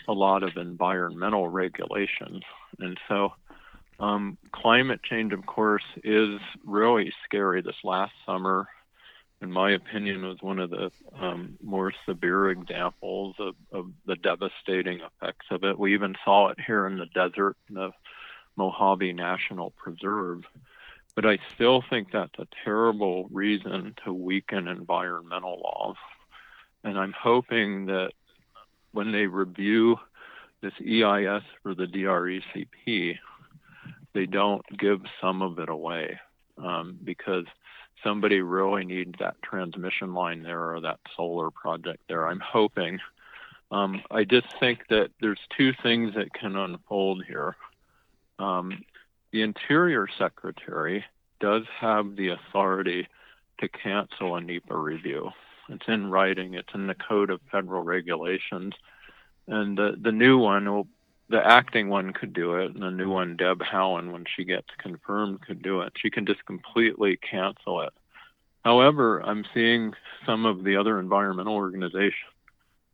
a 0.07 0.13
lot 0.13 0.43
of 0.43 0.57
environmental 0.57 1.47
regulations. 1.47 2.43
And 2.79 2.99
so, 3.07 3.33
um, 3.99 4.37
climate 4.51 5.01
change, 5.03 5.31
of 5.31 5.45
course, 5.45 5.83
is 6.03 6.39
really 6.65 7.13
scary. 7.23 7.61
This 7.61 7.75
last 7.83 8.13
summer, 8.25 8.67
in 9.41 9.51
my 9.51 9.71
opinion, 9.71 10.25
was 10.25 10.37
one 10.41 10.59
of 10.59 10.69
the 10.69 10.91
um, 11.19 11.57
more 11.63 11.91
severe 12.05 12.51
examples 12.51 13.35
of, 13.39 13.55
of, 13.71 13.91
the 14.05 14.15
devastating 14.15 14.99
effects 14.99 15.47
of 15.49 15.63
it. 15.63 15.79
We 15.79 15.93
even 15.95 16.15
saw 16.23 16.49
it 16.49 16.59
here 16.65 16.85
in 16.85 16.97
the 16.97 17.07
desert, 17.07 17.57
in 17.67 17.75
the 17.75 17.91
Mojave 18.55 19.13
National 19.13 19.71
Preserve. 19.71 20.43
But 21.15 21.25
I 21.25 21.39
still 21.53 21.83
think 21.89 22.11
that's 22.11 22.37
a 22.37 22.47
terrible 22.63 23.27
reason 23.31 23.95
to 24.05 24.13
weaken 24.13 24.67
environmental 24.67 25.59
laws. 25.63 25.97
And 26.83 26.97
I'm 26.97 27.13
hoping 27.19 27.87
that 27.87 28.11
when 28.91 29.11
they 29.11 29.25
review 29.25 29.97
this 30.61 30.73
EIS 30.79 31.43
for 31.63 31.73
the 31.73 31.87
DRECP, 31.87 33.17
they 34.13 34.25
don't 34.25 34.65
give 34.77 35.01
some 35.19 35.41
of 35.41 35.57
it 35.59 35.69
away 35.69 36.19
um, 36.57 36.97
because 37.03 37.45
somebody 38.03 38.41
really 38.41 38.85
needs 38.85 39.13
that 39.19 39.41
transmission 39.41 40.13
line 40.13 40.43
there 40.43 40.73
or 40.73 40.81
that 40.81 40.99
solar 41.15 41.51
project 41.51 42.03
there. 42.07 42.27
I'm 42.27 42.39
hoping. 42.39 42.99
Um, 43.71 44.01
I 44.11 44.23
just 44.23 44.47
think 44.59 44.87
that 44.89 45.11
there's 45.21 45.39
two 45.57 45.71
things 45.81 46.15
that 46.15 46.33
can 46.33 46.55
unfold 46.55 47.23
here. 47.25 47.55
Um, 48.37 48.83
the 49.31 49.43
Interior 49.43 50.07
Secretary 50.17 51.05
does 51.39 51.63
have 51.79 52.15
the 52.15 52.29
authority 52.29 53.07
to 53.59 53.69
cancel 53.69 54.35
a 54.35 54.41
NEPA 54.41 54.75
review. 54.75 55.29
It's 55.69 55.87
in 55.87 56.09
writing, 56.09 56.55
it's 56.55 56.73
in 56.73 56.87
the 56.87 56.95
Code 56.95 57.29
of 57.29 57.39
Federal 57.51 57.83
Regulations. 57.83 58.73
And 59.47 59.77
the, 59.77 59.95
the 59.99 60.11
new 60.11 60.37
one, 60.37 60.69
will, 60.69 60.87
the 61.31 61.45
acting 61.45 61.89
one 61.89 62.13
could 62.13 62.33
do 62.33 62.55
it, 62.55 62.73
and 62.73 62.83
the 62.83 62.91
new 62.91 63.09
one, 63.09 63.37
Deb 63.37 63.59
Haaland, 63.59 64.11
when 64.11 64.25
she 64.35 64.43
gets 64.43 64.67
confirmed, 64.77 65.41
could 65.41 65.61
do 65.61 65.81
it. 65.81 65.93
She 65.95 66.09
can 66.09 66.25
just 66.25 66.45
completely 66.45 67.17
cancel 67.17 67.81
it. 67.81 67.93
However, 68.63 69.21
I'm 69.21 69.45
seeing 69.53 69.93
some 70.25 70.45
of 70.45 70.63
the 70.63 70.75
other 70.75 70.99
environmental 70.99 71.55
organizations 71.55 72.31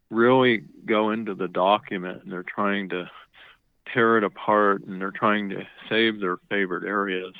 really 0.09 0.63
go 0.85 1.11
into 1.11 1.35
the 1.35 1.49
document 1.49 2.23
and 2.23 2.31
they're 2.31 2.43
trying 2.43 2.87
to 2.89 3.09
tear 3.93 4.17
it 4.17 4.23
apart 4.23 4.83
and 4.85 5.01
they're 5.01 5.11
trying 5.11 5.49
to 5.49 5.67
save 5.89 6.19
their 6.19 6.37
favorite 6.49 6.87
areas. 6.87 7.33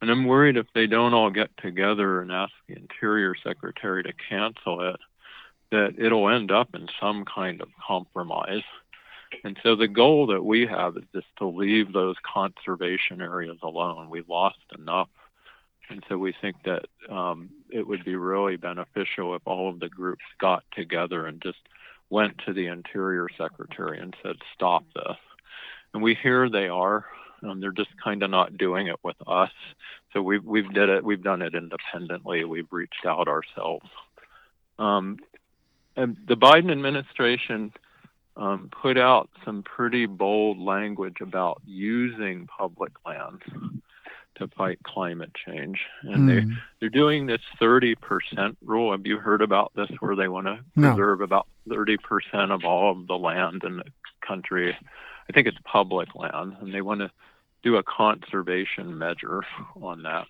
And 0.00 0.10
I'm 0.10 0.26
worried 0.26 0.56
if 0.56 0.66
they 0.74 0.86
don't 0.86 1.14
all 1.14 1.30
get 1.30 1.50
together 1.56 2.20
and 2.20 2.30
ask 2.30 2.52
the 2.68 2.76
Interior 2.76 3.34
Secretary 3.42 4.02
to 4.02 4.12
cancel 4.28 4.88
it, 4.88 5.00
that 5.70 5.94
it'll 5.98 6.28
end 6.28 6.52
up 6.52 6.74
in 6.74 6.88
some 7.00 7.24
kind 7.24 7.60
of 7.60 7.68
compromise. 7.84 8.62
And 9.42 9.58
so 9.62 9.76
the 9.76 9.88
goal 9.88 10.28
that 10.28 10.44
we 10.44 10.66
have 10.66 10.96
is 10.96 11.04
just 11.14 11.26
to 11.38 11.46
leave 11.46 11.92
those 11.92 12.16
conservation 12.22 13.20
areas 13.20 13.58
alone. 13.62 14.10
We've 14.10 14.28
lost 14.28 14.58
enough. 14.78 15.08
And 15.90 16.02
so 16.08 16.16
we 16.16 16.34
think 16.40 16.56
that 16.64 16.86
um, 17.10 17.50
it 17.70 17.86
would 17.86 18.04
be 18.04 18.16
really 18.16 18.56
beneficial 18.56 19.34
if 19.34 19.42
all 19.44 19.68
of 19.68 19.80
the 19.80 19.88
groups 19.88 20.24
got 20.40 20.64
together 20.72 21.26
and 21.26 21.42
just 21.42 21.58
went 22.08 22.38
to 22.46 22.52
the 22.52 22.66
Interior 22.68 23.28
Secretary 23.36 24.00
and 24.00 24.14
said, 24.22 24.36
stop 24.54 24.84
this. 24.94 25.16
And 25.92 26.02
we 26.02 26.14
hear 26.14 26.48
they 26.48 26.68
are. 26.68 27.04
Um, 27.42 27.60
they're 27.60 27.72
just 27.72 27.90
kind 28.02 28.22
of 28.22 28.30
not 28.30 28.56
doing 28.56 28.86
it 28.86 28.96
with 29.02 29.16
us. 29.26 29.50
So 30.12 30.22
we've 30.22 30.44
we've 30.44 30.72
did 30.72 30.88
it. 30.88 31.04
We've 31.04 31.22
done 31.22 31.42
it 31.42 31.54
independently. 31.54 32.44
We've 32.44 32.72
reached 32.72 33.04
out 33.06 33.28
ourselves. 33.28 33.86
Um, 34.78 35.18
and 35.96 36.16
the 36.26 36.36
Biden 36.36 36.72
administration 36.72 37.72
um, 38.36 38.70
put 38.82 38.98
out 38.98 39.30
some 39.44 39.62
pretty 39.62 40.06
bold 40.06 40.58
language 40.58 41.20
about 41.20 41.62
using 41.64 42.46
public 42.46 42.92
lands 43.06 43.42
to 44.36 44.48
fight 44.48 44.82
climate 44.82 45.30
change, 45.46 45.80
and 46.02 46.16
mm. 46.16 46.26
they 46.26 46.40
hmm. 46.42 46.52
they're 46.80 46.88
doing 46.88 47.26
this 47.26 47.40
30% 47.60 48.56
rule. 48.64 48.90
Have 48.90 49.06
you 49.06 49.18
heard 49.18 49.42
about 49.42 49.72
this? 49.76 49.88
Where 50.00 50.16
they 50.16 50.28
want 50.28 50.46
to 50.46 50.58
no. 50.74 50.96
about 50.98 51.46
30% 51.68 51.98
of 52.50 52.64
all 52.64 52.90
of 52.90 53.06
the 53.06 53.14
land 53.14 53.62
in 53.64 53.76
the 53.76 53.84
country. 54.26 54.76
I 55.28 55.32
think 55.32 55.46
it's 55.46 55.56
public 55.64 56.14
land, 56.14 56.56
and 56.60 56.74
they 56.74 56.80
want 56.80 57.00
to 57.00 57.10
do 57.62 57.76
a 57.76 57.82
conservation 57.82 58.98
measure 58.98 59.42
on 59.80 60.02
that. 60.02 60.26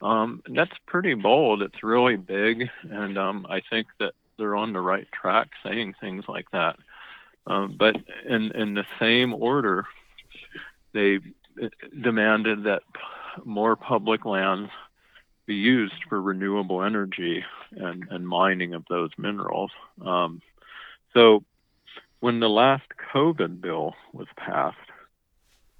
Um, 0.00 0.42
that's 0.48 0.72
pretty 0.86 1.14
bold. 1.14 1.62
It's 1.62 1.82
really 1.82 2.16
big, 2.16 2.68
and 2.88 3.18
um, 3.18 3.46
I 3.48 3.60
think 3.68 3.88
that 3.98 4.14
they're 4.38 4.56
on 4.56 4.72
the 4.72 4.80
right 4.80 5.06
track 5.12 5.50
saying 5.64 5.94
things 6.00 6.24
like 6.28 6.50
that. 6.52 6.76
Um, 7.46 7.76
but 7.78 7.96
in 8.28 8.52
in 8.52 8.74
the 8.74 8.86
same 8.98 9.34
order, 9.34 9.86
they 10.92 11.18
demanded 12.00 12.64
that 12.64 12.82
more 13.44 13.76
public 13.76 14.24
lands 14.24 14.70
be 15.46 15.54
used 15.54 16.04
for 16.08 16.20
renewable 16.20 16.82
energy 16.82 17.44
and, 17.72 18.06
and 18.10 18.26
mining 18.26 18.74
of 18.74 18.84
those 18.88 19.10
minerals. 19.18 19.70
Um, 20.04 20.40
so 21.14 21.44
when 22.20 22.40
the 22.40 22.48
last 22.48 22.84
COVID 23.12 23.60
bill 23.60 23.94
was 24.12 24.28
passed, 24.36 24.76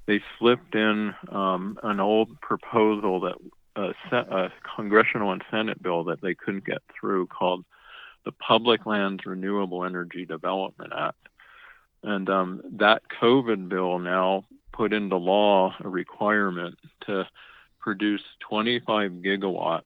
they 0.06 0.20
slipped 0.38 0.74
in 0.74 1.14
um, 1.30 1.78
an 1.82 2.00
old 2.00 2.40
proposal 2.40 3.20
that 3.20 3.36
a, 3.76 3.94
a, 4.12 4.52
congressional 4.76 5.32
and 5.32 5.44
Senate 5.50 5.82
bill 5.82 6.04
that 6.04 6.20
they 6.20 6.34
couldn't 6.34 6.66
get 6.66 6.82
through 6.98 7.28
called 7.28 7.64
the 8.24 8.32
Public 8.32 8.86
Lands 8.86 9.24
Renewable 9.24 9.84
Energy 9.84 10.26
Development 10.26 10.92
Act. 10.96 11.28
And 12.02 12.28
um, 12.28 12.62
that 12.78 13.02
COVID 13.20 13.68
bill 13.68 13.98
now 13.98 14.44
put 14.72 14.92
into 14.92 15.16
law 15.16 15.74
a 15.80 15.88
requirement 15.88 16.78
to 17.06 17.28
produce 17.78 18.22
25 18.48 19.12
gigawatts 19.12 19.82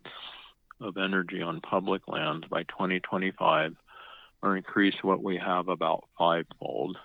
of 0.80 0.96
energy 0.96 1.42
on 1.42 1.60
public 1.60 2.06
lands 2.08 2.46
by 2.48 2.62
2025 2.64 3.74
or 4.42 4.56
increase 4.56 4.94
what 5.02 5.22
we 5.22 5.36
have 5.36 5.68
about 5.68 6.04
fivefold. 6.18 6.98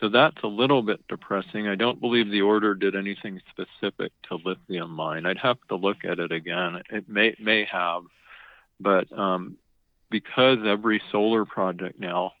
So 0.00 0.08
that's 0.08 0.42
a 0.42 0.48
little 0.48 0.82
bit 0.82 1.06
depressing. 1.08 1.68
I 1.68 1.76
don't 1.76 2.00
believe 2.00 2.30
the 2.30 2.42
order 2.42 2.74
did 2.74 2.96
anything 2.96 3.40
specific 3.50 4.10
to 4.28 4.36
lithium 4.44 4.90
mine. 4.90 5.26
I'd 5.26 5.38
have 5.38 5.58
to 5.68 5.76
look 5.76 6.04
at 6.04 6.18
it 6.18 6.32
again. 6.32 6.82
It 6.90 7.08
may 7.08 7.36
may 7.38 7.64
have, 7.70 8.02
but 8.80 9.16
um, 9.16 9.56
because 10.10 10.58
every 10.66 11.00
solar 11.12 11.44
project 11.44 12.00
now 12.00 12.32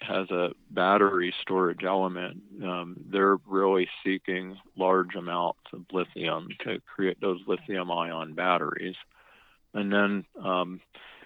has 0.00 0.30
a 0.30 0.50
battery 0.70 1.34
storage 1.42 1.84
element, 1.84 2.40
um, 2.62 2.96
they're 3.10 3.38
really 3.46 3.88
seeking 4.04 4.56
large 4.76 5.14
amounts 5.14 5.60
of 5.72 5.84
lithium 5.92 6.48
to 6.64 6.80
create 6.80 7.20
those 7.20 7.40
lithium-ion 7.46 8.34
batteries. 8.34 8.96
And 9.72 9.92
then, 9.92 10.24
um, 10.42 10.80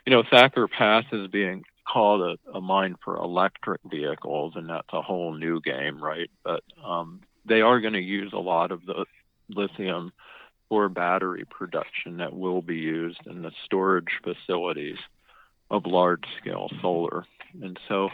you 0.06 0.12
know, 0.12 0.22
Thacker 0.30 0.68
Pass 0.68 1.04
is 1.12 1.28
being 1.28 1.64
called 1.90 2.20
a, 2.20 2.56
a 2.56 2.60
mine 2.60 2.96
for 3.04 3.16
electric 3.16 3.80
vehicles, 3.84 4.54
and 4.56 4.68
that's 4.68 4.92
a 4.92 5.02
whole 5.02 5.34
new 5.34 5.60
game, 5.60 6.02
right? 6.02 6.30
But 6.44 6.62
um, 6.84 7.20
they 7.46 7.60
are 7.60 7.80
going 7.80 7.94
to 7.94 8.00
use 8.00 8.32
a 8.32 8.38
lot 8.38 8.72
of 8.72 8.84
the 8.86 9.04
lithium 9.48 10.12
for 10.68 10.88
battery 10.88 11.44
production 11.48 12.18
that 12.18 12.34
will 12.34 12.62
be 12.62 12.76
used 12.76 13.20
in 13.26 13.42
the 13.42 13.52
storage 13.64 14.20
facilities 14.22 14.98
of 15.70 15.86
large 15.86 16.24
scale 16.40 16.70
solar. 16.80 17.24
And 17.62 17.78
so 17.88 18.10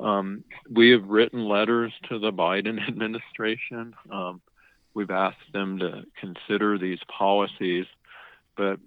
um, 0.00 0.44
we 0.70 0.90
have 0.90 1.04
written 1.08 1.44
letters 1.44 1.92
to 2.08 2.18
the 2.18 2.32
Biden 2.32 2.78
administration. 2.88 3.94
Um, 4.10 4.40
we've 4.94 5.10
asked 5.10 5.52
them 5.52 5.78
to 5.78 6.04
consider 6.20 6.78
these 6.78 7.00
policies, 7.08 7.86
but 8.56 8.78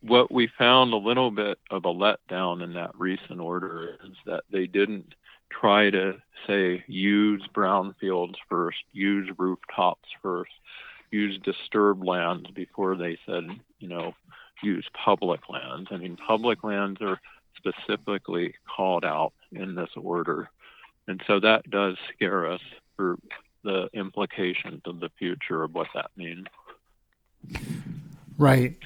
what 0.00 0.32
we 0.32 0.48
found 0.58 0.92
a 0.92 0.96
little 0.96 1.30
bit 1.30 1.58
of 1.70 1.84
a 1.84 1.94
letdown 1.94 2.62
in 2.62 2.74
that 2.74 2.90
recent 2.98 3.40
order 3.40 3.96
is 4.04 4.16
that 4.26 4.42
they 4.50 4.66
didn't 4.66 5.14
try 5.50 5.90
to 5.90 6.14
say 6.46 6.82
use 6.88 7.46
brownfields 7.54 8.34
first, 8.48 8.78
use 8.92 9.30
rooftops 9.38 10.08
first, 10.20 10.50
use 11.10 11.38
disturbed 11.44 12.04
lands 12.04 12.50
before 12.50 12.96
they 12.96 13.16
said, 13.26 13.44
you 13.78 13.88
know, 13.88 14.14
use 14.62 14.88
public 14.92 15.48
lands. 15.48 15.88
I 15.92 15.98
mean, 15.98 16.16
public 16.16 16.64
lands 16.64 17.00
are 17.00 17.20
specifically 17.56 18.54
called 18.76 19.04
out 19.04 19.32
in 19.52 19.74
this 19.74 19.90
order. 19.96 20.50
And 21.08 21.22
so 21.26 21.40
that 21.40 21.68
does 21.70 21.96
scare 22.14 22.50
us 22.50 22.60
for 22.96 23.18
the 23.64 23.88
implications 23.92 24.82
of 24.86 25.00
the 25.00 25.10
future 25.18 25.62
of 25.62 25.74
what 25.74 25.88
that 25.94 26.10
means. 26.16 26.46
Right. 28.38 28.76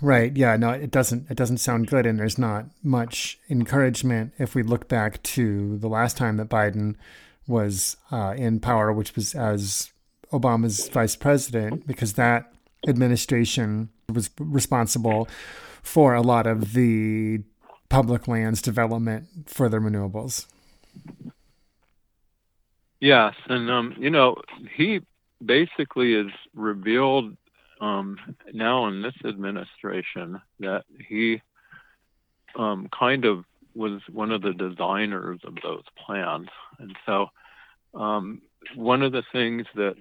Right. 0.00 0.36
Yeah. 0.36 0.56
No, 0.56 0.70
it 0.70 0.90
doesn't. 0.90 1.30
It 1.30 1.36
doesn't 1.36 1.58
sound 1.58 1.86
good, 1.86 2.04
and 2.04 2.18
there's 2.18 2.36
not 2.38 2.66
much 2.82 3.38
encouragement 3.48 4.34
if 4.38 4.54
we 4.54 4.62
look 4.62 4.88
back 4.88 5.22
to 5.22 5.78
the 5.78 5.88
last 5.88 6.16
time 6.16 6.36
that 6.36 6.48
Biden 6.48 6.96
was 7.46 7.96
uh, 8.10 8.34
in 8.36 8.60
power, 8.60 8.92
which 8.92 9.14
was 9.14 9.34
as 9.34 9.92
Obama's 10.32 10.88
vice 10.88 11.16
president, 11.16 11.86
because 11.86 12.14
that 12.14 12.52
administration 12.86 13.88
was 14.12 14.30
responsible 14.38 15.28
for 15.82 16.14
a 16.14 16.22
lot 16.22 16.46
of 16.46 16.74
the 16.74 17.42
public 17.94 18.26
lands 18.26 18.60
development 18.60 19.28
for 19.46 19.68
their 19.68 19.80
renewables. 19.80 20.46
Yes, 22.98 23.34
and 23.48 23.70
um, 23.70 23.94
you 23.96 24.10
know, 24.10 24.34
he 24.76 25.00
basically 25.44 26.16
has 26.16 26.32
revealed 26.54 27.36
um, 27.80 28.18
now 28.52 28.86
in 28.88 29.02
this 29.02 29.14
administration 29.24 30.40
that 30.58 30.84
he 31.08 31.40
um, 32.58 32.88
kind 32.98 33.24
of 33.24 33.44
was 33.76 34.00
one 34.10 34.32
of 34.32 34.42
the 34.42 34.54
designers 34.54 35.38
of 35.44 35.54
those 35.62 35.84
plans, 36.04 36.48
and 36.80 36.96
so 37.06 37.28
um, 37.94 38.42
one 38.74 39.02
of 39.02 39.12
the 39.12 39.22
things 39.30 39.66
that 39.76 39.94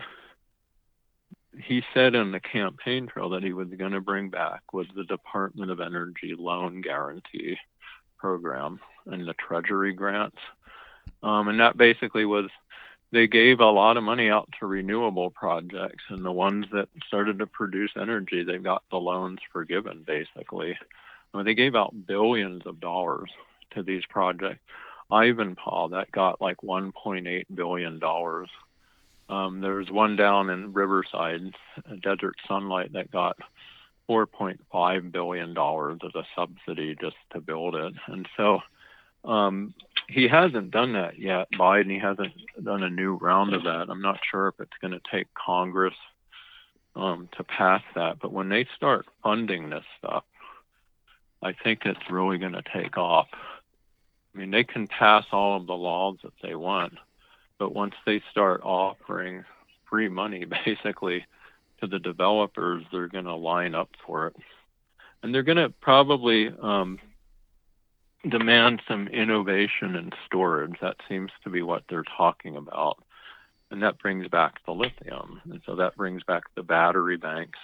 he 1.64 1.84
said 1.94 2.16
in 2.16 2.32
the 2.32 2.40
campaign 2.40 3.06
trail 3.06 3.30
that 3.30 3.44
he 3.44 3.54
was 3.54 3.68
going 3.68 3.92
to 3.92 4.02
bring 4.02 4.32
back 4.32 4.74
was 4.74 4.88
the 4.96 5.04
Department 5.04 5.70
of 5.70 5.80
Energy 5.80 6.34
loan 6.36 6.82
guarantee 6.82 7.58
program 8.24 8.80
and 9.06 9.28
the 9.28 9.34
Treasury 9.34 9.92
grants. 9.92 10.38
Um, 11.22 11.50
and 11.50 11.60
that 11.60 11.76
basically 11.76 12.24
was 12.24 12.50
they 13.12 13.28
gave 13.28 13.60
a 13.60 13.66
lot 13.66 13.98
of 13.98 14.04
money 14.04 14.30
out 14.30 14.48
to 14.60 14.66
renewable 14.66 15.30
projects, 15.30 16.06
and 16.10 16.24
the 16.24 16.32
ones 16.32 16.66
that 16.72 16.88
started 17.06 17.38
to 17.40 17.48
produce 17.48 17.92
energy, 18.00 18.44
they 18.44 18.60
got 18.60 18.82
the 18.92 18.98
loans 18.98 19.40
forgiven 19.52 20.06
basically. 20.08 20.78
I 21.34 21.38
mean, 21.38 21.46
they 21.46 21.54
gave 21.54 21.76
out 21.76 22.08
billions 22.08 22.64
of 22.66 22.80
dollars 22.80 23.30
to 23.72 23.84
these 23.84 24.06
projects. 24.08 24.62
Ivanpah 25.12 25.92
that 25.92 26.12
got 26.14 26.40
like 26.40 26.58
1.8 26.64 27.44
billion 27.54 28.00
dollars 28.00 28.50
um, 29.30 29.62
there 29.62 29.76
was 29.76 29.90
one 29.90 30.16
down 30.16 30.50
in 30.50 30.74
Riverside, 30.74 31.56
Desert 32.02 32.36
Sunlight, 32.48 32.94
that 32.94 33.12
got 33.12 33.38
4.5 34.10 35.12
billion 35.12 35.54
dollars 35.54 36.00
as 36.06 36.16
a 36.16 36.24
subsidy 36.36 36.96
just 37.00 37.16
to 37.34 37.42
build 37.42 37.76
it, 37.76 37.94
and 38.08 38.28
so 38.36 38.60
um, 39.26 39.74
he 40.10 40.28
hasn't 40.28 40.72
done 40.72 40.94
that 40.94 41.18
yet. 41.20 41.48
Biden 41.54 41.92
he 41.92 42.00
hasn't 42.00 42.34
done 42.64 42.84
a 42.84 42.90
new 42.90 43.16
round 43.16 43.54
of 43.54 43.64
that. 43.64 43.90
I'm 43.90 44.02
not 44.02 44.20
sure 44.30 44.50
if 44.50 44.60
it's 44.60 44.78
going 44.82 44.92
to 44.92 45.02
take 45.12 45.28
Congress 45.34 45.96
um, 46.96 47.30
to 47.38 47.44
pass 47.44 47.82
that, 47.96 48.20
but 48.20 48.34
when 48.34 48.50
they 48.50 48.68
start 48.76 49.06
funding 49.24 49.70
this 49.70 49.86
stuff, 49.98 50.24
I 51.42 51.54
think 51.64 51.82
it's 51.86 52.10
really 52.10 52.38
going 52.38 52.54
to 52.54 52.64
take 52.74 52.98
off. 52.98 53.28
I 54.34 54.38
mean, 54.38 54.52
they 54.52 54.64
can 54.64 54.88
pass 54.88 55.26
all 55.32 55.58
of 55.58 55.68
the 55.68 55.74
laws 55.74 56.18
that 56.24 56.34
they 56.42 56.56
want, 56.56 56.94
but 57.60 57.74
once 57.74 57.94
they 58.06 58.22
start 58.32 58.62
offering 58.64 59.44
free 59.90 60.10
money, 60.10 60.46
basically, 60.66 61.26
to 61.84 61.88
the 61.88 62.00
developers, 62.00 62.84
they're 62.92 63.10
going 63.10 63.26
to 63.26 63.36
line 63.36 63.76
up 63.76 63.90
for 64.06 64.28
it. 64.28 64.36
And 65.22 65.34
they're 65.34 65.44
going 65.44 65.58
to 65.58 65.70
probably 65.70 66.50
um, 66.62 66.98
demand 68.30 68.82
some 68.88 69.08
innovation 69.10 69.96
in 69.96 70.12
storage. 70.26 70.76
That 70.82 70.96
seems 71.10 71.32
to 71.44 71.50
be 71.50 71.62
what 71.62 71.84
they're 71.90 72.06
talking 72.18 72.56
about. 72.56 73.04
And 73.70 73.84
that 73.84 74.00
brings 74.00 74.28
back 74.28 74.64
the 74.66 74.72
lithium. 74.72 75.42
And 75.46 75.62
so 75.66 75.76
that 75.76 75.96
brings 75.98 76.24
back 76.24 76.44
the 76.56 76.64
battery 76.64 77.18
banks. 77.18 77.60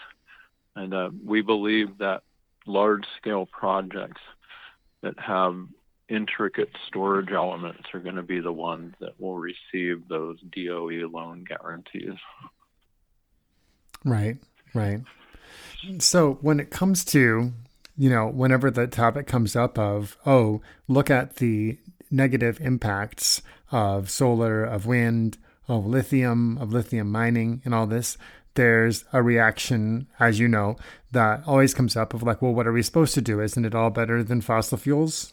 And 0.76 0.94
uh, 0.94 1.10
we 1.26 1.42
believe 1.42 1.98
that 2.00 2.24
large 2.66 3.06
scale 3.18 3.46
projects 3.46 4.22
that 5.02 5.18
have 5.18 5.56
intricate 6.10 6.72
storage 6.88 7.32
elements 7.32 7.84
are 7.94 8.00
going 8.00 8.16
to 8.16 8.24
be 8.24 8.40
the 8.40 8.52
ones 8.52 8.96
that 9.00 9.20
will 9.20 9.38
receive 9.38 10.08
those 10.10 10.38
DOE 10.52 11.08
loan 11.12 11.46
guarantees. 11.48 12.18
Right, 14.06 14.38
right. 14.74 15.02
So 16.00 16.38
when 16.42 16.60
it 16.60 16.70
comes 16.70 17.04
to, 17.06 17.54
you 17.98 18.10
know, 18.10 18.28
whenever 18.28 18.72
the 18.72 18.88
topic 18.88 19.28
comes 19.28 19.56
up 19.56 19.78
of, 19.78 20.18
oh, 20.26 20.62
look 20.88 21.10
at 21.10 21.38
the 21.38 21.78
negative 22.12 22.60
impacts 22.62 23.42
of 23.72 24.10
solar, 24.10 24.64
of 24.64 24.86
wind, 24.86 25.38
of 25.68 25.86
lithium, 25.86 26.58
of 26.58 26.74
lithium 26.74 27.12
mining, 27.12 27.62
and 27.64 27.74
all 27.74 27.86
this, 27.86 28.18
there's 28.56 29.06
a 29.14 29.22
reaction, 29.22 30.08
as 30.20 30.40
you 30.40 30.48
know, 30.48 30.76
that 31.12 31.44
always 31.46 31.74
comes 31.74 31.96
up 31.96 32.14
of 32.14 32.24
like, 32.24 32.42
well, 32.42 32.54
what 32.54 32.68
are 32.68 32.74
we 32.74 32.82
supposed 32.82 33.14
to 33.14 33.22
do? 33.22 33.40
Isn't 33.40 33.66
it 33.66 33.76
all 33.76 33.90
better 33.90 34.24
than 34.24 34.42
fossil 34.42 34.78
fuels? 34.78 35.32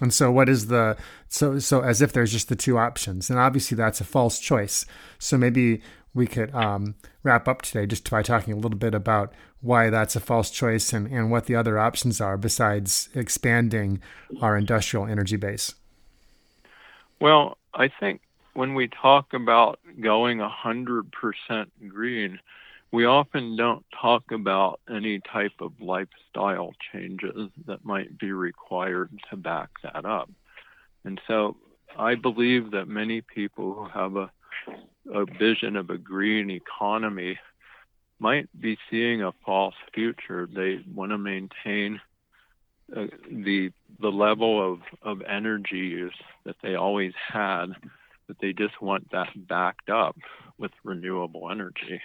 And 0.00 0.14
so 0.14 0.30
what 0.30 0.48
is 0.48 0.68
the 0.68 0.96
so 1.28 1.58
so 1.58 1.80
as 1.80 2.00
if 2.00 2.12
there's 2.12 2.32
just 2.32 2.48
the 2.48 2.56
two 2.56 2.78
options. 2.78 3.30
And 3.30 3.38
obviously 3.38 3.76
that's 3.76 4.00
a 4.00 4.04
false 4.04 4.38
choice. 4.38 4.86
So 5.18 5.36
maybe 5.36 5.82
we 6.18 6.26
could 6.26 6.52
um, 6.54 6.96
wrap 7.22 7.46
up 7.48 7.62
today 7.62 7.86
just 7.86 8.10
by 8.10 8.22
talking 8.22 8.52
a 8.52 8.56
little 8.56 8.78
bit 8.78 8.94
about 8.94 9.32
why 9.60 9.88
that's 9.88 10.16
a 10.16 10.20
false 10.20 10.50
choice 10.50 10.92
and, 10.92 11.06
and 11.06 11.30
what 11.30 11.46
the 11.46 11.54
other 11.54 11.78
options 11.78 12.20
are 12.20 12.36
besides 12.36 13.08
expanding 13.14 14.00
our 14.42 14.56
industrial 14.56 15.06
energy 15.06 15.36
base. 15.36 15.74
Well, 17.20 17.56
I 17.72 17.88
think 17.88 18.20
when 18.54 18.74
we 18.74 18.88
talk 18.88 19.32
about 19.32 19.78
going 20.00 20.38
100% 20.38 21.04
green, 21.88 22.40
we 22.90 23.04
often 23.04 23.56
don't 23.56 23.84
talk 24.00 24.32
about 24.32 24.80
any 24.90 25.20
type 25.20 25.52
of 25.60 25.72
lifestyle 25.80 26.72
changes 26.92 27.50
that 27.66 27.84
might 27.84 28.18
be 28.18 28.32
required 28.32 29.10
to 29.30 29.36
back 29.36 29.68
that 29.82 30.04
up. 30.04 30.30
And 31.04 31.20
so 31.28 31.56
I 31.96 32.16
believe 32.16 32.72
that 32.72 32.88
many 32.88 33.20
people 33.20 33.74
who 33.74 33.88
have 33.88 34.16
a, 34.16 34.30
a 35.12 35.24
vision 35.24 35.76
of 35.76 35.90
a 35.90 35.98
green 35.98 36.50
economy 36.50 37.38
might 38.18 38.48
be 38.60 38.76
seeing 38.90 39.22
a 39.22 39.32
false 39.44 39.74
future. 39.94 40.48
They 40.52 40.80
want 40.92 41.12
to 41.12 41.18
maintain 41.18 42.00
uh, 42.96 43.06
the 43.30 43.70
the 44.00 44.08
level 44.08 44.72
of, 44.72 44.80
of 45.02 45.22
energy 45.22 45.76
use 45.76 46.14
that 46.44 46.56
they 46.62 46.74
always 46.74 47.12
had, 47.32 47.66
but 48.26 48.36
they 48.40 48.52
just 48.52 48.80
want 48.80 49.10
that 49.10 49.28
backed 49.48 49.90
up 49.90 50.16
with 50.58 50.70
renewable 50.84 51.50
energy. 51.50 52.00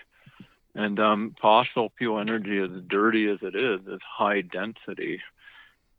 And 0.75 0.99
um, 0.99 1.35
fossil 1.41 1.91
fuel 1.97 2.19
energy, 2.19 2.57
as 2.57 2.81
dirty 2.87 3.29
as 3.29 3.37
it 3.41 3.55
is, 3.55 3.81
is 3.87 3.99
high 4.03 4.41
density, 4.41 5.21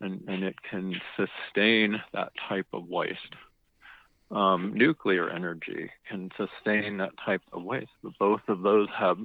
and, 0.00 0.22
and 0.26 0.42
it 0.42 0.56
can 0.68 1.00
sustain 1.16 2.02
that 2.12 2.32
type 2.48 2.66
of 2.72 2.88
waste. 2.88 3.34
Um, 4.34 4.74
nuclear 4.74 5.30
energy 5.30 5.90
can 6.08 6.30
sustain 6.36 6.96
that 6.96 7.12
type 7.24 7.42
of 7.52 7.62
waste, 7.62 7.92
but 8.02 8.18
both 8.18 8.40
of 8.48 8.62
those 8.62 8.88
have 8.98 9.18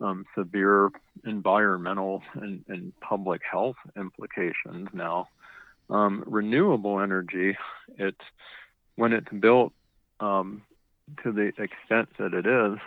um, 0.00 0.24
severe 0.36 0.90
environmental 1.24 2.22
and, 2.34 2.64
and, 2.68 2.92
public 3.00 3.42
health 3.48 3.76
implications 3.96 4.88
now. 4.92 5.28
Um, 5.90 6.22
renewable 6.26 7.00
energy, 7.00 7.56
it's 7.98 8.24
when 8.96 9.12
it's 9.12 9.28
built 9.40 9.72
um, 10.20 10.62
to 11.22 11.32
the 11.32 11.52
extent 11.58 12.08
that 12.18 12.32
it 12.32 12.46
is, 12.46 12.78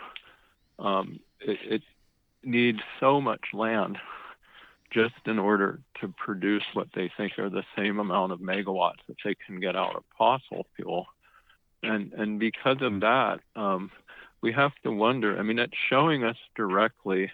um, 0.78 1.20
it, 1.40 1.58
it, 1.64 1.82
needs 2.44 2.78
so 3.00 3.20
much 3.20 3.46
land 3.52 3.98
just 4.90 5.16
in 5.26 5.40
order 5.40 5.80
to 6.00 6.08
produce 6.16 6.62
what 6.72 6.86
they 6.94 7.10
think 7.16 7.36
are 7.36 7.50
the 7.50 7.64
same 7.76 7.98
amount 7.98 8.30
of 8.30 8.38
megawatts 8.38 9.04
that 9.08 9.16
they 9.24 9.34
can 9.44 9.58
get 9.58 9.74
out 9.74 9.96
of 9.96 10.04
fossil 10.16 10.64
fuel. 10.76 11.08
And 11.82 12.12
and 12.12 12.38
because 12.38 12.78
of 12.80 13.00
that, 13.00 13.40
um, 13.56 13.90
we 14.40 14.52
have 14.52 14.72
to 14.82 14.90
wonder. 14.92 15.38
I 15.38 15.42
mean, 15.42 15.58
it's 15.58 15.76
showing 15.88 16.24
us 16.24 16.36
directly 16.54 17.30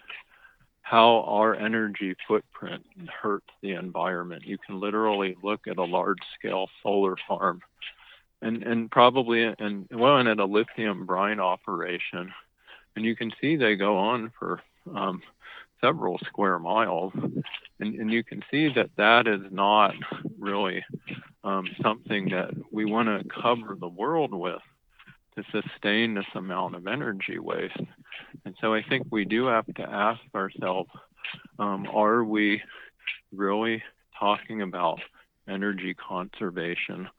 how 0.81 1.23
our 1.27 1.55
energy 1.55 2.15
footprint 2.27 2.85
hurts 3.21 3.47
the 3.61 3.73
environment. 3.73 4.45
You 4.45 4.59
can 4.59 4.79
literally 4.79 5.35
look 5.41 5.67
at 5.67 5.77
a 5.77 5.83
large 5.83 6.19
scale 6.37 6.69
solar 6.83 7.15
farm 7.27 7.61
and, 8.41 8.61
and 8.63 8.91
probably 8.91 9.43
and 9.43 9.87
well 9.91 10.17
and 10.17 10.29
at 10.29 10.39
a 10.39 10.45
lithium 10.45 11.05
brine 11.05 11.39
operation 11.39 12.31
and 12.95 13.05
you 13.05 13.15
can 13.15 13.31
see 13.41 13.55
they 13.55 13.75
go 13.75 13.97
on 13.97 14.31
for 14.37 14.61
um, 14.93 15.21
several 15.81 16.17
square 16.25 16.59
miles 16.59 17.13
and, 17.79 17.95
and 17.95 18.11
you 18.11 18.23
can 18.23 18.43
see 18.49 18.71
that 18.73 18.89
that 18.97 19.27
is 19.27 19.41
not 19.51 19.93
really 20.39 20.83
um, 21.43 21.67
something 21.81 22.29
that 22.29 22.51
we 22.71 22.85
want 22.85 23.07
to 23.07 23.27
cover 23.29 23.75
the 23.79 23.87
world 23.87 24.33
with 24.33 24.61
to 25.35 25.43
sustain 25.51 26.13
this 26.13 26.25
amount 26.35 26.75
of 26.75 26.87
energy 26.87 27.39
waste. 27.39 27.79
And 28.45 28.55
so 28.61 28.73
I 28.73 28.81
think 28.81 29.07
we 29.11 29.25
do 29.25 29.45
have 29.47 29.65
to 29.75 29.83
ask 29.83 30.21
ourselves 30.33 30.89
um, 31.59 31.87
are 31.93 32.23
we 32.23 32.61
really 33.33 33.83
talking 34.17 34.61
about 34.61 34.99
energy 35.47 35.93
conservation 35.93 37.09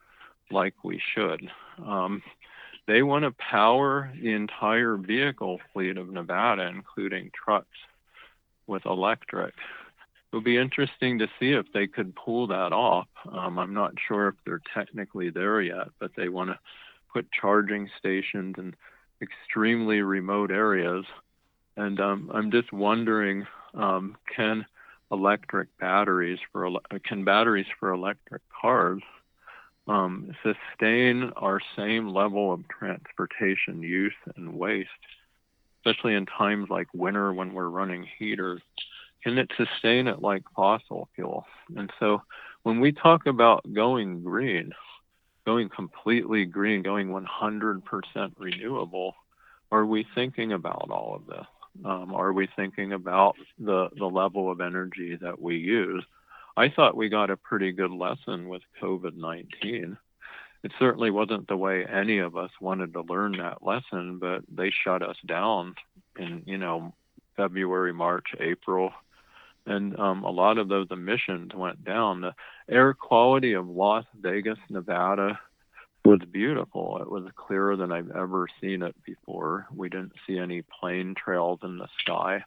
like 0.50 0.74
we 0.82 1.00
should? 1.14 1.50
Um, 1.84 2.22
they 2.86 3.02
want 3.02 3.24
to 3.24 3.32
power 3.32 4.12
the 4.20 4.32
entire 4.32 4.96
vehicle 4.96 5.60
fleet 5.72 5.98
of 5.98 6.08
Nevada, 6.08 6.68
including 6.68 7.30
trucks, 7.34 7.76
with 8.66 8.86
electric. 8.86 9.54
It 10.32 10.36
would 10.36 10.44
be 10.44 10.58
interesting 10.58 11.18
to 11.18 11.28
see 11.38 11.52
if 11.52 11.66
they 11.72 11.86
could 11.86 12.14
pull 12.14 12.48
that 12.48 12.72
off. 12.72 13.08
Um, 13.30 13.58
I'm 13.58 13.74
not 13.74 13.94
sure 14.06 14.28
if 14.28 14.34
they're 14.44 14.62
technically 14.74 15.30
there 15.30 15.60
yet, 15.60 15.88
but 15.98 16.10
they 16.16 16.28
want 16.28 16.50
to 16.50 16.58
put 17.12 17.30
charging 17.32 17.88
stations 17.98 18.56
in 18.58 18.74
extremely 19.22 20.02
remote 20.02 20.50
areas. 20.50 21.04
And 21.76 22.00
um, 22.00 22.30
I'm 22.34 22.50
just 22.50 22.72
wondering, 22.72 23.46
um, 23.74 24.16
can 24.34 24.66
electric 25.12 25.68
batteries 25.78 26.38
for 26.52 26.68
can 27.04 27.24
batteries 27.24 27.66
for 27.78 27.92
electric 27.92 28.42
cars 28.60 29.02
um, 29.88 30.32
sustain 30.42 31.30
our 31.36 31.60
same 31.76 32.08
level 32.08 32.52
of 32.52 32.66
transportation 32.68 33.82
use 33.82 34.14
and 34.36 34.54
waste, 34.54 34.90
especially 35.86 36.14
in 36.14 36.26
times 36.26 36.68
like 36.70 36.88
winter 36.92 37.32
when 37.32 37.52
we're 37.52 37.68
running 37.68 38.06
heaters? 38.18 38.60
Can 39.22 39.38
it 39.38 39.50
sustain 39.56 40.06
it 40.06 40.20
like 40.20 40.42
fossil 40.54 41.08
fuel? 41.14 41.46
And 41.76 41.90
so 41.98 42.22
when 42.62 42.80
we 42.80 42.92
talk 42.92 43.26
about 43.26 43.64
going 43.72 44.22
green, 44.22 44.72
going 45.44 45.68
completely 45.68 46.44
green, 46.44 46.82
going 46.82 47.08
100% 47.08 47.82
renewable, 48.38 49.14
are 49.70 49.86
we 49.86 50.06
thinking 50.14 50.52
about 50.52 50.90
all 50.90 51.14
of 51.14 51.26
this? 51.26 51.46
Um, 51.84 52.14
are 52.14 52.32
we 52.32 52.48
thinking 52.56 52.92
about 52.92 53.36
the, 53.58 53.88
the 53.96 54.06
level 54.06 54.50
of 54.50 54.60
energy 54.60 55.16
that 55.20 55.40
we 55.40 55.56
use? 55.56 56.04
I 56.56 56.70
thought 56.70 56.96
we 56.96 57.08
got 57.08 57.30
a 57.30 57.36
pretty 57.36 57.72
good 57.72 57.90
lesson 57.90 58.48
with 58.48 58.62
COVID 58.82 59.16
19. 59.16 59.96
It 60.66 60.72
certainly 60.80 61.12
wasn't 61.12 61.46
the 61.46 61.56
way 61.56 61.86
any 61.86 62.18
of 62.18 62.36
us 62.36 62.50
wanted 62.60 62.92
to 62.94 63.02
learn 63.02 63.38
that 63.38 63.62
lesson, 63.62 64.18
but 64.18 64.42
they 64.52 64.72
shut 64.72 65.00
us 65.00 65.14
down 65.24 65.76
in, 66.18 66.42
you 66.44 66.58
know, 66.58 66.92
February, 67.36 67.92
March, 67.92 68.34
April, 68.40 68.90
and 69.64 69.96
um, 69.96 70.24
a 70.24 70.30
lot 70.30 70.58
of 70.58 70.66
those 70.66 70.88
emissions 70.90 71.54
went 71.54 71.84
down. 71.84 72.20
The 72.20 72.34
air 72.68 72.94
quality 72.94 73.52
of 73.52 73.68
Las 73.68 74.06
Vegas, 74.20 74.58
Nevada, 74.68 75.38
was 76.04 76.18
beautiful. 76.32 76.98
It 77.00 77.08
was 77.08 77.30
clearer 77.36 77.76
than 77.76 77.92
I've 77.92 78.10
ever 78.10 78.48
seen 78.60 78.82
it 78.82 78.96
before. 79.04 79.68
We 79.72 79.88
didn't 79.88 80.14
see 80.26 80.36
any 80.36 80.62
plane 80.62 81.14
trails 81.14 81.60
in 81.62 81.78
the 81.78 81.86
sky. 82.00 82.42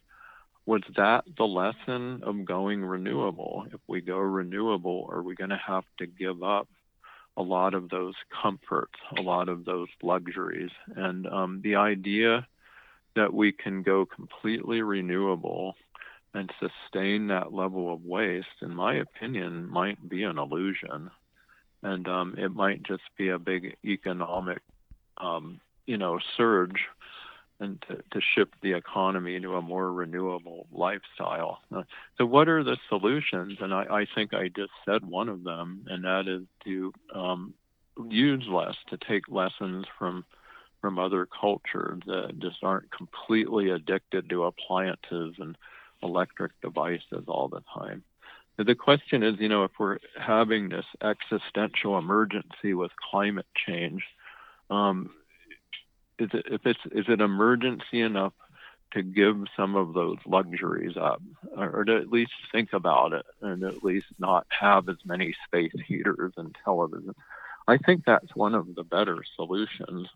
Was 0.65 0.81
that 0.97 1.23
the 1.37 1.47
lesson 1.47 2.21
of 2.23 2.43
going 2.43 2.83
renewable? 2.83 3.65
If 3.71 3.79
we 3.87 4.01
go 4.01 4.17
renewable, 4.17 5.07
are 5.09 5.23
we 5.23 5.35
going 5.35 5.51
to 5.51 5.61
have 5.65 5.85
to 5.99 6.05
give 6.05 6.43
up 6.43 6.67
a 7.39 7.41
lot 7.41 7.73
of 7.73 7.89
those 7.89 8.13
comforts, 8.41 8.99
a 9.17 9.21
lot 9.21 9.49
of 9.49 9.65
those 9.65 9.87
luxuries? 10.03 10.71
And 10.95 11.25
um, 11.27 11.61
the 11.63 11.75
idea 11.77 12.45
that 13.15 13.33
we 13.33 13.51
can 13.51 13.81
go 13.81 14.05
completely 14.05 14.81
renewable 14.81 15.75
and 16.33 16.51
sustain 16.59 17.27
that 17.27 17.53
level 17.53 17.91
of 17.91 18.05
waste, 18.05 18.61
in 18.61 18.75
my 18.75 18.95
opinion, 18.95 19.67
might 19.67 19.97
be 20.07 20.23
an 20.23 20.37
illusion. 20.37 21.09
And 21.81 22.07
um, 22.07 22.35
it 22.37 22.53
might 22.53 22.83
just 22.83 23.03
be 23.17 23.29
a 23.29 23.39
big 23.39 23.77
economic, 23.83 24.61
um, 25.17 25.59
you 25.87 25.97
know, 25.97 26.19
surge 26.37 26.87
and 27.59 27.81
to, 27.87 27.95
to 28.11 28.21
shift 28.35 28.53
the 28.61 28.73
economy 28.73 29.35
into 29.35 29.55
a 29.55 29.61
more 29.61 29.91
renewable 29.91 30.67
lifestyle. 30.71 31.59
So, 32.17 32.25
what 32.25 32.47
are 32.47 32.63
the 32.63 32.77
solutions? 32.87 33.57
And 33.61 33.73
I, 33.73 33.83
I, 33.83 34.07
think 34.15 34.33
I 34.33 34.47
just 34.47 34.71
said 34.85 35.05
one 35.05 35.29
of 35.29 35.43
them, 35.43 35.85
and 35.89 36.03
that 36.05 36.27
is 36.27 36.43
to 36.63 36.93
um, 37.13 37.53
use 38.09 38.45
less, 38.49 38.75
to 38.89 38.97
take 38.97 39.27
lessons 39.29 39.85
from 39.97 40.25
from 40.81 40.97
other 40.97 41.27
cultures 41.27 41.99
that 42.05 42.39
just 42.39 42.63
aren't 42.63 42.89
completely 42.91 43.69
addicted 43.69 44.29
to 44.29 44.45
appliances 44.45 45.35
and 45.37 45.57
electric 46.01 46.53
devices 46.61 47.25
all 47.27 47.49
the 47.49 47.61
time. 47.77 48.01
The 48.57 48.75
question 48.75 49.23
is, 49.23 49.35
you 49.39 49.49
know, 49.49 49.63
if 49.63 49.71
we're 49.79 49.99
having 50.17 50.69
this 50.69 50.85
existential 51.01 51.97
emergency 51.97 52.73
with 52.73 52.91
climate 53.11 53.45
change, 53.67 54.03
um, 54.69 55.11
is 56.19 56.29
it 56.33 56.45
if 56.51 56.65
it's 56.65 56.79
is 56.91 57.05
it 57.07 57.21
emergency 57.21 58.01
enough 58.01 58.33
to 58.93 59.03
give 59.03 59.43
some 59.55 59.75
of 59.75 59.93
those 59.93 60.17
luxuries 60.25 60.97
up, 60.97 61.21
or 61.55 61.83
to 61.83 61.97
at 61.97 62.11
least 62.11 62.31
think 62.51 62.73
about 62.73 63.13
it, 63.13 63.25
and 63.41 63.63
at 63.63 63.83
least 63.83 64.07
not 64.17 64.47
have 64.49 64.89
as 64.89 64.97
many 65.05 65.35
space 65.45 65.73
heaters 65.87 66.33
and 66.37 66.55
television? 66.63 67.13
I 67.67 67.77
think 67.77 68.03
that's 68.05 68.35
one 68.35 68.55
of 68.55 68.73
the 68.73 68.83
better 68.83 69.23
solutions. 69.35 70.07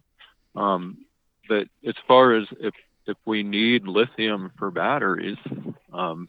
Um, 0.56 1.06
but 1.48 1.68
as 1.86 1.96
far 2.08 2.34
as 2.34 2.48
if 2.60 2.74
if 3.06 3.18
we 3.26 3.44
need 3.44 3.88
lithium 3.88 4.52
for 4.58 4.72
batteries, 4.72 5.38
um, 5.92 6.28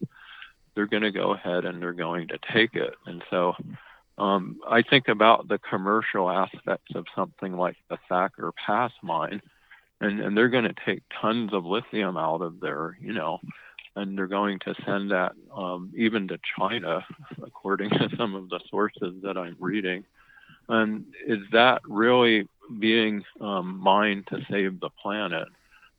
they're 0.74 0.86
going 0.86 1.04
to 1.04 1.12
go 1.12 1.32
ahead 1.32 1.64
and 1.64 1.80
they're 1.80 1.92
going 1.92 2.28
to 2.28 2.38
take 2.52 2.74
it. 2.74 2.94
And 3.06 3.22
so 3.30 3.54
um, 4.18 4.58
I 4.68 4.82
think 4.82 5.08
about 5.08 5.48
the 5.48 5.58
commercial 5.58 6.30
aspects 6.30 6.94
of 6.94 7.06
something 7.14 7.56
like 7.56 7.76
the 7.88 7.98
Thacker 8.08 8.52
Pass 8.52 8.92
mine, 9.02 9.40
and, 10.00 10.20
and 10.20 10.36
they're 10.36 10.48
going 10.48 10.64
to 10.64 10.74
take 10.84 11.02
tons 11.20 11.52
of 11.52 11.64
lithium 11.64 12.16
out 12.16 12.42
of 12.42 12.60
there, 12.60 12.96
you 13.00 13.12
know, 13.12 13.40
and 13.96 14.16
they're 14.18 14.26
going 14.26 14.58
to 14.60 14.74
send 14.84 15.10
that 15.10 15.32
um, 15.56 15.92
even 15.96 16.28
to 16.28 16.38
China, 16.58 17.04
according 17.44 17.90
to 17.90 18.08
some 18.16 18.34
of 18.34 18.48
the 18.48 18.60
sources 18.70 19.14
that 19.22 19.36
I'm 19.36 19.56
reading. 19.60 20.04
And 20.68 21.04
is 21.26 21.40
that 21.52 21.82
really 21.88 22.48
being 22.78 23.22
um, 23.40 23.78
mined 23.78 24.26
to 24.28 24.40
save 24.50 24.80
the 24.80 24.90
planet? 24.90 25.48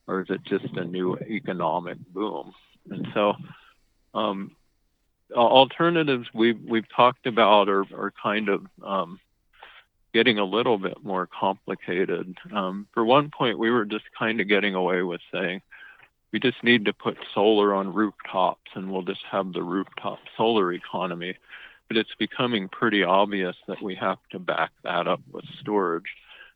or 0.07 0.21
is 0.21 0.27
it 0.29 0.43
just 0.43 0.65
a 0.75 0.83
new 0.85 1.17
economic 1.17 1.97
boom? 2.13 2.53
And 2.89 3.07
so, 3.13 3.33
um, 4.13 4.51
alternatives 5.33 6.27
we've 6.33 6.61
we've 6.61 6.87
talked 6.95 7.25
about 7.25 7.67
are 7.69 7.85
are 7.93 8.13
kind 8.21 8.49
of 8.49 8.65
um, 8.83 9.19
getting 10.15 10.39
a 10.39 10.45
little 10.45 10.77
bit 10.77 11.03
more 11.03 11.27
complicated. 11.27 12.37
Um, 12.53 12.87
for 12.93 13.03
one 13.03 13.29
point, 13.37 13.59
we 13.59 13.69
were 13.69 13.83
just 13.83 14.05
kind 14.17 14.39
of 14.39 14.47
getting 14.47 14.73
away 14.73 15.01
with 15.01 15.19
saying 15.29 15.61
we 16.31 16.39
just 16.39 16.63
need 16.63 16.85
to 16.85 16.93
put 16.93 17.17
solar 17.33 17.73
on 17.75 17.93
rooftops 17.93 18.71
and 18.75 18.89
we'll 18.89 19.01
just 19.01 19.25
have 19.29 19.51
the 19.51 19.61
rooftop 19.61 20.19
solar 20.37 20.71
economy. 20.71 21.35
But 21.89 21.97
it's 21.97 22.15
becoming 22.17 22.69
pretty 22.69 23.03
obvious 23.03 23.57
that 23.67 23.81
we 23.83 23.93
have 23.95 24.19
to 24.31 24.39
back 24.39 24.71
that 24.85 25.05
up 25.05 25.19
with 25.29 25.43
storage 25.59 26.09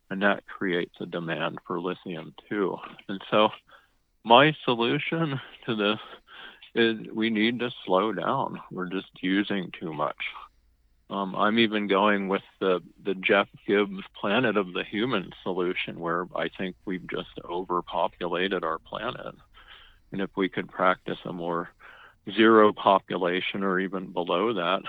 and 0.08 0.22
that 0.22 0.46
creates 0.46 0.94
a 0.98 1.06
demand 1.06 1.58
for 1.66 1.78
lithium 1.78 2.34
too. 2.48 2.78
And 3.10 3.20
so, 3.30 3.50
my 4.24 4.56
solution 4.64 5.38
to 5.66 5.76
this 5.76 5.98
is 6.74 6.96
we 7.12 7.28
need 7.28 7.58
to 7.58 7.70
slow 7.84 8.14
down. 8.14 8.58
We're 8.72 8.88
just 8.88 9.10
using 9.20 9.70
too 9.78 9.92
much. 9.92 10.16
Um, 11.10 11.34
I'm 11.34 11.58
even 11.58 11.88
going 11.88 12.28
with 12.28 12.42
the 12.60 12.80
the 13.04 13.14
Jeff 13.14 13.48
Gibbs 13.66 14.04
Planet 14.18 14.56
of 14.56 14.72
the 14.72 14.84
Human 14.84 15.32
solution, 15.42 15.98
where 15.98 16.26
I 16.36 16.48
think 16.56 16.76
we've 16.84 17.06
just 17.10 17.30
overpopulated 17.44 18.62
our 18.62 18.78
planet, 18.78 19.34
and 20.12 20.20
if 20.20 20.30
we 20.36 20.48
could 20.48 20.70
practice 20.70 21.18
a 21.24 21.32
more 21.32 21.70
zero 22.32 22.72
population 22.72 23.64
or 23.64 23.80
even 23.80 24.12
below 24.12 24.54
that, 24.54 24.82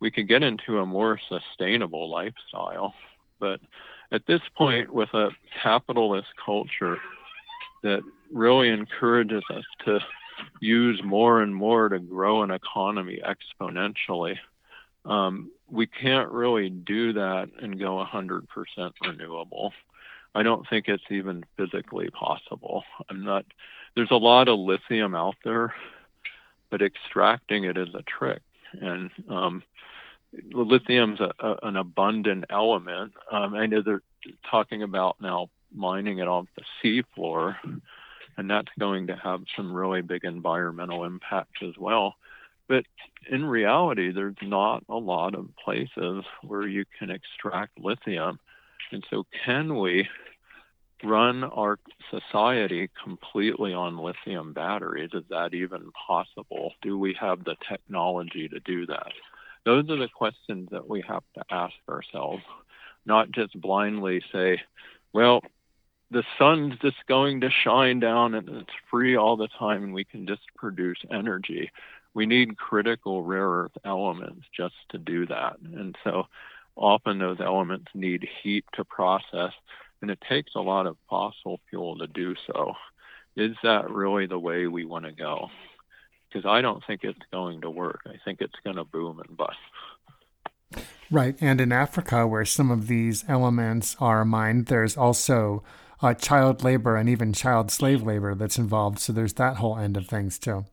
we 0.00 0.10
could 0.10 0.28
get 0.28 0.42
into 0.42 0.78
a 0.78 0.86
more 0.86 1.20
sustainable 1.28 2.10
lifestyle. 2.10 2.94
But 3.38 3.60
at 4.12 4.26
this 4.26 4.40
point, 4.56 4.92
with 4.92 5.12
a 5.12 5.28
capitalist 5.62 6.28
culture 6.42 6.96
that 7.82 8.00
really 8.32 8.70
encourages 8.70 9.42
us 9.50 9.64
to 9.84 10.00
use 10.60 11.00
more 11.04 11.42
and 11.42 11.54
more 11.54 11.88
to 11.88 11.98
grow 11.98 12.42
an 12.42 12.50
economy 12.50 13.20
exponentially. 13.24 14.36
Um, 15.04 15.50
we 15.70 15.86
can't 15.86 16.30
really 16.30 16.68
do 16.68 17.12
that 17.14 17.48
and 17.60 17.78
go 17.78 18.04
100% 18.04 18.46
renewable. 19.06 19.72
I 20.34 20.42
don't 20.42 20.68
think 20.68 20.88
it's 20.88 21.02
even 21.10 21.44
physically 21.56 22.10
possible. 22.10 22.84
I'm 23.08 23.24
not. 23.24 23.44
There's 23.96 24.10
a 24.10 24.16
lot 24.16 24.48
of 24.48 24.58
lithium 24.58 25.14
out 25.14 25.34
there, 25.44 25.74
but 26.70 26.82
extracting 26.82 27.64
it 27.64 27.76
is 27.76 27.88
a 27.94 28.02
trick, 28.02 28.42
and 28.80 29.10
um, 29.28 29.62
lithium's 30.52 31.20
a, 31.20 31.32
a, 31.40 31.56
an 31.64 31.76
abundant 31.76 32.44
element. 32.50 33.12
Um, 33.32 33.54
I 33.54 33.66
know 33.66 33.82
they're 33.82 34.02
talking 34.48 34.82
about 34.82 35.16
now 35.20 35.50
mining 35.74 36.18
it 36.18 36.28
off 36.28 36.46
the 36.56 36.64
seafloor, 37.18 37.56
and 38.36 38.48
that's 38.50 38.70
going 38.78 39.08
to 39.08 39.16
have 39.16 39.42
some 39.56 39.72
really 39.72 40.02
big 40.02 40.24
environmental 40.24 41.04
impacts 41.04 41.60
as 41.62 41.76
well. 41.76 42.14
But 42.70 42.84
in 43.28 43.44
reality, 43.44 44.12
there's 44.12 44.36
not 44.40 44.84
a 44.88 44.94
lot 44.94 45.34
of 45.34 45.48
places 45.62 46.24
where 46.44 46.68
you 46.68 46.84
can 46.96 47.10
extract 47.10 47.80
lithium. 47.80 48.38
And 48.92 49.04
so, 49.10 49.26
can 49.44 49.76
we 49.76 50.08
run 51.02 51.42
our 51.42 51.80
society 52.12 52.88
completely 53.02 53.74
on 53.74 53.98
lithium 53.98 54.52
batteries? 54.52 55.10
Is 55.14 55.24
that 55.30 55.52
even 55.52 55.90
possible? 56.06 56.74
Do 56.80 56.96
we 56.96 57.16
have 57.20 57.42
the 57.42 57.56
technology 57.68 58.46
to 58.46 58.60
do 58.60 58.86
that? 58.86 59.12
Those 59.64 59.90
are 59.90 59.98
the 59.98 60.08
questions 60.08 60.68
that 60.70 60.88
we 60.88 61.02
have 61.08 61.24
to 61.34 61.42
ask 61.50 61.74
ourselves, 61.88 62.44
not 63.04 63.32
just 63.32 63.60
blindly 63.60 64.22
say, 64.32 64.60
well, 65.12 65.42
the 66.12 66.22
sun's 66.38 66.78
just 66.80 67.04
going 67.08 67.40
to 67.40 67.50
shine 67.50 67.98
down 67.98 68.34
and 68.34 68.48
it's 68.48 68.70
free 68.90 69.16
all 69.16 69.36
the 69.36 69.48
time 69.58 69.82
and 69.82 69.92
we 69.92 70.04
can 70.04 70.26
just 70.26 70.42
produce 70.56 70.98
energy 71.10 71.70
we 72.14 72.26
need 72.26 72.56
critical 72.56 73.22
rare 73.22 73.48
earth 73.48 73.76
elements 73.84 74.46
just 74.56 74.74
to 74.90 74.98
do 74.98 75.26
that. 75.26 75.56
And 75.60 75.96
so 76.04 76.26
often 76.76 77.18
those 77.18 77.40
elements 77.40 77.86
need 77.94 78.28
heat 78.42 78.64
to 78.74 78.84
process, 78.84 79.52
and 80.02 80.10
it 80.10 80.18
takes 80.28 80.54
a 80.54 80.60
lot 80.60 80.86
of 80.86 80.96
fossil 81.08 81.60
fuel 81.68 81.98
to 81.98 82.06
do 82.06 82.34
so. 82.46 82.74
Is 83.36 83.56
that 83.62 83.90
really 83.90 84.26
the 84.26 84.38
way 84.38 84.66
we 84.66 84.84
want 84.84 85.04
to 85.04 85.12
go? 85.12 85.50
Because 86.28 86.46
I 86.46 86.60
don't 86.60 86.82
think 86.86 87.04
it's 87.04 87.18
going 87.30 87.60
to 87.62 87.70
work. 87.70 88.00
I 88.06 88.16
think 88.24 88.40
it's 88.40 88.58
going 88.64 88.76
to 88.76 88.84
boom 88.84 89.20
and 89.20 89.36
bust. 89.36 90.84
Right. 91.10 91.36
And 91.40 91.60
in 91.60 91.72
Africa, 91.72 92.26
where 92.26 92.44
some 92.44 92.70
of 92.70 92.86
these 92.86 93.24
elements 93.28 93.96
are 94.00 94.24
mined, 94.24 94.66
there's 94.66 94.96
also 94.96 95.64
uh, 96.00 96.14
child 96.14 96.62
labor 96.62 96.96
and 96.96 97.08
even 97.08 97.32
child 97.32 97.70
slave 97.70 98.02
labor 98.02 98.34
that's 98.34 98.58
involved. 98.58 99.00
So 99.00 99.12
there's 99.12 99.34
that 99.34 99.56
whole 99.56 99.76
end 99.76 99.96
of 99.96 100.06
things, 100.06 100.38
too. 100.38 100.66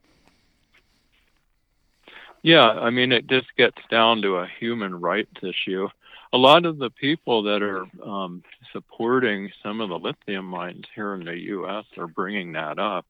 Yeah, 2.44 2.70
I 2.70 2.90
mean, 2.90 3.12
it 3.12 3.28
just 3.28 3.48
gets 3.58 3.78
down 3.90 4.22
to 4.22 4.38
a 4.38 4.48
human 4.60 5.00
rights 5.00 5.34
issue. 5.44 5.88
A 6.34 6.38
lot 6.38 6.66
of 6.66 6.78
the 6.78 6.90
people 6.90 7.44
that 7.44 7.62
are 7.62 7.86
um, 8.04 8.44
supporting 8.74 9.50
some 9.64 9.82
of 9.82 9.90
the 9.90 9.98
lithium 10.00 10.46
mines 10.46 10.86
here 10.94 11.16
in 11.16 11.26
the 11.26 11.38
U.S. 11.38 11.86
are 11.98 12.08
bringing 12.08 12.54
that 12.54 12.80
up, 12.80 13.06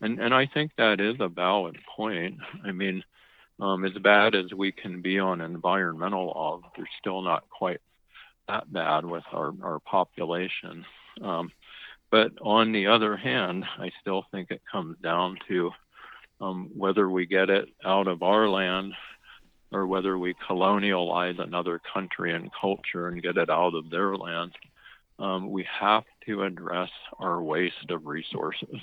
and 0.00 0.18
and 0.20 0.32
I 0.34 0.46
think 0.46 0.72
that 0.76 1.00
is 1.00 1.16
a 1.20 1.28
valid 1.28 1.76
point. 1.96 2.38
I 2.64 2.72
mean, 2.72 3.02
um, 3.60 3.84
as 3.84 3.92
bad 4.02 4.34
as 4.34 4.52
we 4.52 4.72
can 4.72 5.02
be 5.02 5.18
on 5.18 5.40
environmental 5.40 6.26
laws, 6.26 6.62
they're 6.76 6.88
still 7.00 7.22
not 7.22 7.48
quite 7.50 7.80
that 8.48 8.72
bad 8.72 9.04
with 9.04 9.24
our 9.32 9.52
our 9.62 9.80
population. 9.80 10.84
Um, 11.22 11.50
but 12.10 12.32
on 12.40 12.72
the 12.72 12.86
other 12.86 13.16
hand, 13.16 13.64
I 13.78 13.90
still 14.00 14.24
think 14.30 14.50
it 14.50 14.62
comes 14.70 14.96
down 15.02 15.38
to 15.48 15.72
um, 16.44 16.70
whether 16.76 17.08
we 17.08 17.26
get 17.26 17.50
it 17.50 17.68
out 17.84 18.06
of 18.06 18.22
our 18.22 18.48
land 18.48 18.92
or 19.72 19.86
whether 19.86 20.18
we 20.18 20.34
colonialize 20.48 21.40
another 21.40 21.80
country 21.92 22.34
and 22.34 22.50
culture 22.60 23.08
and 23.08 23.22
get 23.22 23.36
it 23.36 23.50
out 23.50 23.74
of 23.74 23.90
their 23.90 24.14
land, 24.16 24.52
um, 25.18 25.50
we 25.50 25.66
have 25.80 26.04
to 26.26 26.42
address 26.42 26.90
our 27.18 27.42
waste 27.42 27.90
of 27.90 28.06
resources. 28.06 28.76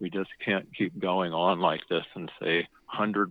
We 0.00 0.10
just 0.10 0.30
can't 0.44 0.66
keep 0.76 0.98
going 0.98 1.32
on 1.32 1.60
like 1.60 1.80
this 1.88 2.04
and 2.14 2.30
say 2.40 2.66
100% 2.94 3.30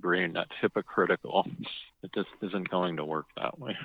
green. 0.00 0.32
That's 0.32 0.50
hypocritical. 0.60 1.46
It 2.02 2.10
just 2.14 2.28
isn't 2.42 2.68
going 2.70 2.96
to 2.96 3.04
work 3.04 3.26
that 3.36 3.58
way. 3.58 3.76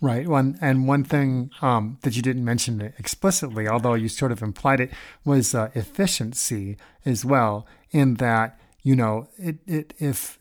Right. 0.00 0.28
One 0.28 0.58
and 0.60 0.86
one 0.86 1.04
thing 1.04 1.50
um, 1.62 1.98
that 2.02 2.16
you 2.16 2.22
didn't 2.22 2.44
mention 2.44 2.80
explicitly, 2.98 3.66
although 3.66 3.94
you 3.94 4.08
sort 4.08 4.30
of 4.30 4.42
implied 4.42 4.80
it, 4.80 4.90
was 5.24 5.54
uh, 5.54 5.70
efficiency 5.74 6.76
as 7.04 7.24
well. 7.24 7.66
In 7.90 8.14
that 8.14 8.60
you 8.86 8.94
know, 8.94 9.26
it, 9.36 9.56
it 9.66 9.94
if 9.98 10.38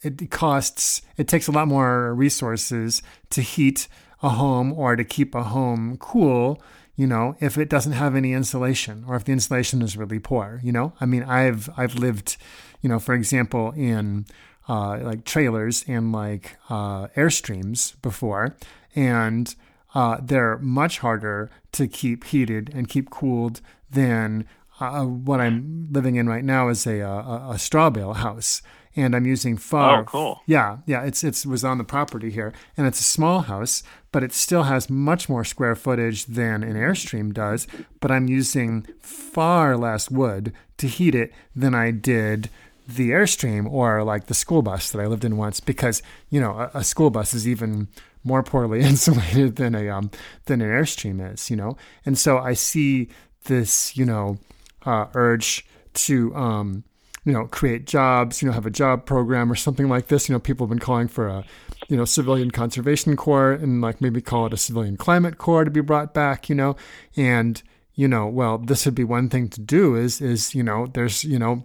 it 0.00 0.30
costs, 0.30 1.02
it 1.18 1.28
takes 1.28 1.46
a 1.46 1.52
lot 1.52 1.68
more 1.68 2.14
resources 2.14 3.02
to 3.28 3.42
heat 3.42 3.86
a 4.22 4.30
home 4.30 4.72
or 4.72 4.96
to 4.96 5.04
keep 5.04 5.34
a 5.34 5.42
home 5.42 5.98
cool 5.98 6.62
you 6.94 7.06
know, 7.06 7.36
if 7.40 7.56
it 7.56 7.68
doesn't 7.68 7.92
have 7.92 8.14
any 8.14 8.32
insulation 8.32 9.04
or 9.06 9.16
if 9.16 9.24
the 9.24 9.32
insulation 9.32 9.82
is 9.82 9.96
really 9.96 10.18
poor, 10.18 10.60
you 10.62 10.72
know? 10.72 10.92
I 11.00 11.06
mean, 11.06 11.22
I've 11.22 11.70
I've 11.76 11.94
lived, 11.94 12.36
you 12.80 12.88
know, 12.88 12.98
for 12.98 13.14
example, 13.14 13.72
in 13.72 14.26
uh, 14.68 14.98
like 15.02 15.24
trailers 15.24 15.84
and 15.88 16.12
like 16.12 16.56
uh, 16.68 17.08
airstreams 17.08 18.00
before, 18.02 18.56
and 18.94 19.54
uh, 19.94 20.18
they're 20.22 20.58
much 20.58 20.98
harder 20.98 21.50
to 21.72 21.86
keep 21.88 22.24
heated 22.24 22.70
and 22.74 22.88
keep 22.88 23.10
cooled 23.10 23.60
than 23.90 24.46
uh, 24.80 25.04
what 25.04 25.40
I'm 25.40 25.88
living 25.90 26.16
in 26.16 26.28
right 26.28 26.44
now 26.44 26.68
is 26.68 26.86
a, 26.86 27.00
a, 27.00 27.50
a 27.52 27.58
straw 27.58 27.90
bale 27.90 28.14
house 28.14 28.62
and 28.94 29.14
I'm 29.14 29.26
using 29.26 29.56
far. 29.56 30.00
Oh, 30.00 30.04
cool. 30.04 30.42
Yeah, 30.46 30.78
yeah. 30.86 31.02
It's 31.04 31.24
it's 31.24 31.46
was 31.46 31.64
on 31.64 31.78
the 31.78 31.84
property 31.84 32.30
here, 32.30 32.52
and 32.76 32.86
it's 32.86 33.00
a 33.00 33.04
small 33.04 33.40
house, 33.42 33.82
but 34.10 34.22
it 34.22 34.32
still 34.32 34.64
has 34.64 34.90
much 34.90 35.28
more 35.28 35.44
square 35.44 35.74
footage 35.74 36.26
than 36.26 36.62
an 36.62 36.74
Airstream 36.74 37.32
does. 37.32 37.66
But 38.00 38.10
I'm 38.10 38.28
using 38.28 38.86
far 39.00 39.76
less 39.76 40.10
wood 40.10 40.52
to 40.78 40.86
heat 40.86 41.14
it 41.14 41.32
than 41.54 41.74
I 41.74 41.90
did 41.90 42.50
the 42.86 43.10
Airstream 43.10 43.70
or 43.70 44.02
like 44.02 44.26
the 44.26 44.34
school 44.34 44.60
bus 44.60 44.90
that 44.90 45.00
I 45.00 45.06
lived 45.06 45.24
in 45.24 45.36
once, 45.36 45.60
because 45.60 46.02
you 46.30 46.40
know 46.40 46.52
a, 46.52 46.78
a 46.78 46.84
school 46.84 47.10
bus 47.10 47.34
is 47.34 47.48
even 47.48 47.88
more 48.24 48.42
poorly 48.42 48.80
insulated 48.82 49.56
than 49.56 49.74
a 49.74 49.88
um, 49.88 50.10
than 50.46 50.60
an 50.60 50.68
Airstream 50.68 51.32
is, 51.32 51.50
you 51.50 51.56
know. 51.56 51.76
And 52.04 52.18
so 52.18 52.38
I 52.38 52.54
see 52.54 53.08
this, 53.44 53.96
you 53.96 54.04
know, 54.04 54.38
uh, 54.84 55.06
urge 55.14 55.66
to 55.94 56.34
um, 56.34 56.84
you 57.24 57.32
know, 57.32 57.46
create 57.46 57.86
jobs, 57.86 58.42
you 58.42 58.48
know, 58.48 58.54
have 58.54 58.66
a 58.66 58.70
job 58.70 59.06
program 59.06 59.50
or 59.50 59.54
something 59.54 59.88
like 59.88 60.08
this. 60.08 60.28
You 60.28 60.34
know, 60.34 60.40
people 60.40 60.66
have 60.66 60.70
been 60.70 60.78
calling 60.78 61.08
for 61.08 61.28
a, 61.28 61.44
you 61.88 61.96
know, 61.96 62.04
civilian 62.04 62.50
conservation 62.50 63.16
corps 63.16 63.52
and 63.52 63.80
like 63.80 64.00
maybe 64.00 64.20
call 64.20 64.46
it 64.46 64.52
a 64.52 64.56
civilian 64.56 64.96
climate 64.96 65.38
corps 65.38 65.64
to 65.64 65.70
be 65.70 65.80
brought 65.80 66.14
back, 66.14 66.48
you 66.48 66.54
know, 66.54 66.76
and, 67.16 67.62
you 67.94 68.08
know, 68.08 68.26
well, 68.26 68.58
this 68.58 68.84
would 68.84 68.94
be 68.94 69.04
one 69.04 69.28
thing 69.28 69.48
to 69.50 69.60
do 69.60 69.94
is, 69.94 70.20
is, 70.20 70.54
you 70.54 70.62
know, 70.62 70.86
there's, 70.86 71.22
you 71.24 71.38
know, 71.38 71.64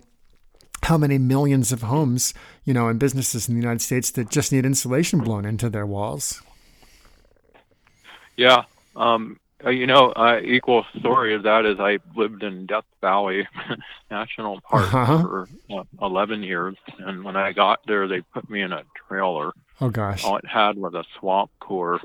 how 0.84 0.97
many 0.97 1.18
millions 1.18 1.72
of 1.72 1.82
homes, 1.82 2.34
you 2.64 2.74
know, 2.74 2.88
and 2.88 2.99
businesses 2.99 3.49
in 3.49 3.55
the 3.55 3.62
United 3.62 3.82
States 3.82 4.12
that 4.12 4.30
just 4.30 4.51
need 4.51 4.66
insulation 4.66 5.20
blown 5.20 5.43
into 5.43 5.70
their 5.70 5.86
walls. 5.86 6.41
Yeah. 8.36 8.66
Um, 8.95 9.39
you 9.66 9.88
know, 9.88 10.12
uh, 10.12 10.39
equal 10.43 10.86
story 10.99 11.34
of 11.34 11.43
that 11.43 11.66
is 11.66 11.80
I 11.80 11.99
lived 12.16 12.43
in 12.43 12.66
Death 12.66 12.86
Valley 13.01 13.47
National 14.12 14.62
Park 14.62 14.93
uh-huh. 14.93 15.22
for 15.22 15.49
uh, 15.72 15.84
11 16.01 16.43
years, 16.43 16.76
and 16.99 17.24
when 17.24 17.36
I 17.36 17.53
got 17.53 17.80
there, 17.88 18.08
they 18.08 18.22
put 18.22 18.49
me 18.49 18.62
in 18.62 18.72
a 18.72 18.84
trailer. 19.08 19.51
Oh 19.82 19.89
gosh! 19.89 20.24
All 20.24 20.38
it 20.38 20.47
had 20.47 20.78
was 20.78 20.93
a 20.93 21.03
swamp 21.20 21.51
cooler, 21.60 21.99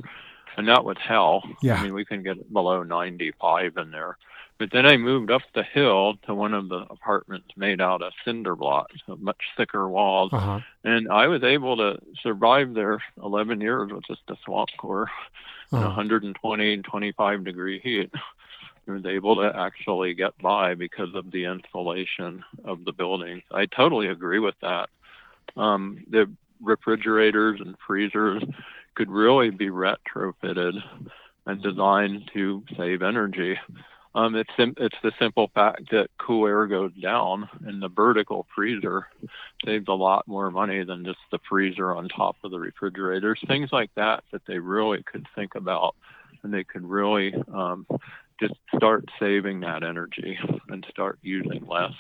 and 0.57 0.69
that 0.69 0.85
was 0.85 0.97
hell. 0.99 1.43
Yeah. 1.63 1.77
I 1.77 1.83
mean, 1.83 1.95
we 1.95 2.05
can 2.05 2.23
get 2.23 2.53
below 2.53 2.83
95 2.83 3.77
in 3.77 3.91
there. 3.91 4.17
But 4.59 4.71
then 4.71 4.87
I 4.87 4.97
moved 4.97 5.31
up 5.31 5.43
the 5.55 5.65
hill 5.65 6.15
to 6.27 6.35
one 6.35 6.55
of 6.55 6.69
the 6.69 6.87
apartments 6.89 7.49
made 7.57 7.81
out 7.81 8.03
of 8.03 8.13
cinder 8.25 8.55
blocks, 8.55 8.95
much 9.19 9.41
thicker 9.57 9.89
walls, 9.89 10.33
uh-huh. 10.33 10.61
and 10.85 11.11
I 11.11 11.27
was 11.27 11.43
able 11.43 11.77
to 11.79 11.99
survive 12.23 12.75
there 12.75 13.03
11 13.23 13.61
years 13.61 13.91
with 13.91 14.05
just 14.07 14.21
a 14.29 14.37
swamp 14.45 14.69
cooler 14.79 15.09
uh-huh. 15.73 15.87
120 15.87 16.75
and 16.75 16.85
25 16.85 17.45
degree 17.45 17.81
heat. 17.81 18.11
I 18.89 18.91
was 18.91 19.07
able 19.07 19.37
to 19.37 19.53
actually 19.57 20.13
get 20.15 20.37
by 20.39 20.75
because 20.75 21.15
of 21.15 21.31
the 21.31 21.45
insulation 21.45 22.43
of 22.65 22.85
the 22.85 22.93
building. 22.93 23.43
I 23.53 23.67
totally 23.67 24.09
agree 24.09 24.41
with 24.41 24.57
that. 24.61 24.89
Um, 25.57 26.05
the 26.11 26.29
refrigerators 26.61 27.61
and 27.61 27.77
freezers 27.87 28.43
could 28.95 29.11
really 29.11 29.51
be 29.51 29.69
retrofitted 29.69 30.83
and 31.47 31.63
designed 31.63 32.31
to 32.35 32.65
save 32.77 33.03
energy. 33.03 33.57
Um, 34.15 34.35
it's 34.35 34.51
it's 34.59 34.97
the 35.03 35.13
simple 35.19 35.51
fact 35.55 35.91
that 35.91 36.09
cool 36.19 36.47
air 36.47 36.67
goes 36.67 36.93
down, 36.95 37.49
and 37.65 37.83
the 37.83 37.89
vertical 37.89 38.47
freezer 38.55 39.07
saves 39.65 39.87
a 39.89 39.93
lot 39.93 40.29
more 40.29 40.51
money 40.51 40.85
than 40.85 41.05
just 41.05 41.19
the 41.31 41.39
freezer 41.49 41.95
on 41.95 42.09
top 42.09 42.37
of 42.45 42.51
the 42.51 42.59
refrigerators. 42.59 43.41
Things 43.47 43.71
like 43.73 43.91
that 43.97 44.23
that 44.33 44.43
they 44.47 44.59
really 44.59 45.03
could 45.03 45.27
think 45.35 45.55
about, 45.55 45.95
and 46.43 46.53
they 46.53 46.65
could 46.65 46.85
really 46.85 47.35
um, 47.55 47.87
just 48.39 48.55
start 48.77 49.09
saving 49.19 49.61
that 49.61 49.83
energy 49.83 50.39
and 50.69 50.87
start 50.91 51.19
using 51.23 51.65
less. 51.67 51.93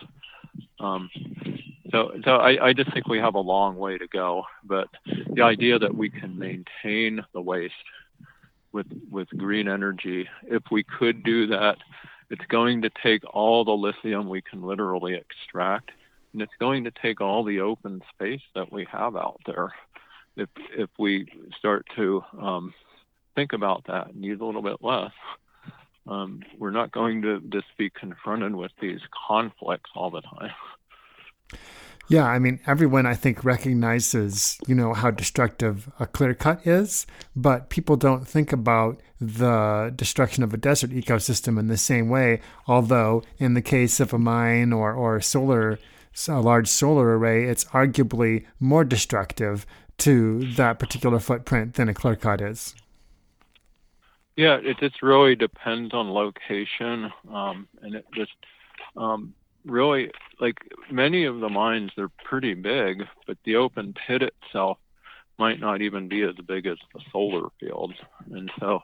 Um, 0.80 1.08
so, 1.90 2.12
so 2.24 2.36
I, 2.36 2.68
I 2.68 2.72
just 2.72 2.92
think 2.92 3.08
we 3.08 3.18
have 3.18 3.36
a 3.36 3.40
long 3.40 3.76
way 3.76 3.96
to 3.96 4.08
go. 4.08 4.44
But 4.64 4.88
the 5.34 5.42
idea 5.42 5.78
that 5.78 5.94
we 5.94 6.10
can 6.10 6.38
maintain 6.38 7.24
the 7.32 7.40
waste 7.40 7.74
with 8.72 8.86
with 9.10 9.28
green 9.30 9.68
energy, 9.68 10.28
if 10.44 10.62
we 10.70 10.82
could 10.82 11.22
do 11.22 11.48
that, 11.48 11.78
it's 12.30 12.44
going 12.46 12.82
to 12.82 12.90
take 13.02 13.22
all 13.34 13.64
the 13.64 13.72
lithium 13.72 14.28
we 14.28 14.42
can 14.42 14.62
literally 14.62 15.14
extract, 15.14 15.90
and 16.32 16.42
it's 16.42 16.52
going 16.58 16.84
to 16.84 16.90
take 16.90 17.20
all 17.20 17.44
the 17.44 17.60
open 17.60 18.02
space 18.14 18.42
that 18.54 18.72
we 18.72 18.86
have 18.90 19.16
out 19.16 19.40
there. 19.46 19.72
If 20.36 20.48
if 20.76 20.90
we 20.98 21.26
start 21.58 21.86
to 21.96 22.24
um, 22.40 22.74
think 23.34 23.52
about 23.52 23.84
that 23.86 24.08
and 24.08 24.24
use 24.24 24.40
a 24.40 24.44
little 24.44 24.62
bit 24.62 24.78
less, 24.80 25.12
um, 26.06 26.40
we're 26.58 26.70
not 26.70 26.92
going 26.92 27.22
to 27.22 27.40
just 27.40 27.66
be 27.76 27.90
confronted 27.90 28.54
with 28.54 28.72
these 28.80 29.00
conflicts 29.28 29.90
all 29.94 30.10
the 30.10 30.22
time. 30.22 30.52
Yeah, 32.12 32.26
I 32.26 32.38
mean, 32.38 32.60
everyone 32.66 33.06
I 33.06 33.14
think 33.14 33.42
recognizes, 33.42 34.58
you 34.66 34.74
know, 34.74 34.92
how 34.92 35.10
destructive 35.10 35.90
a 35.98 36.06
clear 36.06 36.34
cut 36.34 36.66
is, 36.66 37.06
but 37.34 37.70
people 37.70 37.96
don't 37.96 38.28
think 38.28 38.52
about 38.52 39.00
the 39.18 39.90
destruction 39.96 40.44
of 40.44 40.52
a 40.52 40.58
desert 40.58 40.90
ecosystem 40.90 41.58
in 41.58 41.68
the 41.68 41.78
same 41.78 42.10
way. 42.10 42.42
Although, 42.66 43.22
in 43.38 43.54
the 43.54 43.62
case 43.62 43.98
of 43.98 44.12
a 44.12 44.18
mine 44.18 44.74
or, 44.74 44.92
or 44.92 45.22
solar, 45.22 45.78
a 46.28 46.38
large 46.38 46.68
solar 46.68 47.16
array, 47.16 47.44
it's 47.44 47.64
arguably 47.72 48.44
more 48.60 48.84
destructive 48.84 49.64
to 49.96 50.52
that 50.56 50.78
particular 50.78 51.18
footprint 51.18 51.76
than 51.76 51.88
a 51.88 51.94
clear 51.94 52.16
cut 52.16 52.42
is. 52.42 52.74
Yeah, 54.36 54.58
it 54.62 54.78
just 54.80 55.00
really 55.00 55.34
depends 55.34 55.94
on 55.94 56.10
location, 56.10 57.10
um, 57.32 57.68
and 57.80 57.94
it 57.94 58.04
just 58.14 58.36
um, 58.98 59.32
really 59.64 60.10
like 60.40 60.56
many 60.90 61.24
of 61.24 61.40
the 61.40 61.48
mines 61.48 61.90
they're 61.96 62.10
pretty 62.24 62.54
big, 62.54 63.04
but 63.26 63.36
the 63.44 63.56
open 63.56 63.94
pit 64.06 64.22
itself 64.22 64.78
might 65.38 65.60
not 65.60 65.80
even 65.82 66.08
be 66.08 66.22
as 66.22 66.34
big 66.46 66.66
as 66.66 66.78
the 66.94 67.00
solar 67.10 67.48
fields, 67.58 67.94
and 68.32 68.50
so 68.60 68.82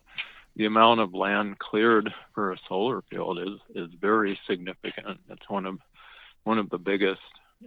the 0.57 0.67
amount 0.67 1.01
of 1.01 1.15
land 1.15 1.59
cleared 1.59 2.13
for 2.35 2.53
a 2.53 2.59
solar 2.69 3.03
field 3.11 3.39
is 3.39 3.61
is 3.75 3.91
very 4.01 4.39
significant. 4.47 5.19
It's 5.31 5.49
one 5.49 5.67
of 5.67 5.79
one 6.45 6.59
of 6.59 6.71
the 6.71 6.79
biggest 6.79 7.21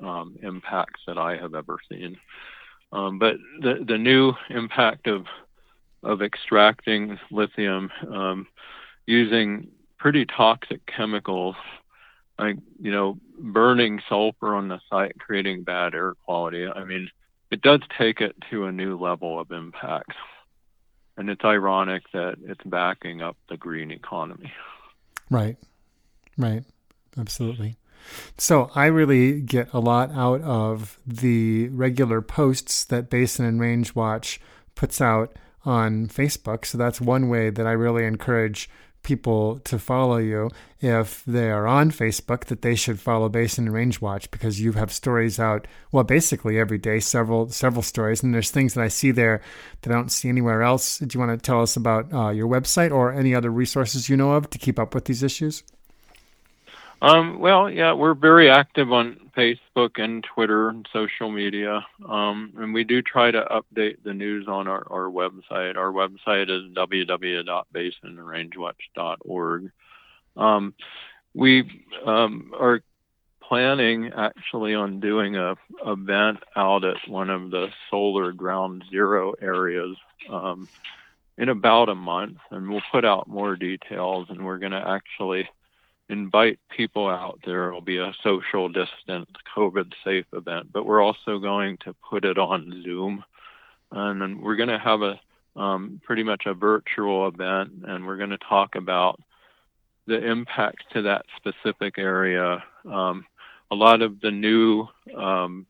um, 0.04 0.38
impacts 0.42 1.02
that 1.08 1.18
I 1.18 1.38
have 1.38 1.56
ever 1.56 1.78
seen. 1.90 2.18
Um, 2.92 3.20
but 3.20 3.36
the 3.62 3.86
the 3.88 3.98
new 3.98 4.34
impact 4.50 5.08
of 5.08 5.26
of 6.04 6.22
extracting 6.22 7.18
lithium 7.30 7.90
um, 8.12 8.48
using 9.06 9.68
pretty 9.98 10.26
toxic 10.26 10.86
chemicals 10.88 11.56
like 12.42 12.58
you 12.82 12.92
know 12.92 13.18
burning 13.40 14.02
sulfur 14.10 14.56
on 14.56 14.68
the 14.68 14.80
site 14.90 15.18
creating 15.20 15.64
bad 15.64 15.94
air 15.94 16.16
quality. 16.26 16.68
I 16.68 16.84
mean 16.84 17.10
it 17.52 17.62
does 17.62 17.82
take 17.98 18.22
it 18.22 18.36
to 18.50 18.66
a 18.66 18.72
new 18.72 18.98
level 18.98 19.40
of 19.40 19.52
impact. 19.52 20.14
And 21.18 21.30
it's 21.30 21.44
ironic 21.44 22.04
that 22.14 22.38
it's 22.44 22.64
backing 22.64 23.22
up 23.22 23.38
the 23.50 23.58
green 23.58 23.92
economy. 23.92 24.52
Right. 25.30 25.58
Right. 26.38 26.64
Absolutely. 27.18 27.76
So 28.38 28.72
I 28.74 28.86
really 28.86 29.42
get 29.42 29.72
a 29.74 29.80
lot 29.80 30.12
out 30.12 30.42
of 30.42 30.98
the 31.06 31.68
regular 31.70 32.22
posts 32.22 32.86
that 32.86 33.10
Basin 33.10 33.46
and 33.46 33.60
Range 33.60 33.94
Watch 33.94 34.40
puts 34.74 35.02
out 35.02 35.36
on 35.64 36.08
Facebook. 36.08 36.66
So 36.66 36.78
that's 36.78 37.00
one 37.00 37.30
way 37.30 37.50
that 37.50 37.68
I 37.68 37.72
really 37.72 38.06
encourage 38.06 38.70
people 39.04 39.60
to 39.60 39.80
follow 39.80 40.18
you 40.18 40.50
if 40.80 41.24
they 41.26 41.50
are 41.50 41.68
on 41.68 41.92
Facebook 41.92 42.46
that 42.46 42.62
they 42.62 42.76
should 42.76 43.00
follow 43.00 43.30
Basin 43.30 43.66
and 43.66 43.74
Range 43.74 44.00
Watch 44.02 44.30
because 44.32 44.60
you 44.60 44.74
have 44.74 44.92
stories 44.92 45.40
out 45.40 45.68
well 45.92 46.04
basically 46.04 46.60
every 46.60 46.78
day 46.78 47.00
several 47.00 47.50
several 47.50 47.82
stories 47.82 48.24
and 48.24 48.34
there's 48.34 48.52
things 48.52 48.74
that 48.74 48.84
I 48.84 48.88
see 48.88 49.12
there 49.12 49.42
that 49.82 49.92
I 49.92 49.96
don't 49.96 50.12
see 50.12 50.30
anywhere 50.30 50.62
else. 50.62 51.00
Do 51.00 51.08
you 51.14 51.20
want 51.20 51.38
to 51.38 51.44
tell 51.44 51.62
us 51.62 51.76
about 51.76 52.14
uh, 52.14 52.30
your 52.30 52.48
website 52.48 52.92
or 52.92 53.12
any 53.12 53.34
other 53.34 53.50
resources 53.50 54.10
you 54.10 54.18
know 54.18 54.34
of 54.34 54.50
to 54.52 54.58
keep 54.58 54.80
up 54.80 54.94
with 54.94 55.06
these 55.06 55.24
issues? 55.24 55.64
Um, 57.04 57.40
well, 57.40 57.68
yeah, 57.68 57.94
we're 57.94 58.14
very 58.14 58.52
active 58.52 58.92
on 58.92 59.32
Facebook 59.36 60.00
and 60.00 60.24
Twitter 60.24 60.70
and 60.70 60.88
social 60.94 61.32
media, 61.32 61.84
um, 62.08 62.54
and 62.58 62.76
we 62.76 62.84
do 62.84 63.02
try 63.02 63.32
to 63.32 63.44
update 63.44 64.04
the 64.04 64.14
news 64.14 64.48
on 64.48 64.68
our, 64.68 64.86
our 64.88 65.10
website. 65.10 65.78
Our 65.78 65.92
website 65.92 66.52
is 66.52 66.72
www.basinrangewatch.org. 66.76 69.72
Um, 70.38 70.76
we 71.34 71.88
um, 72.06 72.54
are 72.60 72.84
planning 73.42 74.12
actually 74.16 74.76
on 74.76 75.00
doing 75.00 75.38
a 75.38 75.56
event 75.86 76.38
out 76.56 76.86
at 76.86 76.98
one 77.08 77.32
of 77.32 77.50
the 77.50 77.70
solar 77.90 78.32
ground 78.32 78.84
zero 78.92 79.34
areas 79.42 79.98
um, 80.30 80.70
in 81.38 81.50
about 81.50 81.90
a 81.90 81.96
month, 81.96 82.38
and 82.52 82.70
we'll 82.70 82.84
put 82.92 83.06
out 83.06 83.28
more 83.28 83.56
details. 83.56 84.28
And 84.30 84.46
we're 84.46 84.60
going 84.60 84.74
to 84.74 84.88
actually 84.88 85.50
invite 86.12 86.60
people 86.70 87.08
out. 87.08 87.40
There 87.46 87.72
will 87.72 87.82
be 87.82 87.98
a 87.98 88.14
social 88.24 88.68
distance, 88.68 89.30
COVID 89.56 89.94
safe 90.04 90.26
event, 90.34 90.72
but 90.72 90.86
we're 90.86 91.02
also 91.02 91.40
going 91.40 91.78
to 91.86 91.96
put 92.10 92.26
it 92.26 92.38
on 92.38 92.84
Zoom. 92.84 93.24
And 93.92 94.22
then 94.22 94.42
we're 94.42 94.58
going 94.58 94.70
to 94.70 94.80
have 94.80 95.02
a 95.02 95.20
um, 95.56 96.00
pretty 96.04 96.24
much 96.24 96.44
a 96.46 96.54
virtual 96.54 97.28
event, 97.28 97.84
and 97.86 98.06
we're 98.06 98.18
going 98.18 98.30
to 98.30 98.38
talk 98.38 98.76
about 98.76 99.20
the 100.08 100.26
impacts 100.26 100.86
to 100.94 101.02
that 101.04 101.26
specific 101.38 101.98
area. 101.98 102.64
Um, 102.90 103.26
a 103.70 103.76
lot 103.76 104.02
of 104.02 104.20
the 104.22 104.32
new 104.32 104.88
um, 105.18 105.66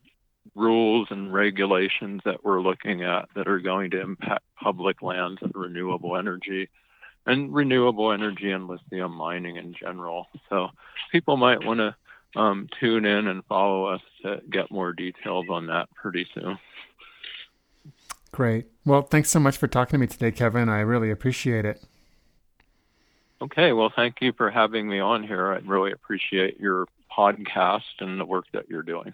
rules 0.54 1.08
and 1.10 1.32
regulations 1.32 2.20
that 2.24 2.44
we're 2.44 2.60
looking 2.60 3.02
at 3.02 3.28
that 3.34 3.48
are 3.48 3.60
going 3.60 3.90
to 3.92 4.00
impact 4.00 4.44
public 4.60 5.02
lands 5.02 5.40
and 5.42 5.52
renewable 5.54 6.16
energy 6.16 6.68
and 7.26 7.54
renewable 7.54 8.12
energy 8.12 8.50
and 8.50 8.66
lithium 8.66 9.12
mining 9.12 9.56
in 9.56 9.74
general. 9.74 10.26
So 10.48 10.68
people 11.10 11.36
might 11.36 11.64
want 11.64 11.78
to 11.80 11.94
um, 12.40 12.68
tune 12.80 13.04
in 13.04 13.28
and 13.28 13.44
follow 13.44 13.86
us 13.86 14.00
to 14.22 14.40
get 14.50 14.70
more 14.70 14.92
details 14.92 15.46
on 15.50 15.66
that 15.66 15.88
pretty 15.94 16.26
soon. 16.34 16.58
Great. 18.32 18.66
Well, 18.84 19.02
thanks 19.02 19.30
so 19.30 19.38
much 19.38 19.58
for 19.58 19.68
talking 19.68 19.92
to 19.92 19.98
me 19.98 20.06
today, 20.06 20.32
Kevin. 20.32 20.68
I 20.68 20.80
really 20.80 21.10
appreciate 21.10 21.64
it. 21.64 21.82
Okay. 23.42 23.72
Well, 23.72 23.92
thank 23.94 24.16
you 24.20 24.32
for 24.32 24.50
having 24.50 24.88
me 24.88 25.00
on 25.00 25.22
here. 25.22 25.52
I 25.52 25.58
really 25.58 25.92
appreciate 25.92 26.58
your 26.58 26.86
podcast 27.16 27.82
and 28.00 28.18
the 28.18 28.24
work 28.24 28.46
that 28.52 28.68
you're 28.70 28.82
doing. 28.82 29.12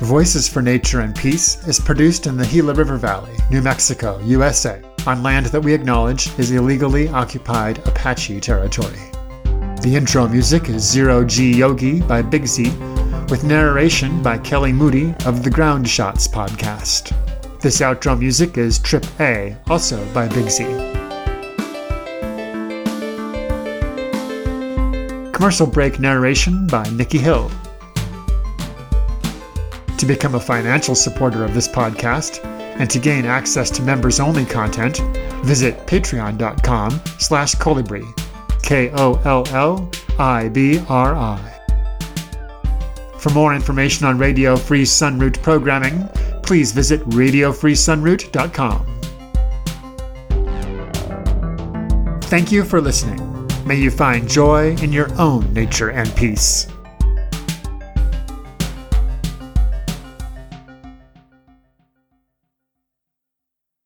Voices 0.00 0.48
for 0.48 0.62
Nature 0.62 1.00
and 1.00 1.14
Peace 1.14 1.66
is 1.66 1.78
produced 1.78 2.26
in 2.26 2.36
the 2.36 2.46
Gila 2.46 2.72
River 2.72 2.96
Valley, 2.96 3.36
New 3.50 3.60
Mexico, 3.60 4.18
USA, 4.24 4.82
on 5.06 5.22
land 5.22 5.46
that 5.46 5.60
we 5.60 5.72
acknowledge 5.72 6.36
is 6.38 6.50
illegally 6.50 7.08
occupied 7.08 7.78
Apache 7.86 8.40
territory. 8.40 8.98
The 9.82 9.92
intro 9.94 10.28
music 10.28 10.68
is 10.68 10.82
Zero 10.82 11.24
G 11.24 11.56
Yogi 11.56 12.00
by 12.00 12.22
Big 12.22 12.46
Z, 12.46 12.70
with 13.30 13.44
narration 13.44 14.22
by 14.22 14.38
Kelly 14.38 14.72
Moody 14.72 15.14
of 15.24 15.42
the 15.42 15.50
Ground 15.50 15.88
Shots 15.88 16.28
podcast. 16.28 17.14
This 17.60 17.80
outro 17.80 18.18
music 18.18 18.58
is 18.58 18.78
Trip 18.78 19.06
A, 19.20 19.56
also 19.68 20.04
by 20.12 20.28
Big 20.28 20.50
Z. 20.50 20.64
Commercial 25.32 25.66
break 25.66 25.98
narration 25.98 26.66
by 26.66 26.84
Nikki 26.90 27.18
Hill. 27.18 27.50
To 29.96 30.06
become 30.06 30.34
a 30.34 30.40
financial 30.40 30.94
supporter 30.94 31.44
of 31.44 31.54
this 31.54 31.68
podcast 31.68 32.44
and 32.80 32.90
to 32.90 32.98
gain 32.98 33.26
access 33.26 33.70
to 33.70 33.82
members-only 33.82 34.46
content, 34.46 34.98
visit 35.44 35.76
patreon.com 35.86 36.98
slash 37.18 37.54
kollibri, 37.56 38.02
K-O-L-L-I-B-R-I. 38.62 39.96
For 43.18 43.30
more 43.30 43.54
information 43.54 44.06
on 44.06 44.16
Radio 44.16 44.56
Free 44.56 44.84
Sunroot 44.84 45.42
programming, 45.42 46.08
please 46.42 46.72
visit 46.72 47.02
radiofreesunroot.com. 47.10 48.86
Thank 52.22 52.50
you 52.50 52.64
for 52.64 52.80
listening. 52.80 53.46
May 53.66 53.76
you 53.76 53.90
find 53.90 54.26
joy 54.26 54.74
in 54.76 54.90
your 54.90 55.12
own 55.20 55.52
nature 55.52 55.90
and 55.90 56.08
peace. 56.16 56.66